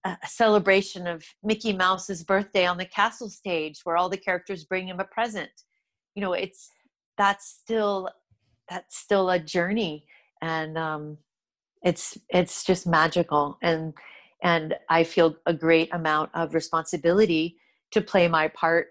a 0.05 0.17
celebration 0.27 1.07
of 1.07 1.23
Mickey 1.43 1.73
Mouse's 1.73 2.23
birthday 2.23 2.67
on 2.67 2.77
the 2.77 2.85
castle 2.85 3.29
stage 3.29 3.81
where 3.83 3.97
all 3.97 4.07
the 4.07 4.17
characters 4.17 4.63
bring 4.63 4.87
him 4.87 4.99
a 4.99 5.05
present. 5.05 5.49
You 6.13 6.21
know, 6.21 6.33
it's 6.33 6.69
that's 7.17 7.47
still 7.47 8.09
that's 8.69 8.97
still 8.97 9.29
a 9.29 9.39
journey 9.39 10.05
and 10.41 10.77
um 10.77 11.17
it's 11.83 12.17
it's 12.29 12.63
just 12.63 12.87
magical 12.87 13.57
and 13.61 13.93
and 14.43 14.75
I 14.89 15.03
feel 15.03 15.35
a 15.45 15.53
great 15.53 15.93
amount 15.93 16.29
of 16.33 16.53
responsibility 16.53 17.57
to 17.91 18.01
play 18.01 18.27
my 18.27 18.47
part 18.49 18.87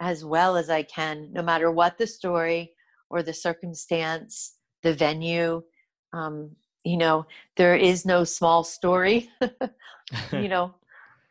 as 0.00 0.24
well 0.24 0.56
as 0.56 0.70
I 0.70 0.82
can 0.82 1.32
no 1.32 1.42
matter 1.42 1.70
what 1.70 1.98
the 1.98 2.06
story 2.06 2.72
or 3.10 3.22
the 3.22 3.32
circumstance, 3.32 4.56
the 4.82 4.92
venue 4.92 5.62
um 6.12 6.50
you 6.84 6.96
know 6.96 7.26
there 7.56 7.74
is 7.74 8.06
no 8.06 8.24
small 8.24 8.62
story 8.64 9.30
you 10.32 10.48
know. 10.48 10.74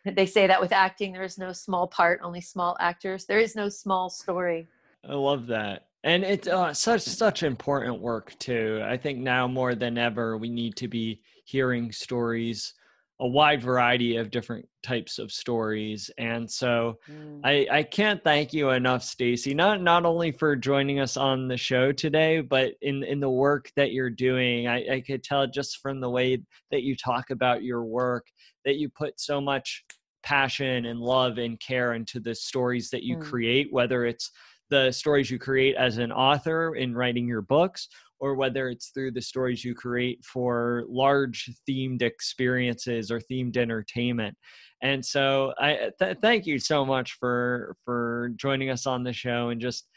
They 0.08 0.28
say 0.28 0.46
that 0.46 0.62
with 0.62 0.72
acting 0.72 1.14
there 1.14 1.24
is 1.24 1.40
no 1.40 1.52
small 1.52 1.88
part 1.88 2.20
only 2.24 2.40
small 2.40 2.78
actors. 2.80 3.26
There 3.26 3.40
is 3.40 3.56
no 3.56 3.70
small 3.70 4.12
story. 4.12 4.68
I 5.04 5.16
love 5.16 5.48
that 5.48 5.88
and 6.06 6.24
it's 6.24 6.48
uh, 6.48 6.72
such 6.74 7.02
such 7.02 7.44
important 7.44 8.00
work 8.00 8.38
too 8.40 8.82
i 8.86 8.96
think 8.96 9.20
now 9.20 9.48
more 9.48 9.76
than 9.76 9.98
ever 9.98 10.38
we 10.38 10.50
need 10.50 10.76
to 10.76 10.88
be 10.88 11.20
hearing 11.44 11.92
stories 11.92 12.74
a 13.22 13.28
wide 13.28 13.64
variety 13.64 14.18
of 14.18 14.30
different 14.30 14.68
types 14.84 15.20
of 15.20 15.32
stories 15.32 16.12
and 16.18 16.50
so 16.50 16.98
mm. 17.10 17.40
i 17.44 17.66
i 17.72 17.84
can't 17.84 18.24
thank 18.24 18.54
you 18.54 18.70
enough 18.70 19.04
stacy 19.04 19.54
not 19.54 19.82
not 19.82 20.06
only 20.06 20.32
for 20.32 20.56
joining 20.56 21.00
us 21.00 21.18
on 21.18 21.48
the 21.48 21.58
show 21.58 21.92
today 21.92 22.42
but 22.42 22.74
in 22.82 23.04
in 23.04 23.20
the 23.20 23.30
work 23.30 23.72
that 23.76 23.92
you're 23.92 24.10
doing 24.10 24.68
i 24.68 24.86
i 24.96 25.02
could 25.02 25.24
tell 25.24 25.48
just 25.48 25.80
from 25.82 26.00
the 26.00 26.10
way 26.10 26.38
that 26.72 26.84
you 26.84 26.96
talk 26.96 27.30
about 27.32 27.64
your 27.64 27.84
work 27.84 28.28
that 28.64 28.76
you 28.76 28.90
put 28.90 29.20
so 29.20 29.40
much 29.40 29.84
passion 30.24 30.88
and 30.88 31.00
love 31.00 31.38
and 31.38 31.60
care 31.60 31.94
into 31.94 32.20
the 32.20 32.36
stories 32.36 32.90
that 32.90 33.04
you 33.04 33.16
mm. 33.16 33.24
create 33.24 33.72
whether 33.72 34.06
it's 34.06 34.32
the 34.70 34.92
stories 34.92 35.30
you 35.30 35.40
create 35.40 35.76
as 35.76 35.98
an 35.98 36.12
author 36.12 36.76
in 36.76 36.96
writing 36.96 37.28
your 37.28 37.42
books 37.42 37.88
or 38.20 38.36
whether 38.36 38.70
it's 38.70 38.90
through 38.90 39.12
the 39.12 39.22
stories 39.22 39.64
you 39.64 39.76
create 39.76 40.24
for 40.24 40.84
large 40.88 41.50
themed 41.70 42.02
experiences 42.02 43.12
or 43.12 43.20
themed 43.20 43.58
entertainment. 43.58 44.36
And 44.82 45.06
so 45.06 45.54
I 45.60 45.92
th- 46.00 46.18
thank 46.22 46.46
you 46.46 46.60
so 46.60 46.86
much 46.86 47.14
for 47.20 47.76
for 47.84 48.32
joining 48.36 48.70
us 48.70 48.86
on 48.86 49.04
the 49.04 49.14
show 49.14 49.50
and 49.50 49.60
just 49.60 49.88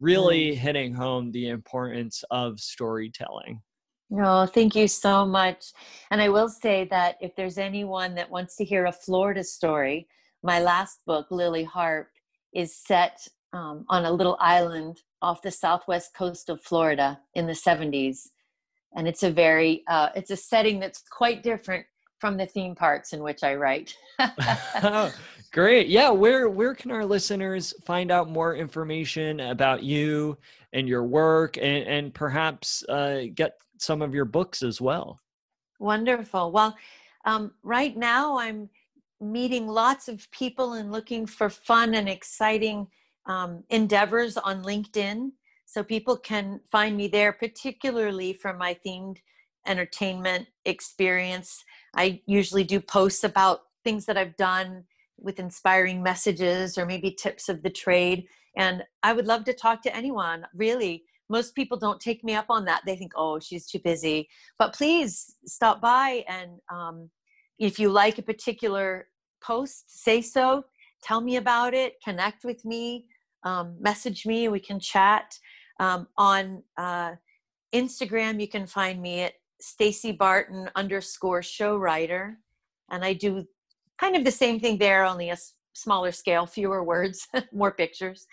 really 0.00 0.54
hitting 0.54 0.94
home 0.94 1.30
the 1.32 1.48
importance 1.48 2.22
of 2.30 2.60
storytelling. 2.60 3.60
No, 4.10 4.42
oh, 4.42 4.46
thank 4.46 4.74
you 4.74 4.88
so 4.88 5.26
much. 5.26 5.72
And 6.10 6.20
I 6.20 6.30
will 6.30 6.48
say 6.48 6.86
that 6.90 7.16
if 7.20 7.36
there's 7.36 7.58
anyone 7.58 8.14
that 8.14 8.30
wants 8.30 8.56
to 8.56 8.64
hear 8.64 8.86
a 8.86 8.92
Florida 8.92 9.44
story, 9.44 10.08
my 10.42 10.60
last 10.60 11.00
book, 11.06 11.26
Lily 11.30 11.64
Harp, 11.64 12.08
is 12.54 12.74
set 12.74 13.26
um, 13.52 13.84
on 13.88 14.04
a 14.04 14.12
little 14.12 14.36
island 14.40 15.02
off 15.22 15.42
the 15.42 15.50
southwest 15.50 16.14
coast 16.14 16.48
of 16.48 16.60
Florida 16.62 17.20
in 17.34 17.46
the 17.46 17.52
70s. 17.52 18.28
And 18.96 19.06
it's 19.06 19.22
a 19.22 19.30
very, 19.30 19.82
uh, 19.88 20.10
it's 20.14 20.30
a 20.30 20.36
setting 20.36 20.78
that's 20.78 21.02
quite 21.10 21.42
different 21.42 21.84
from 22.18 22.36
the 22.36 22.46
theme 22.46 22.74
parks 22.74 23.12
in 23.12 23.22
which 23.22 23.42
I 23.42 23.54
write. 23.54 23.94
great. 25.52 25.88
Yeah, 25.88 26.10
where 26.10 26.48
where 26.48 26.74
can 26.74 26.90
our 26.90 27.04
listeners 27.04 27.74
find 27.84 28.10
out 28.10 28.28
more 28.28 28.56
information 28.56 29.40
about 29.40 29.82
you 29.82 30.36
and 30.72 30.88
your 30.88 31.04
work 31.04 31.56
and, 31.56 31.86
and 31.86 32.14
perhaps 32.14 32.82
uh, 32.88 33.22
get 33.34 33.58
some 33.78 34.02
of 34.02 34.14
your 34.14 34.24
books 34.24 34.62
as 34.62 34.80
well? 34.80 35.20
Wonderful. 35.78 36.50
Well, 36.50 36.76
um, 37.24 37.52
right 37.62 37.96
now 37.96 38.38
I'm 38.38 38.68
meeting 39.20 39.66
lots 39.66 40.08
of 40.08 40.28
people 40.30 40.74
and 40.74 40.90
looking 40.90 41.26
for 41.26 41.50
fun 41.50 41.94
and 41.94 42.08
exciting 42.08 42.86
um, 43.28 43.62
endeavors 43.70 44.36
on 44.36 44.64
LinkedIn. 44.64 45.30
So 45.66 45.84
people 45.84 46.16
can 46.16 46.60
find 46.72 46.96
me 46.96 47.08
there, 47.08 47.32
particularly 47.32 48.32
for 48.32 48.54
my 48.54 48.76
themed 48.84 49.18
entertainment 49.66 50.48
experience. 50.64 51.62
I 51.94 52.22
usually 52.26 52.64
do 52.64 52.80
posts 52.80 53.22
about 53.22 53.60
things 53.84 54.06
that 54.06 54.16
I've 54.16 54.36
done 54.36 54.84
with 55.18 55.38
inspiring 55.38 56.02
messages 56.02 56.78
or 56.78 56.86
maybe 56.86 57.10
tips 57.10 57.48
of 57.48 57.62
the 57.62 57.70
trade. 57.70 58.26
And 58.56 58.82
I 59.02 59.12
would 59.12 59.26
love 59.26 59.44
to 59.44 59.52
talk 59.52 59.82
to 59.82 59.94
anyone, 59.94 60.46
really. 60.54 61.04
Most 61.28 61.54
people 61.54 61.76
don't 61.76 62.00
take 62.00 62.24
me 62.24 62.34
up 62.34 62.46
on 62.48 62.64
that. 62.64 62.82
They 62.86 62.96
think, 62.96 63.12
oh, 63.14 63.38
she's 63.38 63.66
too 63.66 63.80
busy. 63.80 64.28
But 64.58 64.74
please 64.74 65.34
stop 65.44 65.82
by. 65.82 66.24
And 66.28 66.52
um, 66.72 67.10
if 67.58 67.78
you 67.78 67.90
like 67.90 68.18
a 68.18 68.22
particular 68.22 69.08
post, 69.42 69.84
say 70.02 70.22
so. 70.22 70.64
Tell 71.02 71.20
me 71.20 71.36
about 71.36 71.74
it. 71.74 71.94
Connect 72.02 72.44
with 72.44 72.64
me. 72.64 73.06
Um, 73.44 73.76
message 73.80 74.26
me. 74.26 74.48
We 74.48 74.60
can 74.60 74.80
chat. 74.80 75.38
Um, 75.80 76.08
on 76.16 76.62
uh, 76.76 77.12
Instagram, 77.74 78.40
you 78.40 78.48
can 78.48 78.66
find 78.66 79.00
me 79.00 79.20
at 79.20 79.34
Stacy 79.60 80.12
Barton 80.12 80.68
underscore 80.74 81.42
show 81.42 81.76
writer. 81.76 82.38
And 82.90 83.04
I 83.04 83.12
do 83.12 83.46
kind 83.98 84.16
of 84.16 84.24
the 84.24 84.30
same 84.30 84.60
thing 84.60 84.78
there, 84.78 85.04
only 85.04 85.30
a 85.30 85.36
smaller 85.74 86.12
scale, 86.12 86.46
fewer 86.46 86.82
words, 86.82 87.28
more 87.52 87.72
pictures. 87.72 88.26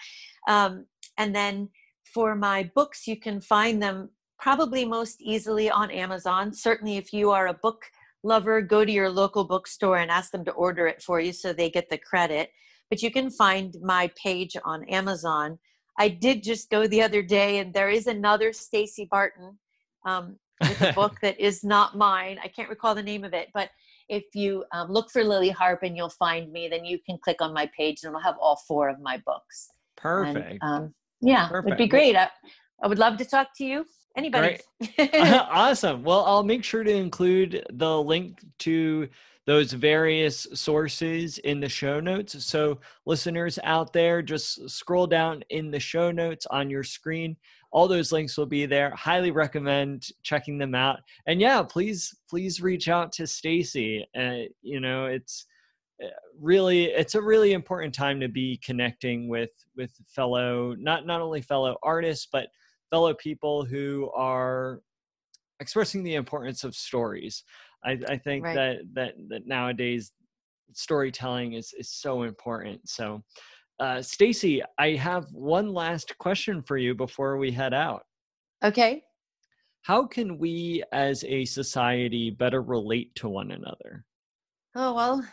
Um, 0.48 0.86
and 1.18 1.36
then 1.36 1.70
for 2.04 2.36
my 2.36 2.70
books, 2.76 3.08
you 3.08 3.18
can 3.18 3.42
find 3.42 3.82
them 3.82 4.10
probably 4.40 4.86
most 4.86 5.22
easily 5.22 5.70
on 5.70 5.92
Amazon. 5.92 6.54
Certainly, 6.54 6.98
if 6.98 7.14
you 7.14 7.32
are 7.32 7.48
a 7.48 7.54
book 7.54 7.86
lover, 8.24 8.62
go 8.62 8.84
to 8.84 8.92
your 8.92 9.10
local 9.10 9.44
bookstore 9.44 9.98
and 9.98 10.12
ask 10.12 10.32
them 10.32 10.46
to 10.46 10.52
order 10.52 10.88
it 10.88 11.02
for 11.02 11.20
you 11.20 11.32
so 11.32 11.54
they 11.54 11.70
get 11.70 11.90
the 11.90 11.98
credit. 11.98 12.52
But 12.90 13.02
you 13.02 13.12
can 13.12 13.30
find 13.30 13.76
my 13.82 14.12
page 14.22 14.56
on 14.64 14.84
Amazon. 14.86 15.58
I 15.98 16.10
did 16.10 16.44
just 16.44 16.70
go 16.70 16.88
the 16.88 17.02
other 17.02 17.22
day, 17.22 17.60
and 17.60 17.74
there 17.74 17.90
is 17.90 18.08
another 18.08 18.54
Stacy 18.54 19.08
Barton 19.10 19.58
um, 20.06 20.38
with 20.62 20.82
a 20.82 20.94
book 20.94 21.16
that 21.22 21.40
is 21.40 21.64
not 21.64 21.98
mine. 21.98 22.38
I 22.44 22.48
can't 22.48 22.70
recall 22.70 22.96
the 22.96 23.04
name 23.04 23.24
of 23.24 23.34
it, 23.34 23.50
but 23.54 23.70
if 24.10 24.24
you 24.34 24.66
um, 24.72 24.92
look 24.92 25.10
for 25.10 25.24
Lily 25.24 25.50
Harp 25.50 25.80
and 25.84 25.96
you'll 25.98 26.10
find 26.10 26.52
me, 26.52 26.68
then 26.68 26.86
you 26.86 27.00
can 27.00 27.18
click 27.18 27.38
on 27.42 27.54
my 27.54 27.70
page 27.76 28.00
and 28.04 28.12
it'll 28.12 28.22
have 28.22 28.38
all 28.40 28.58
four 28.68 28.90
of 28.90 29.00
my 29.00 29.22
books. 29.26 29.70
Perfect. 29.98 30.60
And, 30.62 30.64
um, 30.64 30.94
yeah, 31.22 31.48
Perfect. 31.48 31.68
it'd 31.68 31.78
be 31.78 31.88
great. 31.88 32.16
I, 32.16 32.30
I 32.84 32.88
would 32.88 33.00
love 33.00 33.18
to 33.18 33.26
talk 33.26 33.50
to 33.58 33.66
you. 33.66 33.86
Anybody. 34.16 34.60
awesome. 35.20 36.04
Well, 36.04 36.24
I'll 36.24 36.44
make 36.44 36.64
sure 36.64 36.84
to 36.84 36.92
include 36.92 37.66
the 37.74 38.02
link 38.02 38.40
to 38.60 39.10
those 39.46 39.72
various 39.74 40.48
sources 40.54 41.38
in 41.40 41.60
the 41.60 41.70
show 41.70 42.00
notes. 42.00 42.44
So, 42.46 42.80
listeners 43.06 43.60
out 43.64 43.94
there, 43.94 44.22
just 44.22 44.70
scroll 44.70 45.08
down 45.08 45.44
in 45.50 45.72
the 45.72 45.80
show 45.80 46.12
notes 46.12 46.46
on 46.48 46.70
your 46.70 46.84
screen. 46.84 47.38
All 47.72 47.88
those 47.88 48.12
links 48.12 48.38
will 48.38 48.46
be 48.46 48.66
there. 48.66 48.92
Highly 48.92 49.32
recommend 49.32 50.08
checking 50.24 50.58
them 50.58 50.74
out. 50.74 51.00
And 51.28 51.40
yeah, 51.42 51.62
please, 51.62 52.16
please 52.30 52.62
reach 52.62 52.88
out 52.88 53.12
to 53.14 53.28
Stacy. 53.28 54.08
Uh, 54.18 54.50
you 54.62 54.80
know, 54.80 55.06
it's 55.06 55.46
uh, 56.04 56.08
really 56.40 56.86
it's 56.86 57.16
a 57.16 57.22
really 57.22 57.54
important 57.54 57.94
time 57.94 58.20
to 58.20 58.28
be 58.28 58.60
connecting 58.64 59.30
with 59.30 59.52
with 59.78 59.92
fellow 60.10 60.76
not 60.78 61.06
not 61.06 61.22
only 61.22 61.42
fellow 61.42 61.78
artists 61.84 62.28
but 62.30 62.50
fellow 62.90 63.14
people 63.14 63.64
who 63.64 64.12
are 64.14 64.82
expressing 65.62 66.04
the 66.04 66.16
importance 66.16 66.66
of 66.66 66.76
stories 66.76 67.46
I, 67.86 68.00
I 68.10 68.18
think 68.18 68.46
right. 68.46 68.56
that 68.56 68.78
that 68.94 69.14
that 69.30 69.48
nowadays 69.48 70.12
storytelling 70.74 71.54
is 71.54 71.74
is 71.78 71.90
so 71.90 72.24
important. 72.24 72.88
So, 72.90 73.24
uh, 73.80 74.02
Stacy, 74.02 74.62
I 74.80 74.96
have 74.96 75.26
one 75.32 75.74
last 75.74 76.18
question 76.18 76.62
for 76.64 76.78
you 76.78 76.96
before 76.96 77.38
we 77.38 77.52
head 77.52 77.74
out. 77.74 78.04
Okay. 78.64 79.04
How 79.84 80.06
can 80.06 80.40
we 80.40 80.84
as 80.92 81.24
a 81.26 81.46
society 81.46 82.32
better 82.32 82.62
relate 82.62 83.14
to 83.16 83.30
one 83.30 83.52
another? 83.52 84.04
Oh, 84.76 84.94
well, 84.96 85.26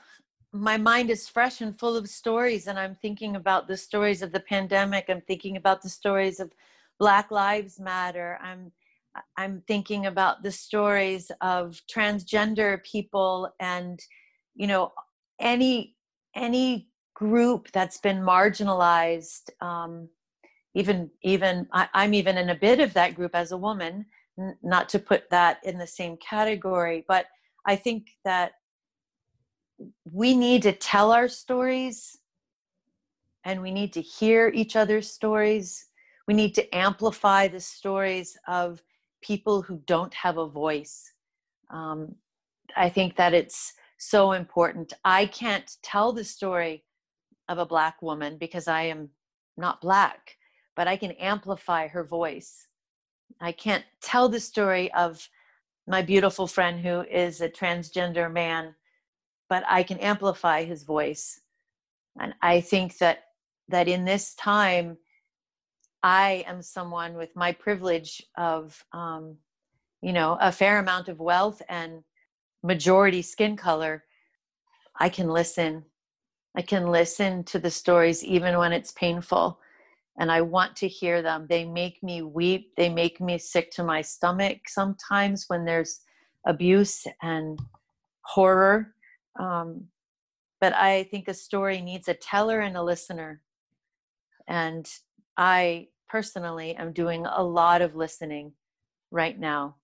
my 0.53 0.77
mind 0.77 1.09
is 1.09 1.27
fresh 1.27 1.63
and 1.63 1.79
full 1.79 1.97
of 1.97 2.09
stories, 2.09 2.67
and 2.67 2.79
I'm 2.79 2.95
thinking 2.95 3.37
about 3.37 3.67
the 3.67 3.77
stories 3.77 4.21
of 4.21 4.31
the 4.31 4.41
pandemic. 4.41 5.07
I'm 5.09 5.23
thinking 5.23 5.57
about 5.57 5.81
the 5.81 5.89
stories 5.89 6.39
of 6.39 6.53
Black 6.99 7.31
Lives 7.31 7.81
Matter. 7.81 8.39
I'm 8.43 8.71
I'm 9.37 9.63
thinking 9.67 10.07
about 10.07 10.43
the 10.43 10.51
stories 10.51 11.31
of 11.41 11.81
transgender 11.93 12.83
people 12.85 13.51
and 13.61 14.01
you 14.55 14.67
know 14.67 14.93
any 15.41 15.97
any 16.35 16.89
group 17.15 17.71
that's 17.73 17.99
been 17.99 18.23
marginalized 18.23 19.51
um, 19.61 20.09
even 20.75 21.11
even 21.23 21.67
I, 21.73 21.89
am 21.95 22.15
even 22.15 22.39
in 22.39 22.51
a 22.51 22.55
bit 22.55 22.81
of 22.81 22.95
that 22.95 23.15
group 23.15 23.35
as 23.35 23.53
a 23.53 23.57
woman 23.57 24.07
n- 24.39 24.57
not 24.63 24.89
to 24.91 24.99
put 24.99 25.29
that 25.31 25.59
in 25.63 25.79
the 25.79 25.87
same 25.87 26.17
category 26.17 27.05
but 27.07 27.27
i 27.67 27.77
think 27.77 28.09
that 28.25 28.53
we 30.05 30.35
need 30.37 30.63
to 30.63 30.73
tell 30.73 31.13
our 31.13 31.29
stories 31.29 32.19
and 33.45 33.61
we 33.61 33.71
need 33.71 33.93
to 33.95 34.01
hear 34.01 34.51
each 34.55 34.77
other's 34.77 35.11
stories. 35.11 35.87
We 36.29 36.35
need 36.35 36.55
to 36.55 36.75
amplify 36.75 37.49
the 37.49 37.61
stories 37.61 38.37
of 38.47 38.81
people 39.23 39.63
who 39.63 39.81
don't 39.87 40.13
have 40.15 40.39
a 40.39 40.47
voice. 40.47 41.13
Um, 41.71 42.17
I 42.77 42.89
think 42.89 43.17
that 43.17 43.35
it's 43.35 43.73
so 43.99 44.33
important. 44.33 44.93
I 45.05 45.27
can't 45.27 45.71
tell 45.83 46.13
the 46.13 46.25
story 46.25 46.85
of 47.49 47.59
a 47.59 47.67
Black 47.67 48.03
woman 48.03 48.37
because 48.39 48.69
I 48.69 48.83
am 48.83 49.11
not 49.57 49.81
Black, 49.81 50.37
but 50.77 50.89
I 50.89 50.97
can 50.97 51.13
amplify 51.13 51.89
her 51.89 52.05
voice. 52.05 52.67
I 53.41 53.53
can't 53.53 53.85
tell 54.01 54.29
the 54.29 54.41
story 54.41 54.93
of 54.93 55.29
my 55.87 56.03
beautiful 56.03 56.47
friend 56.47 56.81
who 56.81 57.03
is 57.03 57.41
a 57.41 57.49
transgender 57.49 58.33
man, 58.33 58.75
but 59.49 59.65
I 59.69 59.83
can 59.83 59.99
amplify 59.99 60.65
his 60.65 60.85
voice. 60.85 61.41
And 62.21 62.35
I 62.43 62.61
think 62.61 62.99
that 62.99 63.25
that 63.69 63.89
in 63.89 64.05
this 64.05 64.35
time 64.35 64.99
I 66.03 66.45
am 66.47 66.63
someone 66.63 67.15
with 67.15 67.35
my 67.37 67.53
privilege 67.53 68.23
of, 68.37 68.85
um, 68.93 69.37
you 70.01 70.13
know, 70.13 70.37
a 70.41 70.51
fair 70.51 70.79
amount 70.79 71.09
of 71.09 71.21
wealth 71.21 71.63
and 71.69 72.03
majority 72.63 73.23
skin 73.23 73.57
color. 73.57 74.05
I 74.99 75.09
can 75.09 75.29
listen. 75.29 75.85
I 76.57 76.63
can 76.63 76.87
listen 76.87 77.45
to 77.45 77.59
the 77.59 77.71
stories 77.71 78.25
even 78.25 78.59
when 78.59 78.73
it's 78.73 78.93
painful. 78.93 79.59
And 80.19 80.31
I 80.31 80.43
want 80.43 80.77
to 80.77 80.89
hear 80.89 81.23
them. 81.23 81.47
They 81.49 81.65
make 81.65 82.03
me 82.03 82.21
weep. 82.23 82.73
They 82.77 82.89
make 82.89 83.21
me 83.21 83.39
sick 83.39 83.71
to 83.73 83.85
my 83.85 84.03
stomach 84.03 84.69
sometimes 84.69 85.45
when 85.49 85.65
there's 85.65 86.01
abuse 86.47 87.07
and 87.23 87.59
horror. 88.23 88.95
Um, 89.39 89.85
but 90.61 90.75
I 90.75 91.05
think 91.05 91.29
a 91.29 91.35
story 91.35 91.81
needs 91.81 92.09
a 92.09 92.15
teller 92.15 92.61
and 92.61 92.77
a 92.77 92.83
listener. 92.83 93.41
And 94.47 94.87
I 95.37 95.89
personally 96.09 96.75
am 96.77 96.93
doing 96.93 97.27
a 97.27 97.43
lot 97.43 97.83
of 97.83 97.95
listening 97.95 98.53
right 99.11 99.39
now. 99.39 99.77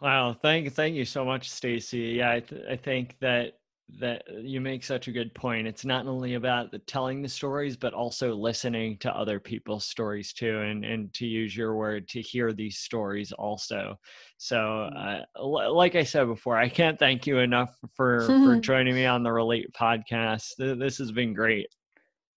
Wow, 0.00 0.32
thank 0.32 0.72
thank 0.72 0.94
you 0.94 1.04
so 1.04 1.24
much, 1.24 1.50
Stacy. 1.50 2.14
Yeah, 2.16 2.32
I, 2.32 2.40
th- 2.40 2.62
I 2.70 2.76
think 2.76 3.16
that 3.20 3.54
that 3.98 4.22
you 4.42 4.60
make 4.60 4.84
such 4.84 5.08
a 5.08 5.12
good 5.12 5.34
point. 5.34 5.66
It's 5.66 5.84
not 5.84 6.06
only 6.06 6.34
about 6.34 6.70
the 6.70 6.78
telling 6.78 7.22
the 7.22 7.28
stories, 7.28 7.76
but 7.76 7.92
also 7.92 8.34
listening 8.34 8.98
to 8.98 9.14
other 9.14 9.40
people's 9.40 9.84
stories 9.84 10.32
too, 10.32 10.60
and 10.60 10.84
and 10.84 11.12
to 11.14 11.26
use 11.26 11.56
your 11.56 11.74
word, 11.74 12.08
to 12.08 12.22
hear 12.22 12.52
these 12.52 12.78
stories 12.78 13.32
also. 13.32 13.98
So, 14.38 14.56
mm. 14.56 15.24
uh, 15.38 15.70
like 15.70 15.96
I 15.96 16.04
said 16.04 16.26
before, 16.26 16.56
I 16.56 16.68
can't 16.68 16.98
thank 16.98 17.26
you 17.26 17.38
enough 17.38 17.76
for 17.94 18.20
for 18.20 18.56
joining 18.60 18.94
me 18.94 19.06
on 19.06 19.22
the 19.22 19.32
Relate 19.32 19.72
podcast. 19.72 20.54
This 20.56 20.98
has 20.98 21.12
been 21.12 21.34
great. 21.34 21.66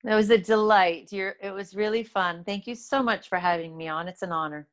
It 0.06 0.14
was 0.14 0.30
a 0.30 0.38
delight. 0.38 1.14
You're, 1.14 1.36
it 1.42 1.52
was 1.52 1.76
really 1.76 2.04
fun. 2.04 2.44
Thank 2.44 2.68
you 2.68 2.76
so 2.76 3.02
much 3.02 3.30
for 3.30 3.38
having 3.38 3.78
me 3.78 3.88
on. 3.88 4.08
It's 4.10 4.22
an 4.22 4.34
honor. 4.34 4.68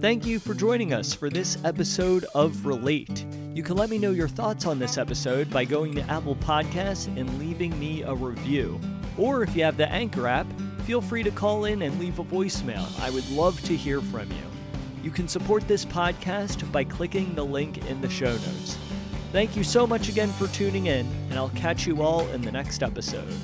Thank 0.00 0.24
you 0.24 0.38
for 0.38 0.54
joining 0.54 0.94
us 0.94 1.12
for 1.12 1.28
this 1.28 1.58
episode 1.64 2.24
of 2.34 2.64
Relate. 2.64 3.26
You 3.52 3.62
can 3.62 3.76
let 3.76 3.90
me 3.90 3.98
know 3.98 4.12
your 4.12 4.28
thoughts 4.28 4.64
on 4.64 4.78
this 4.78 4.96
episode 4.96 5.50
by 5.50 5.64
going 5.64 5.94
to 5.96 6.02
Apple 6.02 6.36
Podcasts 6.36 7.06
and 7.18 7.38
leaving 7.38 7.78
me 7.78 8.02
a 8.02 8.14
review. 8.14 8.80
Or 9.18 9.42
if 9.42 9.54
you 9.56 9.64
have 9.64 9.76
the 9.76 9.90
Anchor 9.90 10.26
app, 10.26 10.46
feel 10.84 11.00
free 11.00 11.22
to 11.24 11.30
call 11.30 11.64
in 11.64 11.82
and 11.82 11.98
leave 11.98 12.18
a 12.18 12.24
voicemail. 12.24 12.88
I 13.00 13.10
would 13.10 13.28
love 13.30 13.60
to 13.64 13.76
hear 13.76 14.00
from 14.00 14.30
you. 14.30 14.42
You 15.02 15.10
can 15.10 15.28
support 15.28 15.66
this 15.66 15.84
podcast 15.84 16.70
by 16.70 16.84
clicking 16.84 17.34
the 17.34 17.44
link 17.44 17.84
in 17.90 18.00
the 18.00 18.08
show 18.08 18.32
notes. 18.32 18.78
Thank 19.32 19.56
you 19.56 19.64
so 19.64 19.86
much 19.86 20.08
again 20.08 20.30
for 20.30 20.46
tuning 20.48 20.86
in, 20.86 21.06
and 21.28 21.34
I'll 21.34 21.50
catch 21.50 21.86
you 21.86 22.02
all 22.02 22.26
in 22.28 22.40
the 22.40 22.52
next 22.52 22.82
episode. 22.82 23.34